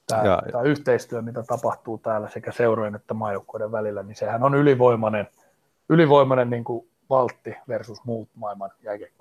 tämä, 0.07 0.25
Ja- 0.25 0.41
tämä 0.51 0.63
yhteistyö, 0.63 1.21
mitä 1.21 1.43
tapahtuu 1.43 1.97
täällä 1.97 2.29
sekä 2.29 2.51
seurojen 2.51 2.95
että 2.95 3.13
maajoukkoiden 3.13 3.71
välillä, 3.71 4.03
niin 4.03 4.15
sehän 4.15 4.43
on 4.43 4.55
ylivoimainen, 4.55 5.27
ylivoimainen 5.89 6.49
niin 6.49 6.63
kuin 6.63 6.87
valtti 7.09 7.55
versus 7.67 8.03
muut 8.03 8.29
maailman 8.35 8.71
jääkiekkomaat. 8.83 9.14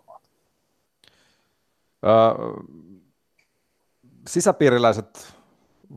Sisäpiiriläiset 4.26 5.34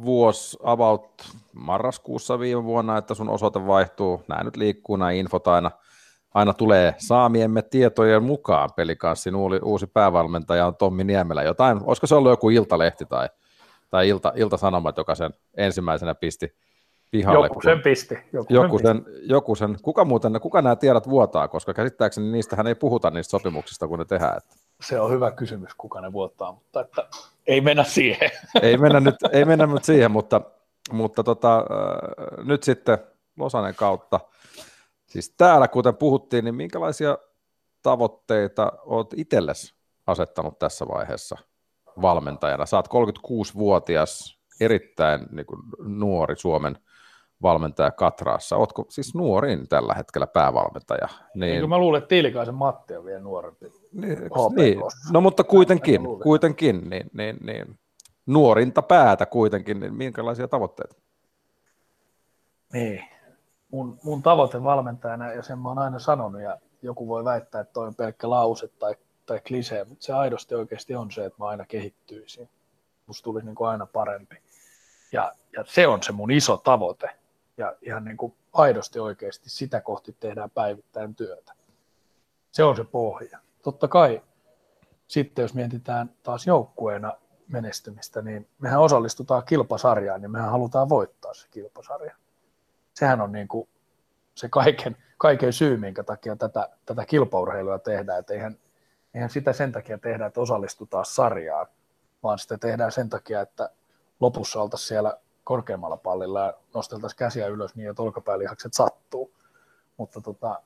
vuosi 0.05 0.57
about 0.63 1.23
marraskuussa 1.53 2.39
viime 2.39 2.63
vuonna, 2.63 2.97
että 2.97 3.13
sun 3.13 3.29
osoite 3.29 3.67
vaihtuu. 3.67 4.23
Nämä 4.27 4.43
nyt 4.43 4.55
liikkuu, 4.55 4.95
nämä 4.95 5.11
infot 5.11 5.47
aina, 5.47 5.71
aina 6.33 6.53
tulee 6.53 6.95
saamiemme 6.97 7.61
tietojen 7.61 8.23
mukaan. 8.23 8.69
Pelikanssin 8.75 9.35
uusi, 9.35 9.59
uusi 9.63 9.87
päävalmentaja 9.87 10.67
on 10.67 10.75
Tommi 10.75 11.03
Niemelä. 11.03 11.43
Jotain, 11.43 11.79
olisiko 11.83 12.07
se 12.07 12.15
ollut 12.15 12.31
joku 12.31 12.49
Iltalehti 12.49 13.05
tai, 13.05 13.29
tai 13.89 14.09
Ilta, 14.09 14.33
Ilta-Sanomat, 14.35 14.97
joka 14.97 15.15
sen 15.15 15.33
ensimmäisenä 15.57 16.15
pisti 16.15 16.55
pihalle. 17.11 17.45
Joku 17.47 17.61
sen 17.61 17.81
pisti. 17.81 18.17
Joku, 18.33 18.53
joku, 18.53 18.79
sen 18.79 19.03
pisti. 19.05 19.21
joku 19.23 19.55
sen, 19.55 19.77
kuka 19.81 20.05
muuten, 20.05 20.39
kuka 20.41 20.61
nämä 20.61 20.75
tiedot 20.75 21.09
vuotaa, 21.09 21.47
koska 21.47 21.73
käsittääkseni 21.73 22.31
niistähän 22.31 22.67
ei 22.67 22.75
puhuta 22.75 23.09
niistä 23.09 23.31
sopimuksista, 23.31 23.87
kun 23.87 23.99
ne 23.99 24.05
tehdään. 24.05 24.37
Että 24.37 24.55
Se 24.81 24.99
on 24.99 25.11
hyvä 25.11 25.31
kysymys, 25.31 25.75
kuka 25.77 26.01
ne 26.01 26.13
vuottaa, 26.13 26.51
mutta 26.51 26.81
että 26.81 27.07
ei 27.47 27.61
mennä 27.61 27.83
siihen. 27.83 28.31
ei 28.61 28.77
mennä 28.77 28.99
nyt, 28.99 29.15
ei 29.31 29.45
mennä 29.45 29.65
nyt 29.65 29.83
siihen, 29.83 30.11
mutta, 30.11 30.41
mutta 30.91 31.23
tota, 31.23 31.57
äh, 31.57 32.45
nyt 32.45 32.63
sitten 32.63 32.97
Losanen 33.37 33.75
kautta. 33.75 34.19
Siis 35.05 35.29
täällä, 35.37 35.67
kuten 35.67 35.95
puhuttiin, 35.95 36.45
niin 36.45 36.55
minkälaisia 36.55 37.17
tavoitteita 37.83 38.71
olet 38.85 39.07
itsellesi 39.15 39.73
asettanut 40.07 40.59
tässä 40.59 40.87
vaiheessa 40.87 41.37
valmentajana? 42.01 42.65
Saat 42.65 42.87
36-vuotias, 42.87 44.39
erittäin 44.59 45.25
niin 45.31 45.45
kuin, 45.45 45.61
nuori 45.79 46.35
Suomen 46.37 46.77
valmentaja 47.41 47.91
Katraassa. 47.91 48.55
Oletko 48.55 48.85
siis 48.89 49.15
nuorin 49.15 49.67
tällä 49.67 49.93
hetkellä 49.93 50.27
päävalmentaja? 50.27 51.07
Niin, 51.33 51.59
niin 51.59 51.69
mä 51.69 51.77
luulen, 51.77 51.97
että 51.97 52.07
Tiilikaisen 52.07 52.55
Matti 52.55 52.95
on 52.95 53.05
vielä 53.05 53.19
nuorempi. 53.19 53.71
Niin, 53.91 54.19
niin. 54.55 54.79
No 55.11 55.21
mutta 55.21 55.43
kuitenkin, 55.43 56.01
kuitenkin 56.23 56.89
niin, 56.89 57.09
niin, 57.13 57.37
niin, 57.43 57.79
nuorinta 58.25 58.81
päätä 58.81 59.25
kuitenkin, 59.25 59.79
niin 59.79 59.93
minkälaisia 59.93 60.47
tavoitteita? 60.47 60.95
Niin, 62.73 63.03
mun, 63.71 63.99
mun 64.03 64.23
tavoite 64.23 64.63
valmentajana, 64.63 65.33
ja 65.33 65.43
sen 65.43 65.59
mä 65.59 65.69
oon 65.69 65.79
aina 65.79 65.99
sanonut, 65.99 66.41
ja 66.41 66.57
joku 66.81 67.07
voi 67.07 67.23
väittää, 67.25 67.61
että 67.61 67.73
toi 67.73 67.87
on 67.87 67.95
pelkkä 67.95 68.29
lause 68.29 68.67
tai, 68.67 68.95
tai 69.25 69.39
klisee, 69.47 69.83
mutta 69.83 70.05
se 70.05 70.13
aidosti 70.13 70.55
oikeasti 70.55 70.95
on 70.95 71.11
se, 71.11 71.25
että 71.25 71.43
mä 71.43 71.47
aina 71.47 71.65
kehittyisin. 71.65 72.49
Musta 73.07 73.23
tulisi 73.23 73.45
niin 73.45 73.55
kuin 73.55 73.67
aina 73.67 73.85
parempi. 73.85 74.35
Ja, 75.11 75.31
ja 75.57 75.63
se 75.67 75.87
on 75.87 76.03
se 76.03 76.11
mun 76.11 76.31
iso 76.31 76.57
tavoite. 76.57 77.09
Ja 77.57 77.75
ihan 77.81 78.05
niin 78.05 78.17
kuin 78.17 78.35
aidosti 78.53 78.99
oikeasti 78.99 79.49
sitä 79.49 79.81
kohti 79.81 80.15
tehdään 80.19 80.49
päivittäin 80.49 81.15
työtä. 81.15 81.53
Se 82.51 82.63
on 82.63 82.75
se 82.75 82.83
pohja. 82.83 83.39
Totta 83.63 83.87
kai 83.87 84.21
sitten 85.07 85.43
jos 85.43 85.53
mietitään 85.53 86.09
taas 86.23 86.47
joukkueena 86.47 87.13
menestymistä, 87.47 88.21
niin 88.21 88.47
mehän 88.59 88.81
osallistutaan 88.81 89.43
kilpasarjaan, 89.45 90.21
niin 90.21 90.31
mehän 90.31 90.51
halutaan 90.51 90.89
voittaa 90.89 91.33
se 91.33 91.47
kilpasarja. 91.51 92.15
Sehän 92.93 93.21
on 93.21 93.31
niin 93.31 93.47
kuin 93.47 93.69
se 94.35 94.49
kaiken, 94.49 94.97
kaiken 95.17 95.53
syy, 95.53 95.77
minkä 95.77 96.03
takia 96.03 96.35
tätä, 96.35 96.69
tätä 96.85 97.05
kilpaurheilua 97.05 97.79
tehdään. 97.79 98.19
Että 98.19 98.33
eihän, 98.33 98.57
eihän 99.13 99.29
sitä 99.29 99.53
sen 99.53 99.71
takia 99.71 99.97
tehdä, 99.97 100.25
että 100.25 100.41
osallistutaan 100.41 101.05
sarjaan, 101.05 101.67
vaan 102.23 102.39
sitä 102.39 102.57
tehdään 102.57 102.91
sen 102.91 103.09
takia, 103.09 103.41
että 103.41 103.69
lopussa 104.19 104.61
oltaisiin 104.61 104.87
siellä 104.87 105.17
korkeammalla 105.47 105.97
pallilla 105.97 106.41
ja 106.41 106.53
nosteltaisiin 106.73 107.17
käsiä 107.17 107.47
ylös 107.47 107.75
niin, 107.75 107.89
että 107.89 108.01
olkapäälihakset 108.01 108.73
sattuu. 108.73 109.31
Mutta 109.97 110.21
tota, 110.21 110.61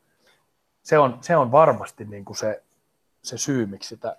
se, 0.84 1.00
on, 1.00 1.18
se 1.22 1.38
on 1.38 1.52
varmasti 1.52 2.06
niin 2.06 2.26
kuin 2.26 2.38
se, 2.38 2.64
se 3.24 3.38
syy, 3.38 3.66
miksi 3.66 3.90
sitä 3.90 4.18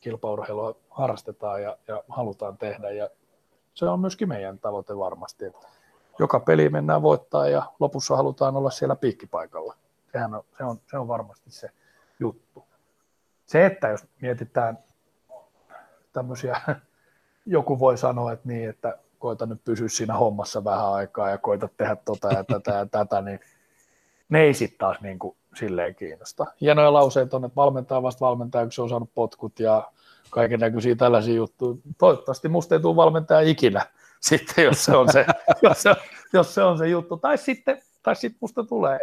kilpaurheilua 0.00 0.76
harrastetaan 0.90 1.62
ja, 1.62 1.78
ja 1.88 2.04
halutaan 2.08 2.58
tehdä. 2.58 2.90
Ja 2.90 3.10
se 3.74 3.84
on 3.84 4.00
myöskin 4.00 4.28
meidän 4.28 4.58
tavoite 4.58 4.98
varmasti, 4.98 5.44
että 5.44 5.66
joka 6.18 6.40
peli 6.40 6.68
mennään 6.68 7.02
voittaa 7.02 7.48
ja 7.48 7.72
lopussa 7.80 8.16
halutaan 8.16 8.56
olla 8.56 8.70
siellä 8.70 8.96
piikkipaikalla. 8.96 9.76
Sehän 10.12 10.34
on, 10.34 10.44
se, 10.58 10.64
on, 10.64 10.80
se 10.90 10.98
on 10.98 11.08
varmasti 11.08 11.50
se 11.50 11.70
juttu. 12.20 12.64
Se, 13.46 13.66
että 13.66 13.88
jos 13.88 14.06
mietitään 14.20 14.78
tämmöisiä, 16.12 16.60
joku 17.46 17.78
voi 17.78 17.98
sanoa, 17.98 18.32
että 18.32 18.48
niin, 18.48 18.70
että 18.70 18.98
koita 19.18 19.46
nyt 19.46 19.64
pysyä 19.64 19.88
siinä 19.88 20.14
hommassa 20.14 20.64
vähän 20.64 20.92
aikaa 20.92 21.30
ja 21.30 21.38
koita 21.38 21.68
tehdä 21.76 21.96
tota 21.96 22.28
ja 22.32 22.44
tätä 22.44 22.72
ja 22.72 22.86
tätä, 22.86 23.22
niin 23.22 23.40
ne 24.28 24.40
ei 24.40 24.54
sitten 24.54 24.78
taas 24.78 25.00
niin 25.00 25.18
kuin 25.18 25.36
silleen 25.58 25.94
kiinnosta. 25.94 26.46
Hienoja 26.60 26.92
lauseita 26.92 27.36
on, 27.36 27.44
että 27.44 27.56
valmentaa 27.56 28.02
vasta 28.02 28.26
valmentaa, 28.26 28.62
kun 28.62 28.72
se 28.72 28.82
on 28.82 28.88
saanut 28.88 29.14
potkut 29.14 29.60
ja 29.60 29.92
kaiken 30.30 30.60
näköisiä 30.60 30.96
tällaisia 30.96 31.34
juttuja. 31.34 31.76
Toivottavasti 31.98 32.48
musta 32.48 32.74
ei 32.74 32.80
tule 32.80 32.96
valmentaja 32.96 33.40
ikinä 33.40 33.86
sitten, 34.20 34.64
jos 34.64 34.84
se 34.84 34.96
on 34.96 35.12
se, 35.12 35.26
jos 35.62 35.82
se, 35.82 35.94
jos 36.32 36.54
se, 36.54 36.62
on 36.62 36.78
se 36.78 36.88
juttu. 36.88 37.16
Tai 37.16 37.38
sitten, 37.38 37.82
tai 38.02 38.16
sitten 38.16 38.38
musta 38.40 38.64
tulee, 38.64 38.98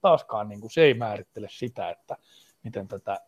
taaskaan 0.00 0.48
niin 0.48 0.60
kuin 0.60 0.70
se 0.70 0.82
ei 0.82 0.94
määrittele 0.94 1.46
sitä, 1.50 1.90
että 1.90 2.16
miten 2.64 2.88
tätä 2.88 3.20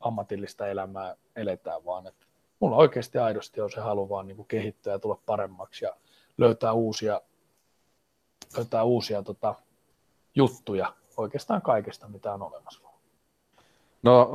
ammatillista 0.00 0.66
elämää 0.66 1.16
eletään, 1.36 1.84
vaan 1.84 2.06
että 2.06 2.25
mulla 2.60 2.76
oikeasti 2.76 3.18
aidosti 3.18 3.60
on 3.60 3.70
se 3.70 3.80
halu 3.80 4.08
vaan 4.08 4.26
niin 4.26 4.36
kuin 4.36 4.48
kehittyä 4.48 4.92
ja 4.92 4.98
tulla 4.98 5.18
paremmaksi 5.26 5.84
ja 5.84 5.96
löytää 6.38 6.72
uusia, 6.72 7.20
löytää 8.56 8.84
uusia 8.84 9.22
tota, 9.22 9.54
juttuja 10.34 10.92
oikeastaan 11.16 11.62
kaikesta, 11.62 12.08
mitä 12.08 12.34
on 12.34 12.42
olemassa. 12.42 12.80
No 14.02 14.30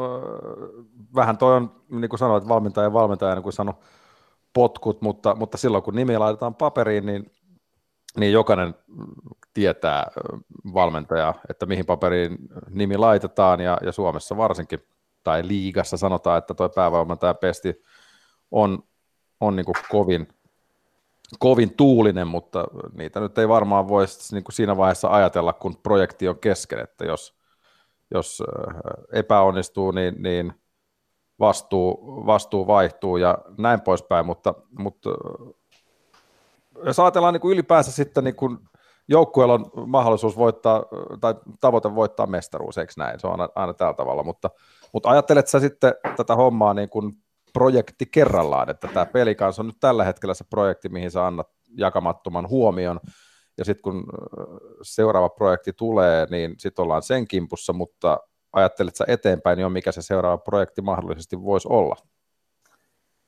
vähän 1.16 1.38
toi 1.38 1.56
on, 1.56 1.82
niin 1.90 2.10
kuin 2.10 2.20
sanoit, 2.20 2.48
valmentaja 2.48 3.30
ja 3.30 3.36
niin 3.36 3.44
kuin 3.44 3.54
sanoi, 3.54 3.74
potkut, 4.54 5.02
mutta, 5.02 5.36
mutta 5.36 5.58
silloin 5.58 5.84
kun 5.84 5.96
nimi 5.96 6.18
laitetaan 6.18 6.56
paperiin, 6.56 7.06
niin, 7.06 7.32
niin 8.18 8.34
jokainen 8.34 8.76
tietää 9.54 10.12
valmentaja, 10.74 11.34
että 11.50 11.66
mihin 11.66 11.86
paperiin 11.86 12.38
nimi 12.70 12.98
laitetaan, 12.98 13.60
ja, 13.60 13.78
ja 13.82 13.92
Suomessa 13.92 14.38
varsinkin, 14.38 14.88
tai 15.24 15.48
liigassa 15.48 15.98
sanotaan, 15.98 16.38
että 16.38 16.54
tuo 16.54 16.70
päävalmentaja 16.70 17.34
Pesti 17.34 17.84
on, 18.52 18.84
on 19.40 19.56
niin 19.56 19.66
kovin, 19.90 20.28
kovin 21.40 21.76
tuulinen, 21.76 22.28
mutta 22.28 22.66
niitä 22.94 23.20
nyt 23.20 23.38
ei 23.38 23.48
varmaan 23.48 23.88
voi 23.88 24.06
niin 24.32 24.44
siinä 24.52 24.78
vaiheessa 24.78 25.08
ajatella, 25.08 25.54
kun 25.54 25.78
projekti 25.84 26.28
on 26.28 26.40
kesken, 26.40 26.80
että 26.80 27.06
jos, 27.06 27.36
jos 28.14 28.44
epäonnistuu, 29.14 29.92
niin, 29.92 30.16
niin 30.24 30.54
vastuu, 31.40 31.98
vastuu 32.26 32.68
vaihtuu 32.68 33.18
ja 33.18 33.38
näin 33.58 33.82
poispäin, 33.82 34.26
mutta, 34.26 34.54
mutta 34.80 35.10
jos 36.86 37.00
ajatellaan 37.00 37.34
niin 37.34 37.52
ylipäänsä 37.52 37.92
sitten 37.92 38.24
niin 38.24 38.36
kuin 38.36 38.58
joukkueella 39.08 39.54
on 39.54 39.90
mahdollisuus 39.90 40.38
voittaa, 40.38 40.84
tai 41.22 41.36
tavoite 41.60 41.96
voittaa 41.96 42.28
mestaruus, 42.28 42.78
eikö 42.78 42.94
näin? 42.98 43.20
Se 43.20 43.28
on 43.28 43.32
aina, 43.32 43.50
aina 43.56 43.74
tällä 43.74 43.94
tavalla, 43.94 44.24
mutta, 44.24 44.50
mutta 44.94 45.10
ajattelet 45.10 45.48
sä 45.48 45.60
sitten 45.60 45.94
tätä 46.18 46.36
hommaa 46.36 46.74
niin 46.74 46.90
kuin 46.90 47.14
projekti 47.54 48.06
kerrallaan, 48.06 48.70
että 48.70 48.88
tämä 48.88 49.06
pelikans 49.06 49.60
on 49.60 49.68
nyt 49.68 49.80
tällä 49.80 50.04
hetkellä 50.04 50.34
se 50.34 50.44
projekti, 50.50 50.90
mihin 50.90 51.12
sä 51.12 51.28
annat 51.28 51.48
jakamattoman 51.78 52.50
huomion, 52.50 53.00
ja 53.58 53.66
sitten 53.66 53.82
kun 53.82 54.04
seuraava 54.82 55.30
projekti 55.30 55.74
tulee, 55.74 56.28
niin 56.30 56.56
sitten 56.58 56.84
ollaan 56.84 57.04
sen 57.04 57.28
kimpussa, 57.28 57.74
mutta 57.74 58.20
ajattelet 58.54 58.96
sä 58.96 59.06
eteenpäin 59.08 59.60
jo, 59.60 59.70
mikä 59.70 59.92
se 59.92 60.02
seuraava 60.02 60.38
projekti 60.38 60.82
mahdollisesti 60.82 61.42
voisi 61.42 61.68
olla? 61.72 61.96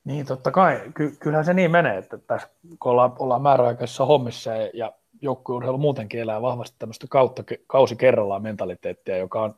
Niin, 0.04 0.26
totta 0.26 0.50
kai. 0.50 0.80
Ky- 0.94 1.16
kyllähän 1.20 1.44
se 1.44 1.54
niin 1.54 1.70
menee, 1.70 1.98
että 1.98 2.18
tässä, 2.18 2.48
kun 2.78 2.92
ollaan, 2.92 3.12
ollaan 3.18 3.42
määräaikaisissa 3.42 4.04
hommissa 4.04 4.50
ja, 4.50 4.70
ja 4.74 4.92
joukkueurheilu 5.22 5.78
muutenkin 5.78 6.20
elää 6.20 6.42
vahvasti 6.42 6.76
tämmöistä 6.78 7.06
kautta, 7.10 7.42
kausi 7.66 7.96
kerrallaan 7.96 8.42
mentaliteettia, 8.42 9.16
joka 9.16 9.42
on, 9.42 9.54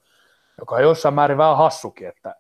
joka 0.59 0.75
on 0.75 0.83
jossain 0.83 1.15
määrin 1.15 1.39
vähän 1.39 1.57
hassukin, 1.57 2.09
että 2.09 2.37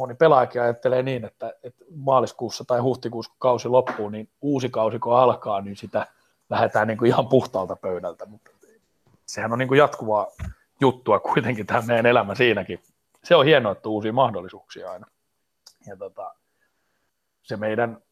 moni 0.00 0.14
pelaajakin 0.14 0.62
ajattelee 0.62 1.02
niin, 1.02 1.24
että, 1.24 1.52
että 1.62 1.84
maaliskuussa 1.96 2.64
tai 2.64 2.80
huhtikuussa, 2.80 3.30
kun 3.30 3.38
kausi 3.38 3.68
loppuu, 3.68 4.08
niin 4.08 4.28
uusi 4.42 4.68
kausi 4.68 4.98
kun 4.98 5.16
alkaa, 5.16 5.60
niin 5.60 5.76
sitä 5.76 6.06
lähdetään 6.50 6.88
niin 6.88 6.98
kuin 6.98 7.08
ihan 7.08 7.26
puhtaalta 7.26 7.76
pöydältä, 7.76 8.26
mutta 8.26 8.50
sehän 9.26 9.52
on 9.52 9.58
niin 9.58 9.68
kuin 9.68 9.78
jatkuvaa 9.78 10.26
juttua 10.80 11.20
kuitenkin 11.20 11.66
tämä 11.66 11.82
meidän 11.86 12.06
elämä 12.06 12.34
siinäkin. 12.34 12.80
Se 13.24 13.36
on 13.36 13.44
hienoa, 13.44 13.72
että 13.72 13.88
uusia 13.88 14.12
mahdollisuuksia 14.12 14.90
aina. 14.90 15.06
Ja 15.86 15.96
tota, 15.96 16.34
se 17.42 17.56
meidän 17.56 18.02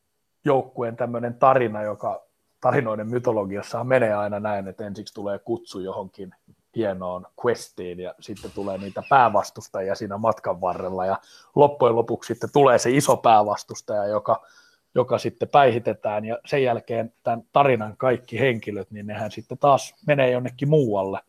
joukkueen 0.44 0.96
tämmöinen 0.96 1.34
tarina, 1.34 1.82
joka 1.82 2.22
tarinoiden 2.60 3.08
mytologiassa 3.08 3.84
menee 3.84 4.14
aina 4.14 4.40
näin, 4.40 4.68
että 4.68 4.86
ensiksi 4.86 5.14
tulee 5.14 5.38
kutsu 5.38 5.80
johonkin 5.80 6.34
hienoon 6.76 7.26
questiin 7.44 8.00
ja 8.00 8.14
sitten 8.20 8.50
tulee 8.54 8.78
niitä 8.78 9.02
päävastustajia 9.10 9.94
siinä 9.94 10.16
matkan 10.16 10.60
varrella 10.60 11.06
ja 11.06 11.18
loppujen 11.54 11.96
lopuksi 11.96 12.34
sitten 12.34 12.52
tulee 12.52 12.78
se 12.78 12.90
iso 12.90 13.16
päävastustaja, 13.16 14.06
joka, 14.06 14.46
joka 14.94 15.18
sitten 15.18 15.48
päihitetään 15.48 16.24
ja 16.24 16.38
sen 16.46 16.62
jälkeen 16.62 17.12
tämän 17.22 17.42
tarinan 17.52 17.96
kaikki 17.96 18.40
henkilöt, 18.40 18.90
niin 18.90 19.06
nehän 19.06 19.30
sitten 19.30 19.58
taas 19.58 19.94
menee 20.06 20.30
jonnekin 20.30 20.68
muualle 20.68 21.20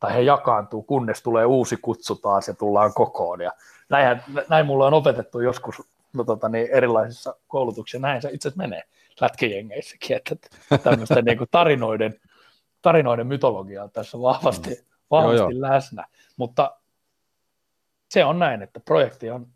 tai 0.00 0.14
he 0.14 0.20
jakaantuu, 0.20 0.82
kunnes 0.82 1.22
tulee 1.22 1.44
uusi 1.44 1.76
kutsu 1.76 2.14
taas 2.14 2.48
ja 2.48 2.54
tullaan 2.54 2.94
kokoon. 2.94 3.40
Ja 3.40 3.52
näin, 3.88 4.20
näin 4.48 4.66
mulla 4.66 4.86
on 4.86 4.94
opetettu 4.94 5.40
joskus 5.40 5.82
no, 6.12 6.24
tota, 6.24 6.48
niin 6.48 6.68
erilaisissa 6.70 7.34
koulutuksissa, 7.48 7.98
näin 7.98 8.22
se 8.22 8.30
itse 8.32 8.48
asiassa 8.48 8.62
menee 8.62 8.82
lätkäjengeissäkin, 9.20 10.16
että 10.16 10.36
tämmöistä 10.82 11.22
niin 11.22 11.38
tarinoiden, 11.50 12.20
tarinoiden 12.84 13.26
mytologiaa 13.26 13.88
tässä 13.88 14.20
vahvasti, 14.20 14.70
mm. 14.70 14.76
vahvasti 15.10 15.38
joo, 15.38 15.50
joo. 15.50 15.60
läsnä. 15.60 16.06
Mutta 16.36 16.76
se 18.08 18.24
on 18.24 18.38
näin, 18.38 18.62
että 18.62 18.80
projekti 18.80 19.30
on 19.30 19.46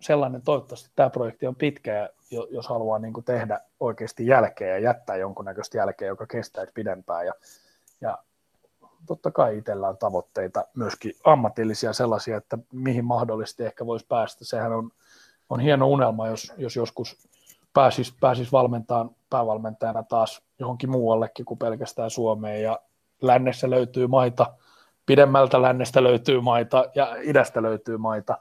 sellainen, 0.00 0.42
toivottavasti 0.42 0.90
tämä 0.96 1.10
projekti 1.10 1.46
on 1.46 1.56
pitkä, 1.56 1.92
ja 1.94 2.08
jos 2.50 2.68
haluaa 2.68 2.98
niin 2.98 3.12
kuin 3.12 3.24
tehdä 3.24 3.60
oikeasti 3.80 4.26
jälkeä 4.26 4.68
ja 4.68 4.78
jättää 4.78 5.16
jonkunnäköistä 5.16 5.78
jälkeä, 5.78 6.08
joka 6.08 6.26
kestäisi 6.26 6.72
pidempään. 6.72 7.26
Ja, 7.26 7.32
ja 8.00 8.18
totta 9.06 9.30
kai 9.30 9.58
itsellä 9.58 9.88
on 9.88 9.98
tavoitteita, 9.98 10.64
myöskin 10.74 11.12
ammatillisia 11.24 11.92
sellaisia, 11.92 12.36
että 12.36 12.58
mihin 12.72 13.04
mahdollisesti 13.04 13.64
ehkä 13.64 13.86
voisi 13.86 14.06
päästä. 14.06 14.44
Sehän 14.44 14.72
on, 14.72 14.90
on 15.50 15.60
hieno 15.60 15.88
unelma, 15.88 16.28
jos, 16.28 16.52
jos 16.56 16.76
joskus 16.76 17.28
pääsisi, 17.72 18.14
pääsis 18.20 18.52
valmentaan 18.52 19.15
päävalmentajana 19.30 20.02
taas 20.02 20.42
johonkin 20.58 20.90
muuallekin 20.90 21.44
kuin 21.44 21.58
pelkästään 21.58 22.10
Suomeen. 22.10 22.62
Ja 22.62 22.80
lännessä 23.22 23.70
löytyy 23.70 24.06
maita, 24.06 24.54
pidemmältä 25.06 25.62
lännestä 25.62 26.02
löytyy 26.02 26.40
maita 26.40 26.84
ja 26.94 27.16
idästä 27.22 27.62
löytyy 27.62 27.96
maita, 27.96 28.38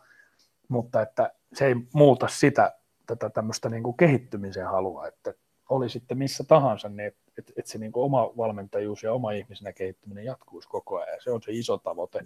mutta 0.67 1.01
että 1.01 1.31
se 1.53 1.65
ei 1.65 1.75
muuta 1.93 2.27
sitä 2.27 2.73
tätä 3.05 3.29
tämmöistä 3.29 3.69
niin 3.69 3.83
kuin 3.83 3.97
kehittymisen 3.97 4.67
halua, 4.67 5.07
että 5.07 5.33
oli 5.69 5.89
sitten 5.89 6.17
missä 6.17 6.43
tahansa, 6.43 6.89
niin 6.89 7.07
että 7.07 7.25
et, 7.37 7.51
et 7.57 7.67
se 7.67 7.77
niin 7.77 7.91
kuin 7.91 8.03
oma 8.03 8.31
valmentajuus 8.37 9.03
ja 9.03 9.13
oma 9.13 9.31
ihmisenä 9.31 9.73
kehittyminen 9.73 10.25
jatkuisi 10.25 10.69
koko 10.69 10.97
ajan. 10.97 11.15
Ja 11.15 11.21
se 11.21 11.31
on 11.31 11.41
se 11.41 11.51
iso 11.51 11.77
tavoite. 11.77 12.19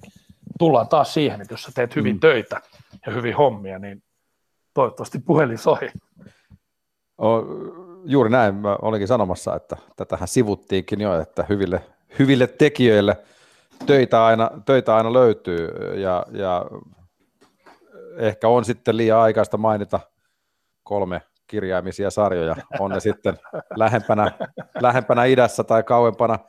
Tullaan 0.60 0.88
taas 0.88 1.14
siihen, 1.14 1.42
että 1.42 1.54
jos 1.54 1.64
sä 1.64 1.72
teet 1.76 1.96
hyvin 1.96 2.16
mm. 2.16 2.20
töitä 2.20 2.62
ja 3.06 3.14
hyvin 3.14 3.36
hommia, 3.36 3.80
niin 3.80 4.04
toivottavasti 4.74 5.20
puhelin 5.20 5.58
soi. 5.58 5.92
Juuri 8.06 8.30
näin, 8.30 8.56
mä 8.56 8.78
olinkin 8.82 9.08
sanomassa, 9.08 9.56
että 9.56 9.78
tätähän 9.96 10.28
sivuttiinkin 10.28 11.02
jo, 11.02 11.22
että 11.22 11.46
hyville, 11.50 11.82
hyville 12.20 12.48
tekijöille 12.48 13.18
töitä 13.86 14.26
aina, 14.26 14.52
töitä 14.66 14.96
aina 14.96 15.14
löytyy 15.14 15.68
ja, 15.96 16.26
ja 16.32 16.66
ehkä 18.18 18.48
on 18.48 18.66
sitten 18.66 18.98
liian 18.98 19.20
aikaista 19.20 19.58
mainita 19.58 20.00
kolme 20.84 21.22
kirjaimisia 21.48 22.10
sarjoja, 22.10 22.56
on 22.80 22.92
ne 22.92 23.00
sitten 23.00 23.38
lähempänä, 23.76 24.32
lähempänä 24.82 25.26
idässä 25.26 25.64
tai 25.64 25.84
kauempana. 25.84 26.40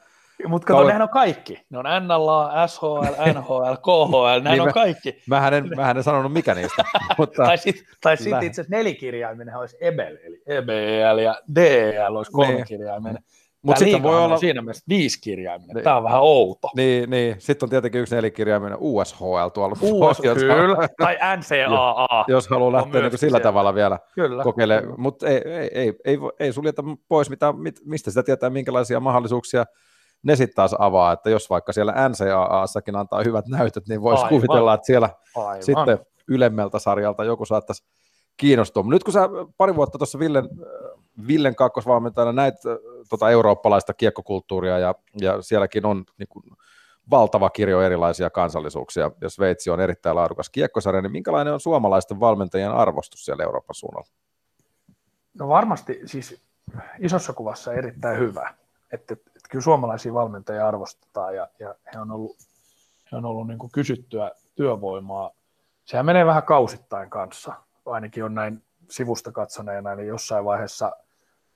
Mutta 0.49 0.67
kato, 0.67 0.77
kauem... 0.77 0.87
nehän 0.87 1.03
on 1.03 1.09
kaikki. 1.09 1.67
Ne 1.71 1.79
on 1.79 1.85
NLA, 2.07 2.67
SHL, 2.67 3.05
NHL, 3.35 3.75
KHL, 3.75 4.43
nehän 4.43 4.45
niin 4.45 4.61
on 4.61 4.67
mä, 4.67 4.73
kaikki. 4.73 5.23
Mähän 5.29 5.55
en, 5.55 5.71
mähän 5.77 5.97
en 5.97 6.03
sanonut 6.03 6.33
mikä 6.33 6.55
niistä. 6.55 6.85
mutta 7.19 7.45
tai 7.45 7.59
sitten 7.59 7.85
tai 8.01 8.17
sit 8.17 8.27
itse 8.43 8.61
asiassa 8.61 8.77
nelikirjaiminen 8.77 9.57
olisi 9.57 9.77
EBEL, 9.81 10.17
eli 10.25 10.43
EBL 10.47 11.19
ja 11.19 11.41
DEL 11.55 12.17
olisi 12.17 12.33
kolmekirjaiminen. 12.33 13.15
Niin. 13.15 13.25
Mutta 13.63 13.79
sitten 13.79 14.03
voi 14.03 14.25
olla... 14.25 14.37
siinä 14.37 14.63
mielessä 14.63 14.85
viisikirjaiminen. 14.89 15.75
Niin. 15.75 15.85
Tämä 15.85 15.97
on 15.97 16.05
vähän 16.05 16.21
outo. 16.21 16.71
Niin, 16.77 17.11
niin. 17.11 17.37
sitten 17.39 17.67
on 17.67 17.71
tietenkin 17.71 18.01
yksi 18.01 18.15
nelikirjaiminen 18.15 18.79
USHL 18.81 19.49
tuolla. 19.55 19.77
US, 19.83 20.21
kyllä, 20.21 20.89
tai 20.99 21.19
NCAA. 21.37 22.25
Jos 22.29 22.49
haluaa 22.49 22.73
lähteä 22.73 23.01
niin 23.01 23.19
sillä 23.19 23.41
tavalla 23.41 23.75
vielä 23.75 23.99
kyllä. 24.15 24.43
kokeilemaan. 24.43 25.01
Mutta 25.01 25.29
ei, 25.29 25.43
ei, 25.45 25.71
ei, 25.75 25.95
ei, 26.05 26.19
ei 26.41 26.53
suljeta 26.53 26.83
pois, 27.09 27.31
mitä, 27.31 27.55
mistä 27.85 28.11
sitä 28.11 28.23
tietää, 28.23 28.51
minkälaisia 28.51 29.01
mahdollisuuksia 29.01 29.65
ne 30.23 30.37
sitten 30.37 30.57
taas 30.57 30.75
avaa, 30.79 31.13
että 31.13 31.31
jos 31.31 31.51
vaikka 31.51 31.73
siellä 31.73 32.09
NCAA-sakin 32.09 32.97
antaa 32.97 33.23
hyvät 33.23 33.47
näytöt, 33.49 33.89
niin 33.89 34.03
voisi 34.03 34.25
kuvitella, 34.29 34.75
että 34.75 34.87
siellä 34.87 35.11
Aivan. 35.37 35.63
sitten 35.63 35.99
ylemmältä 36.29 36.79
sarjalta 36.79 37.25
joku 37.25 37.45
saattaisi 37.45 37.85
kiinnostua. 38.37 38.85
Nyt 38.87 39.05
kun 39.05 39.13
sä 39.13 39.29
pari 39.57 39.77
vuotta 39.77 39.99
tuossa 39.99 40.19
Villen 40.19 40.49
Villen 41.27 41.55
kakkosvalmentajana 41.55 42.33
näit 42.33 42.55
äh, 42.55 42.77
tota 43.09 43.31
eurooppalaista 43.31 43.95
kiekkokulttuuria 43.95 44.79
ja, 44.79 44.95
ja 45.21 45.43
sielläkin 45.43 45.87
on 45.87 46.05
niin 46.19 46.29
kuin, 46.29 46.45
valtava 47.11 47.51
kirjo 47.51 47.83
erilaisia 47.83 48.31
kansallisuuksia 48.31 49.11
ja 49.21 49.31
Sveitsi 49.31 49.71
on 49.71 49.81
erittäin 49.81 50.17
laadukas 50.17 50.51
kiekkosarja, 50.51 51.03
niin 51.03 51.13
minkälainen 51.13 51.55
on 51.55 51.61
suomalaisten 51.61 52.21
valmentajien 52.21 52.73
arvostus 52.73 53.25
siellä 53.25 53.45
Euroopan 53.45 53.75
suunnalla? 53.75 54.09
No 55.39 55.49
varmasti 55.49 56.01
siis 56.05 56.43
isossa 56.99 57.33
kuvassa 57.33 57.73
erittäin 57.73 58.19
hyvä. 58.19 58.55
Että 58.93 59.17
kyllä 59.51 59.63
suomalaisia 59.63 60.15
valmentajia 60.15 60.69
arvostetaan 60.69 61.35
ja, 61.35 61.49
ja 61.59 61.75
he 61.95 62.01
on 62.01 62.11
ollut, 62.11 62.37
he 63.13 63.17
on 63.17 63.25
ollut 63.25 63.47
niin 63.47 63.59
kuin 63.59 63.73
kysyttyä 63.73 64.31
työvoimaa. 64.55 65.31
Sehän 65.85 66.07
menee 66.07 66.27
vähän 66.27 66.43
kausittain 66.43 67.11
kanssa, 67.11 67.55
ainakin 67.87 68.25
on 68.25 68.35
näin 68.35 68.63
sivusta 68.91 69.33
katsoneena, 69.33 69.95
niin 69.95 70.09
jossain 70.09 70.45
vaiheessa 70.45 70.93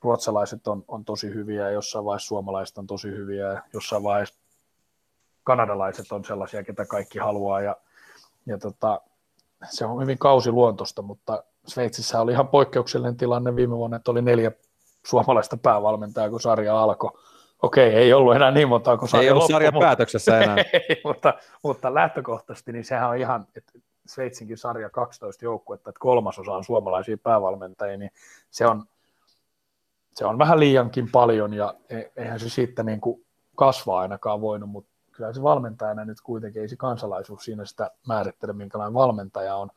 ruotsalaiset 0.02 0.66
on, 0.66 0.84
on 0.88 1.04
tosi 1.04 1.34
hyviä, 1.34 1.70
jossain 1.70 2.04
vaiheessa 2.04 2.28
suomalaiset 2.28 2.78
on 2.78 2.86
tosi 2.86 3.08
hyviä, 3.08 3.62
jossain 3.72 4.02
vaiheessa 4.02 4.38
kanadalaiset 5.44 6.12
on 6.12 6.24
sellaisia, 6.24 6.64
ketä 6.64 6.86
kaikki 6.86 7.18
haluaa, 7.18 7.60
ja, 7.60 7.76
ja 8.46 8.58
tota, 8.58 9.00
se 9.70 9.84
on 9.84 10.02
hyvin 10.02 10.18
kausiluontosta, 10.18 11.02
mutta 11.02 11.44
Sveitsissä 11.66 12.20
oli 12.20 12.32
ihan 12.32 12.48
poikkeuksellinen 12.48 13.16
tilanne 13.16 13.56
viime 13.56 13.76
vuonna, 13.76 13.96
että 13.96 14.10
oli 14.10 14.22
neljä 14.22 14.52
suomalaista 15.06 15.56
päävalmentajaa, 15.56 16.30
kun 16.30 16.40
sarja 16.40 16.82
alkoi. 16.82 17.10
Okei, 17.64 17.94
ei 17.94 18.12
ollut 18.12 18.36
enää 18.36 18.50
niin 18.50 18.68
monta 18.68 18.96
kuin 18.96 19.16
Ei 19.16 19.30
ollut 19.30 19.50
sarjan 19.50 19.74
päätöksessä 19.80 20.38
enää. 20.42 20.56
ei, 20.72 21.00
mutta, 21.04 21.34
mutta 21.62 21.94
lähtökohtaisesti 21.94 22.72
niin 22.72 22.84
sehän 22.84 23.08
on 23.08 23.16
ihan, 23.16 23.46
että 23.56 23.72
Sveitsinkin 24.06 24.58
sarja 24.58 24.90
12 24.90 25.44
joukkuetta, 25.44 25.90
että 25.90 26.00
kolmasosa 26.00 26.52
on 26.52 26.64
suomalaisia 26.64 27.18
päävalmentajia, 27.18 27.96
niin 27.96 28.10
se 28.50 28.66
on, 28.66 28.84
se 30.14 30.26
on 30.26 30.38
vähän 30.38 30.60
liiankin 30.60 31.10
paljon 31.12 31.54
ja 31.54 31.74
e, 31.90 32.02
eihän 32.16 32.40
se 32.40 32.48
siitä 32.48 32.82
niin 32.82 33.00
kuin 33.00 33.24
kasvaa 33.56 34.00
ainakaan 34.00 34.40
voinut, 34.40 34.70
mutta 34.70 34.90
kyllä 35.12 35.32
se 35.32 35.42
valmentajana 35.42 36.04
nyt 36.04 36.20
kuitenkin 36.20 36.62
ei 36.62 36.68
se 36.68 36.76
kansalaisuus 36.76 37.44
siinä 37.44 37.64
sitä 37.64 37.90
määrittele, 38.08 38.52
minkälainen 38.52 38.94
valmentaja 38.94 39.56
on, 39.56 39.70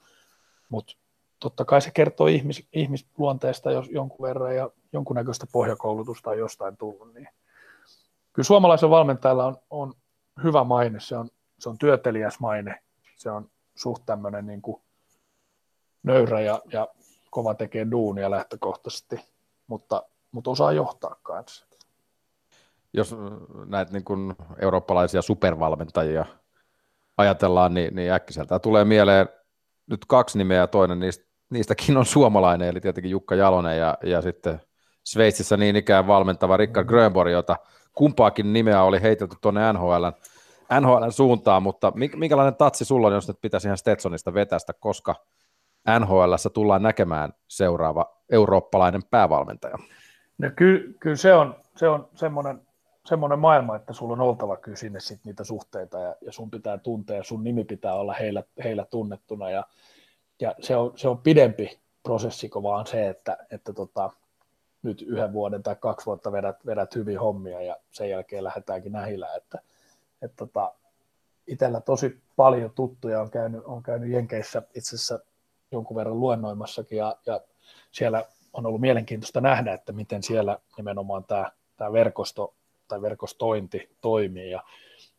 mutta 0.69 0.93
totta 1.39 1.65
kai 1.65 1.81
se 1.81 1.91
kertoo 1.93 2.27
ihmis, 2.27 2.67
ihmisluonteesta 2.73 3.71
jos 3.71 3.89
jonkun 3.89 4.27
verran 4.27 4.55
ja 4.55 4.69
jonkunnäköistä 4.93 5.45
pohjakoulutusta 5.51 6.29
on 6.29 6.37
jostain 6.37 6.77
tullut, 6.77 7.13
niin 7.13 7.27
kyllä 8.37 8.47
suomalaisen 8.47 8.89
valmentajalla 8.89 9.45
on, 9.45 9.57
on 9.69 9.93
hyvä 10.43 10.63
maine, 10.63 10.99
se 10.99 11.17
on, 11.17 11.29
se 11.59 11.69
on 11.69 11.77
työtelijäs 11.77 12.39
maine, 12.39 12.79
se 13.15 13.31
on 13.31 13.49
suht 13.75 14.03
tämmöinen 14.05 14.45
niin 14.45 14.61
kuin 14.61 14.81
nöyrä 16.03 16.41
ja, 16.41 16.61
ja 16.73 16.87
kova 17.29 17.53
tekee 17.53 17.87
duunia 17.91 18.31
lähtökohtaisesti, 18.31 19.19
mutta, 19.67 20.03
mutta 20.31 20.49
osaa 20.51 20.71
johtaa 20.71 21.15
kanssa. 21.23 21.65
Jos 22.93 23.15
näitä 23.65 23.93
niin 23.93 24.03
kuin 24.03 24.35
eurooppalaisia 24.61 25.21
supervalmentajia 25.21 26.25
ajatellaan, 27.17 27.73
niin, 27.73 27.95
niin 27.95 28.11
äkkiseltä 28.11 28.59
tulee 28.59 28.85
mieleen 28.85 29.29
nyt 29.87 30.05
kaksi 30.05 30.37
nimeä 30.37 30.57
ja 30.57 30.67
toinen 30.67 30.99
niistä, 30.99 31.25
niistäkin 31.49 31.97
on 31.97 32.05
suomalainen, 32.05 32.67
eli 32.67 32.81
tietenkin 32.81 33.11
Jukka 33.11 33.35
Jalonen 33.35 33.77
ja, 33.77 33.97
ja 34.03 34.21
sitten 34.21 34.61
Sveitsissä 35.07 35.57
niin 35.57 35.75
ikään 35.75 36.07
valmentava 36.07 36.57
Rickard 36.57 36.87
Grönborg, 36.87 37.31
jota 37.31 37.57
kumpaakin 37.93 38.53
nimeä 38.53 38.83
oli 38.83 39.01
heitelty 39.01 39.35
tuonne 39.41 39.73
NHLn 39.73 40.11
NHL 40.81 41.09
suuntaan, 41.09 41.63
mutta 41.63 41.93
minkälainen 42.15 42.55
tatsi 42.55 42.85
sulla 42.85 43.07
on, 43.07 43.13
jos 43.13 43.27
nyt 43.27 43.41
pitäisi 43.41 43.67
ihan 43.67 43.77
Stetsonista 43.77 44.33
vetästä, 44.33 44.73
koska 44.73 45.15
NHL 45.99 46.33
tullaan 46.53 46.83
näkemään 46.83 47.33
seuraava 47.47 48.17
eurooppalainen 48.31 49.01
päävalmentaja? 49.11 49.77
No 50.37 50.49
kyllä, 50.55 50.93
kyllä 50.99 51.15
se 51.15 51.33
on, 51.33 51.55
se 51.75 51.87
on 51.87 52.09
semmoinen, 52.13 52.61
semmoinen 53.05 53.39
maailma, 53.39 53.75
että 53.75 53.93
sulla 53.93 54.13
on 54.13 54.21
oltava 54.21 54.57
kyllä 54.57 54.77
sinne 54.77 54.99
sit 54.99 55.19
niitä 55.25 55.43
suhteita 55.43 55.99
ja, 55.99 56.15
ja 56.21 56.31
sun 56.31 56.51
pitää 56.51 56.77
tuntea, 56.77 57.23
sun 57.23 57.43
nimi 57.43 57.63
pitää 57.63 57.93
olla 57.93 58.13
heillä, 58.13 58.43
heillä 58.63 58.85
tunnettuna 58.85 59.49
ja, 59.49 59.63
ja 60.41 60.55
se, 60.59 60.75
on, 60.75 60.93
se 60.95 61.07
on 61.07 61.17
pidempi 61.17 61.79
prosessi 62.03 62.49
kuin 62.49 62.63
vaan 62.63 62.87
se, 62.87 63.09
että, 63.09 63.37
että 63.51 63.73
tota, 63.73 64.09
nyt 64.83 65.01
yhden 65.01 65.33
vuoden 65.33 65.63
tai 65.63 65.75
kaksi 65.75 66.05
vuotta 66.05 66.31
vedät, 66.31 66.65
vedät 66.65 66.95
hyvin 66.95 67.19
hommia 67.19 67.61
ja 67.61 67.77
sen 67.91 68.09
jälkeen 68.09 68.43
lähdetäänkin 68.43 68.91
nähillä, 68.91 69.35
että, 69.35 69.59
että 70.21 70.37
tota, 70.37 70.73
itsellä 71.47 71.81
tosi 71.81 72.21
paljon 72.35 72.71
tuttuja 72.75 73.21
on 73.21 73.31
käynyt, 73.31 73.61
on 73.65 73.83
käynyt 73.83 74.09
Jenkeissä 74.09 74.61
itse 74.75 74.95
asiassa 74.95 75.19
jonkun 75.71 75.97
verran 75.97 76.19
luennoimassakin 76.19 76.97
ja, 76.97 77.15
ja 77.25 77.41
siellä 77.91 78.23
on 78.53 78.65
ollut 78.65 78.81
mielenkiintoista 78.81 79.41
nähdä, 79.41 79.73
että 79.73 79.91
miten 79.91 80.23
siellä 80.23 80.57
nimenomaan 80.77 81.23
tämä, 81.23 81.51
tämä 81.77 81.93
verkosto 81.93 82.53
tai 82.87 83.01
verkostointi 83.01 83.89
toimii 84.01 84.51
ja, 84.51 84.63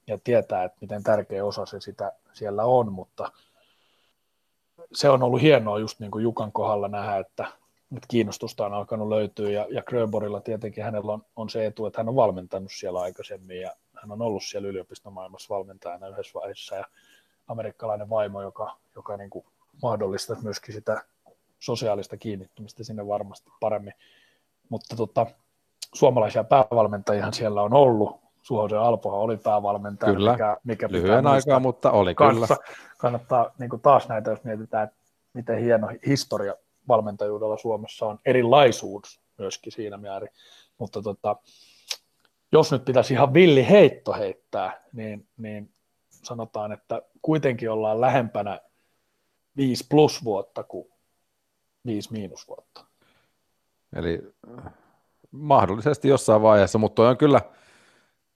ja 0.06 0.18
tietää, 0.24 0.64
että 0.64 0.78
miten 0.80 1.02
tärkeä 1.02 1.44
osa 1.44 1.66
se 1.66 1.80
sitä 1.80 2.12
siellä 2.32 2.64
on, 2.64 2.92
mutta 2.92 3.32
se 4.92 5.10
on 5.10 5.22
ollut 5.22 5.42
hienoa 5.42 5.78
just 5.78 6.00
niin 6.00 6.10
kuin 6.10 6.22
Jukan 6.22 6.52
kohdalla 6.52 6.88
nähdä, 6.88 7.16
että, 7.16 7.46
että 7.96 8.08
kiinnostusta 8.08 8.66
on 8.66 8.74
alkanut 8.74 9.08
löytyä 9.08 9.50
ja, 9.50 9.66
ja 9.70 9.82
Grönborilla 9.82 10.40
tietenkin 10.40 10.84
hänellä 10.84 11.12
on, 11.12 11.22
on 11.36 11.50
se 11.50 11.66
etu, 11.66 11.86
että 11.86 12.00
hän 12.00 12.08
on 12.08 12.16
valmentanut 12.16 12.72
siellä 12.72 13.00
aikaisemmin 13.00 13.60
ja 13.60 13.72
hän 14.02 14.12
on 14.12 14.22
ollut 14.22 14.42
siellä 14.42 14.68
yliopistomaailmassa 14.68 15.54
valmentajana 15.54 16.08
yhdessä 16.08 16.40
vaiheessa 16.40 16.76
ja 16.76 16.84
amerikkalainen 17.48 18.10
vaimo, 18.10 18.42
joka, 18.42 18.76
joka 18.96 19.16
niin 19.16 19.30
kuin 19.30 19.44
mahdollistaa 19.82 20.36
myöskin 20.42 20.74
sitä 20.74 21.02
sosiaalista 21.58 22.16
kiinnittymistä 22.16 22.84
sinne 22.84 23.06
varmasti 23.06 23.50
paremmin. 23.60 23.94
Mutta 24.68 24.96
tota, 24.96 25.26
suomalaisia 25.94 26.44
päävalmentajia 26.44 27.32
siellä 27.32 27.62
on 27.62 27.74
ollut. 27.74 28.20
Suhosen 28.42 28.78
Alpohan 28.78 29.20
oli 29.20 29.36
päävalmentaja. 29.36 30.12
Kyllä, 30.12 30.32
mikä, 30.32 30.56
mikä 30.64 30.88
lyhyen 30.90 31.26
aikaa, 31.26 31.60
mutta 31.60 31.90
oli 31.90 32.14
kanssa. 32.14 32.56
kyllä. 32.56 32.78
Kannattaa 32.98 33.50
niin 33.58 33.70
kuin 33.70 33.82
taas 33.82 34.08
näitä, 34.08 34.30
jos 34.30 34.44
mietitään, 34.44 34.84
että 34.84 34.96
miten 35.32 35.58
hieno 35.58 35.88
historia 36.06 36.54
valmentajuudella 36.88 37.58
Suomessa 37.58 38.06
on. 38.06 38.18
Erilaisuus 38.24 39.20
myöskin 39.38 39.72
siinä 39.72 39.96
määrin. 39.96 40.30
Mutta 40.78 41.02
tota, 41.02 41.36
jos 42.52 42.72
nyt 42.72 42.84
pitäisi 42.84 43.14
ihan 43.14 43.34
villi 43.34 43.68
heitto 43.68 44.12
heittää, 44.12 44.82
niin, 44.92 45.28
niin 45.36 45.72
sanotaan, 46.10 46.72
että 46.72 47.02
kuitenkin 47.22 47.70
ollaan 47.70 48.00
lähempänä 48.00 48.60
5 49.56 49.86
plus 49.90 50.24
vuotta 50.24 50.62
kuin 50.62 50.88
5 51.86 52.12
miinus 52.12 52.48
vuotta. 52.48 52.84
Eli 53.96 54.20
äh, 54.58 54.72
mahdollisesti 55.30 56.08
jossain 56.08 56.42
vaiheessa, 56.42 56.78
mutta 56.78 57.08
on 57.08 57.16
kyllä, 57.16 57.40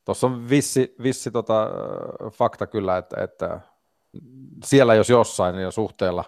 tuossa 0.05 0.27
on 0.27 0.49
vissi, 0.49 0.95
vissi 1.03 1.31
tota, 1.31 1.63
äh, 1.63 2.33
fakta 2.33 2.67
kyllä, 2.67 2.97
että, 2.97 3.23
että 3.25 3.61
siellä 4.65 4.95
jos 4.95 5.11
jossain 5.11 5.57
niin 5.57 5.73
suhteella 5.73 6.25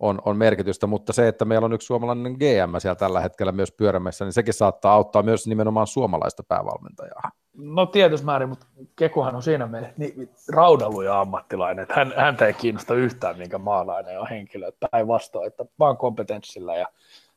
on, 0.00 0.18
on 0.24 0.36
merkitystä, 0.36 0.86
mutta 0.86 1.12
se, 1.12 1.28
että 1.28 1.44
meillä 1.44 1.64
on 1.64 1.72
yksi 1.72 1.86
suomalainen 1.86 2.32
GM 2.32 2.78
siellä 2.78 2.94
tällä 2.94 3.20
hetkellä 3.20 3.52
myös 3.52 3.72
pyörämässä, 3.72 4.24
niin 4.24 4.32
sekin 4.32 4.54
saattaa 4.54 4.94
auttaa 4.94 5.22
myös 5.22 5.46
nimenomaan 5.46 5.86
suomalaista 5.86 6.42
päävalmentajaa. 6.42 7.30
No 7.54 7.86
tietysti 7.86 8.26
määrin, 8.26 8.48
mutta 8.48 8.66
Kekuhan 8.96 9.34
on 9.36 9.42
siinä 9.42 9.66
mielessä 9.66 9.94
niin, 9.96 10.30
raudaluja 10.48 11.20
ammattilainen, 11.20 11.82
että 11.82 11.94
hän, 11.94 12.12
häntä 12.16 12.46
ei 12.46 12.52
kiinnosta 12.52 12.94
yhtään 12.94 13.38
minkä 13.38 13.58
maalainen 13.58 14.20
on 14.20 14.28
henkilö, 14.28 14.72
päinvastoin, 14.90 15.46
että 15.46 15.64
vaan 15.78 15.96
kompetenssilla 15.96 16.76
ja 16.76 16.86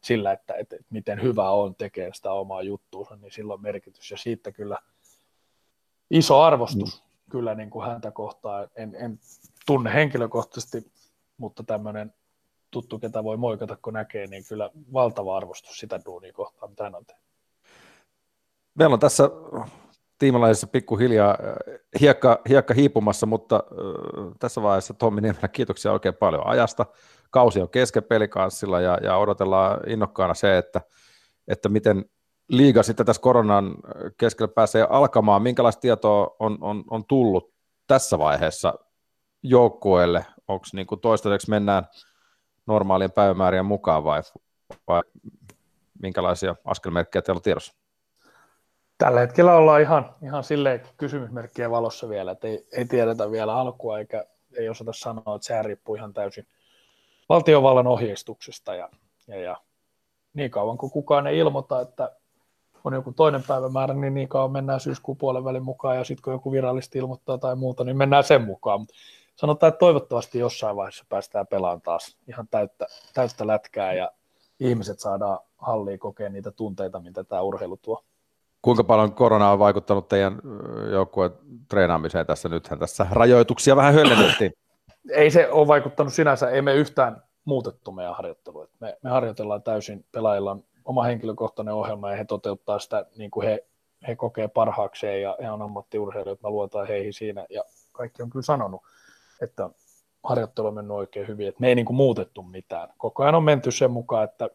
sillä, 0.02 0.32
että, 0.32 0.54
että, 0.54 0.76
että 0.76 0.88
miten 0.90 1.22
hyvä 1.22 1.50
on 1.50 1.76
tekee 1.76 2.14
sitä 2.14 2.32
omaa 2.32 2.62
juttuunsa, 2.62 3.16
niin 3.16 3.32
silloin 3.32 3.62
merkitys 3.62 4.12
ja 4.12 4.18
siitä 4.18 4.52
kyllä 4.52 4.78
iso 6.12 6.42
arvostus 6.42 7.04
mm. 7.04 7.32
kyllä 7.32 7.56
niin 7.56 7.70
kuin 7.70 7.88
häntä 7.88 8.12
kohtaan. 8.12 8.68
En, 8.76 8.96
en 8.96 9.20
tunne 9.66 9.94
henkilökohtaisesti, 9.94 10.92
mutta 11.38 11.64
tämmöinen 11.64 12.14
tuttu, 12.74 13.00
ketä 13.00 13.24
voi 13.24 13.38
moikata, 13.38 13.78
kun 13.82 13.94
näkee, 13.94 14.28
niin 14.28 14.44
kyllä 14.50 14.70
valtava 14.94 15.38
arvostus 15.38 15.80
sitä 15.80 16.00
duunia 16.06 16.34
kohtaan, 16.34 16.70
mitä 16.70 16.84
hän 16.84 16.96
on 16.96 17.06
tehnyt. 17.06 17.24
Meillä 18.76 18.94
on 18.94 19.00
tässä 19.00 19.30
tiimalaisessa 20.18 20.68
pikkuhiljaa 20.68 21.32
äh, 21.32 21.80
hiekka, 22.02 22.42
hiekka 22.50 22.74
hiipumassa, 22.74 23.26
mutta 23.26 23.56
äh, 23.56 24.36
tässä 24.40 24.62
vaiheessa 24.62 24.94
Tommi 24.94 25.22
Niemelä, 25.22 25.48
kiitoksia 25.48 25.92
oikein 25.92 26.16
paljon 26.16 26.48
ajasta. 26.48 26.86
Kausi 27.30 27.62
on 27.62 27.70
kesken 27.70 28.04
pelikanssilla 28.04 28.82
ja, 28.82 28.98
ja 29.04 29.18
odotellaan 29.18 29.90
innokkaana 29.90 30.34
se, 30.34 30.58
että, 30.58 30.82
että 31.48 31.70
miten 31.70 32.06
liiga 32.50 32.84
sitten 32.84 33.06
tässä 33.06 33.22
koronan 33.22 33.76
keskellä 34.18 34.54
pääsee 34.54 34.88
alkamaan. 34.90 35.42
Minkälaista 35.42 35.82
tietoa 35.82 36.36
on, 36.40 36.58
on, 36.62 36.84
on 36.90 37.06
tullut 37.06 37.54
tässä 37.88 38.20
vaiheessa 38.20 38.74
joukkueelle? 39.44 40.26
Onko 40.48 40.66
niin 40.74 40.88
toistaiseksi 41.02 41.50
mennään 41.50 41.88
normaalien 42.66 43.12
päivämäärien 43.12 43.66
mukaan 43.66 44.04
vai, 44.04 44.22
vai 44.88 45.02
minkälaisia 46.02 46.56
askelmerkkejä 46.66 47.22
teillä 47.22 47.38
on 47.38 47.44
tiedossa? 47.44 47.74
Tällä 48.98 49.20
hetkellä 49.20 49.56
ollaan 49.56 49.82
ihan, 49.82 50.16
ihan 50.24 50.44
silleen 50.44 50.82
kysymysmerkkien 50.98 51.72
valossa 51.72 52.10
vielä, 52.10 52.32
että 52.32 52.48
ei, 52.48 52.68
ei 52.72 52.86
tiedetä 52.86 53.32
vielä 53.32 53.56
alkua 53.56 54.00
eikä 54.00 54.26
ei 54.58 54.70
osata 54.70 54.94
sanoa, 54.94 55.36
että 55.36 55.46
sehän 55.46 55.66
riippuu 55.66 55.96
ihan 55.96 56.14
täysin 56.14 56.48
valtiovallan 57.30 57.88
ohjeistuksesta 57.88 58.76
ja, 58.76 58.90
ja, 59.28 59.40
ja 59.40 59.58
niin 60.34 60.52
kauan 60.52 60.78
kuin 60.78 60.92
kukaan 60.92 61.28
ei 61.28 61.38
ilmoita, 61.38 61.82
että 61.82 62.12
on 62.84 62.94
joku 62.94 63.14
toinen 63.14 63.44
päivämäärä, 63.48 63.94
niin 63.94 64.14
niin 64.14 64.30
kauan 64.30 64.52
mennään 64.52 64.80
syyskuun 64.80 65.18
puolen 65.18 65.44
välin 65.44 65.64
mukaan 65.64 65.98
ja 65.98 66.04
sitten 66.04 66.24
kun 66.24 66.34
joku 66.34 66.52
virallisesti 66.52 67.00
ilmoittaa 67.00 67.38
tai 67.38 67.56
muuta, 67.56 67.84
niin 67.84 67.98
mennään 67.98 68.24
sen 68.24 68.42
mukaan. 68.42 68.88
Sanotaan, 69.36 69.68
että 69.68 69.80
toivottavasti 69.80 70.40
jossain 70.40 70.76
vaiheessa 70.76 71.06
päästään 71.10 71.48
pelaamaan 71.48 71.82
taas 71.82 72.18
ihan 72.28 72.48
täyttä, 72.52 72.86
täyttä 73.14 73.48
lätkää 73.48 73.94
ja 73.94 74.12
ihmiset 74.60 75.00
saadaan 75.00 75.40
halliin 75.58 76.00
kokea 76.00 76.30
niitä 76.30 76.52
tunteita, 76.52 77.00
mitä 77.00 77.24
tämä 77.24 77.42
urheilu 77.42 77.78
tuo. 77.78 78.04
Kuinka 78.62 78.84
paljon 78.84 79.14
korona 79.14 79.52
on 79.52 79.60
vaikuttanut 79.60 80.08
teidän 80.08 80.42
joukkueen 80.92 81.32
treenaamiseen 81.70 82.26
tässä? 82.26 82.50
Nythän 82.50 82.80
tässä 82.80 83.08
rajoituksia 83.12 83.76
vähän 83.76 83.94
höllennettiin. 83.94 84.54
Ei 85.12 85.32
se 85.32 85.52
ole 85.52 85.68
vaikuttanut 85.68 86.14
sinänsä, 86.14 86.50
ei 86.50 86.62
me 86.62 86.74
yhtään 86.74 87.24
muutettu 87.46 87.92
meidän 87.92 88.16
harjoittelua. 88.16 88.68
Me, 88.80 88.98
me 89.04 89.10
harjoitellaan 89.10 89.64
täysin, 89.64 90.06
pelaajilla 90.12 90.52
on 90.52 90.64
oma 90.86 91.04
henkilökohtainen 91.04 91.74
ohjelma 91.74 92.12
ja 92.12 92.18
he 92.18 92.26
toteuttaa 92.26 92.80
sitä 92.80 93.06
niin 93.18 93.32
kuin 93.32 93.48
he, 93.48 93.66
he 94.08 94.16
kokee 94.16 94.48
parhaakseen 94.48 95.22
ja 95.22 95.38
he 95.42 95.52
on 95.52 95.62
ammattiurheilijoita, 95.62 96.48
me 96.48 96.50
luotaan 96.50 96.88
heihin 96.88 97.14
siinä 97.14 97.46
ja 97.50 97.64
kaikki 97.92 98.24
on 98.24 98.30
kyllä 98.30 98.44
sanonut, 98.44 98.82
että 99.42 99.70
harjoittelu 100.24 100.68
on 100.68 100.74
mennyt 100.74 100.98
oikein 100.98 101.28
hyvin, 101.28 101.48
että 101.48 101.62
me 101.62 101.68
ei 101.68 101.76
niin 101.76 101.86
kuin 101.86 101.96
muutettu 101.96 102.44
mitään. 102.44 102.90
Koko 102.98 103.24
ajan 103.24 103.36
on 103.36 103.44
menty 103.44 103.72
sen 103.72 103.92
mukaan, 103.92 104.24
että 104.24 104.50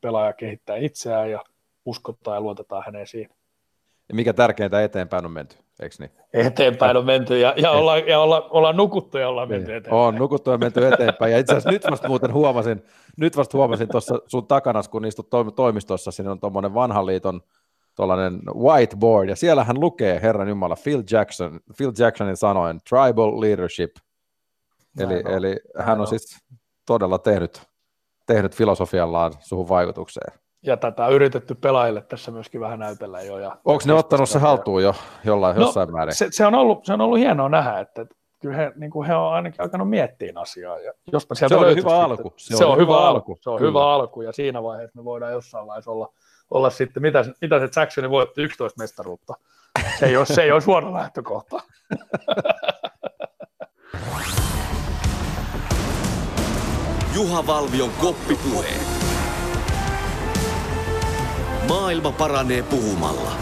pelaaja 0.00 0.32
kehittää 0.32 0.76
itseään 0.76 1.30
ja 1.30 1.44
uskotaan 1.84 2.36
ja 2.36 2.40
luotetaan 2.40 2.82
häneen 2.86 3.06
siinä. 3.06 3.34
Ja 4.08 4.14
mikä 4.14 4.32
tärkeintä 4.32 4.82
eteenpäin 4.82 5.24
on 5.24 5.30
menty, 5.30 5.56
eikö 5.82 5.94
niin? 5.98 6.10
Eteenpäin 6.32 6.96
on 6.96 7.06
menty 7.06 7.38
ja, 7.38 7.54
ja, 7.56 7.70
ollaan, 7.70 8.06
ja 8.06 8.20
olla, 8.20 8.48
ollaan 8.50 8.76
nukuttu 8.76 9.18
ja 9.18 9.28
ollaan 9.28 9.48
menty 9.48 9.66
niin. 9.66 9.76
eteenpäin. 9.76 10.02
On 10.02 10.14
nukuttu 10.14 10.50
ja 10.50 10.58
menty 10.58 10.86
eteenpäin. 10.86 11.32
Ja 11.32 11.38
itse 11.38 11.52
asiassa 11.52 11.70
nyt 11.70 11.90
vasta 11.90 12.08
muuten 12.08 12.32
huomasin, 12.32 12.82
nyt 13.16 13.36
vasta 13.36 13.58
huomasin 13.58 13.88
tuossa 13.88 14.18
sun 14.26 14.46
takana, 14.46 14.82
kun 14.90 15.04
istut 15.04 15.28
toimistossa, 15.56 16.10
siinä 16.10 16.30
on 16.30 16.40
tuommoinen 16.40 16.74
vanhan 16.74 17.06
liiton 17.06 17.40
tuollainen 17.96 18.40
whiteboard, 18.54 19.28
ja 19.28 19.36
siellähän 19.36 19.80
lukee, 19.80 20.22
Herran 20.22 20.48
Jumala, 20.48 20.76
Phil, 20.84 21.02
Jackson, 21.10 21.60
Phil 21.76 21.92
Jacksonin 21.98 22.36
sanoen, 22.36 22.80
tribal 22.88 23.40
leadership. 23.40 23.90
Eli, 24.98 25.22
on, 25.24 25.32
eli 25.32 25.60
hän 25.78 26.00
on 26.00 26.06
siis 26.06 26.38
todella 26.86 27.18
tehnyt, 27.18 27.62
tehnyt 28.26 28.56
filosofiallaan 28.56 29.32
suhun 29.40 29.68
vaikutukseen 29.68 30.44
ja 30.66 30.76
tätä 30.76 31.06
on 31.06 31.12
yritetty 31.12 31.54
pelaajille 31.54 32.02
tässä 32.02 32.30
myöskin 32.30 32.60
vähän 32.60 32.78
näytellä 32.78 33.22
jo. 33.22 33.38
Ja 33.38 33.56
Onko 33.64 33.82
ne 33.86 33.92
ottanut 33.92 34.28
se 34.28 34.38
haltuun 34.38 34.82
jo 34.82 34.94
jollain, 35.24 35.56
no, 35.56 35.62
jossain 35.62 35.92
määrin? 35.92 36.14
Se, 36.14 36.28
se, 36.30 36.46
on 36.46 36.54
ollut, 36.54 36.84
se 36.84 36.92
on 36.92 37.00
ollut 37.00 37.18
hienoa 37.18 37.48
nähdä, 37.48 37.80
että 37.80 38.06
kyllä 38.40 38.56
he, 38.56 38.72
niin 38.76 38.90
kuin 38.90 39.06
he 39.06 39.14
on 39.14 39.32
ainakin 39.32 39.60
alkanut 39.60 39.90
miettiä 39.90 40.32
asiaa. 40.36 40.78
Ja 40.78 40.92
jospa 41.12 41.34
sieltä 41.34 41.54
se 41.54 41.60
on 41.60 41.76
hyvä 41.76 42.04
alku. 42.04 42.34
Se, 42.36 42.56
se 42.56 42.64
on, 42.64 42.72
on 42.72 42.78
hyvä 42.78 42.96
alku. 42.96 43.32
alku. 43.32 43.38
Se 43.40 43.50
on 43.50 43.58
kyllä. 43.58 43.68
hyvä 43.68 43.92
alku 43.92 44.22
ja 44.22 44.32
siinä 44.32 44.62
vaiheessa 44.62 44.98
me 44.98 45.04
voidaan 45.04 45.32
jossain 45.32 45.66
vaiheessa 45.66 45.90
olla, 45.90 46.12
olla 46.50 46.70
sitten, 46.70 47.02
mitä, 47.02 47.24
mitä 47.40 47.58
se 47.58 47.80
Jacksoni 47.80 48.10
voitti 48.10 48.42
11 48.42 48.82
mestaruutta. 48.82 49.34
Se 49.98 50.06
ei 50.06 50.16
ole, 50.16 50.26
se 50.26 50.42
ei 50.42 50.52
ole 50.52 50.62
huono 50.66 50.94
lähtökohta. 50.94 51.60
Juha 57.14 57.46
Valvion 57.46 57.90
koppipuhe. 57.90 58.68
Maailma 61.68 62.12
paranee 62.12 62.62
puhumalla. 62.62 63.32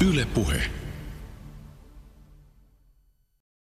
Yle 0.00 0.26
Puhe. 0.34 0.73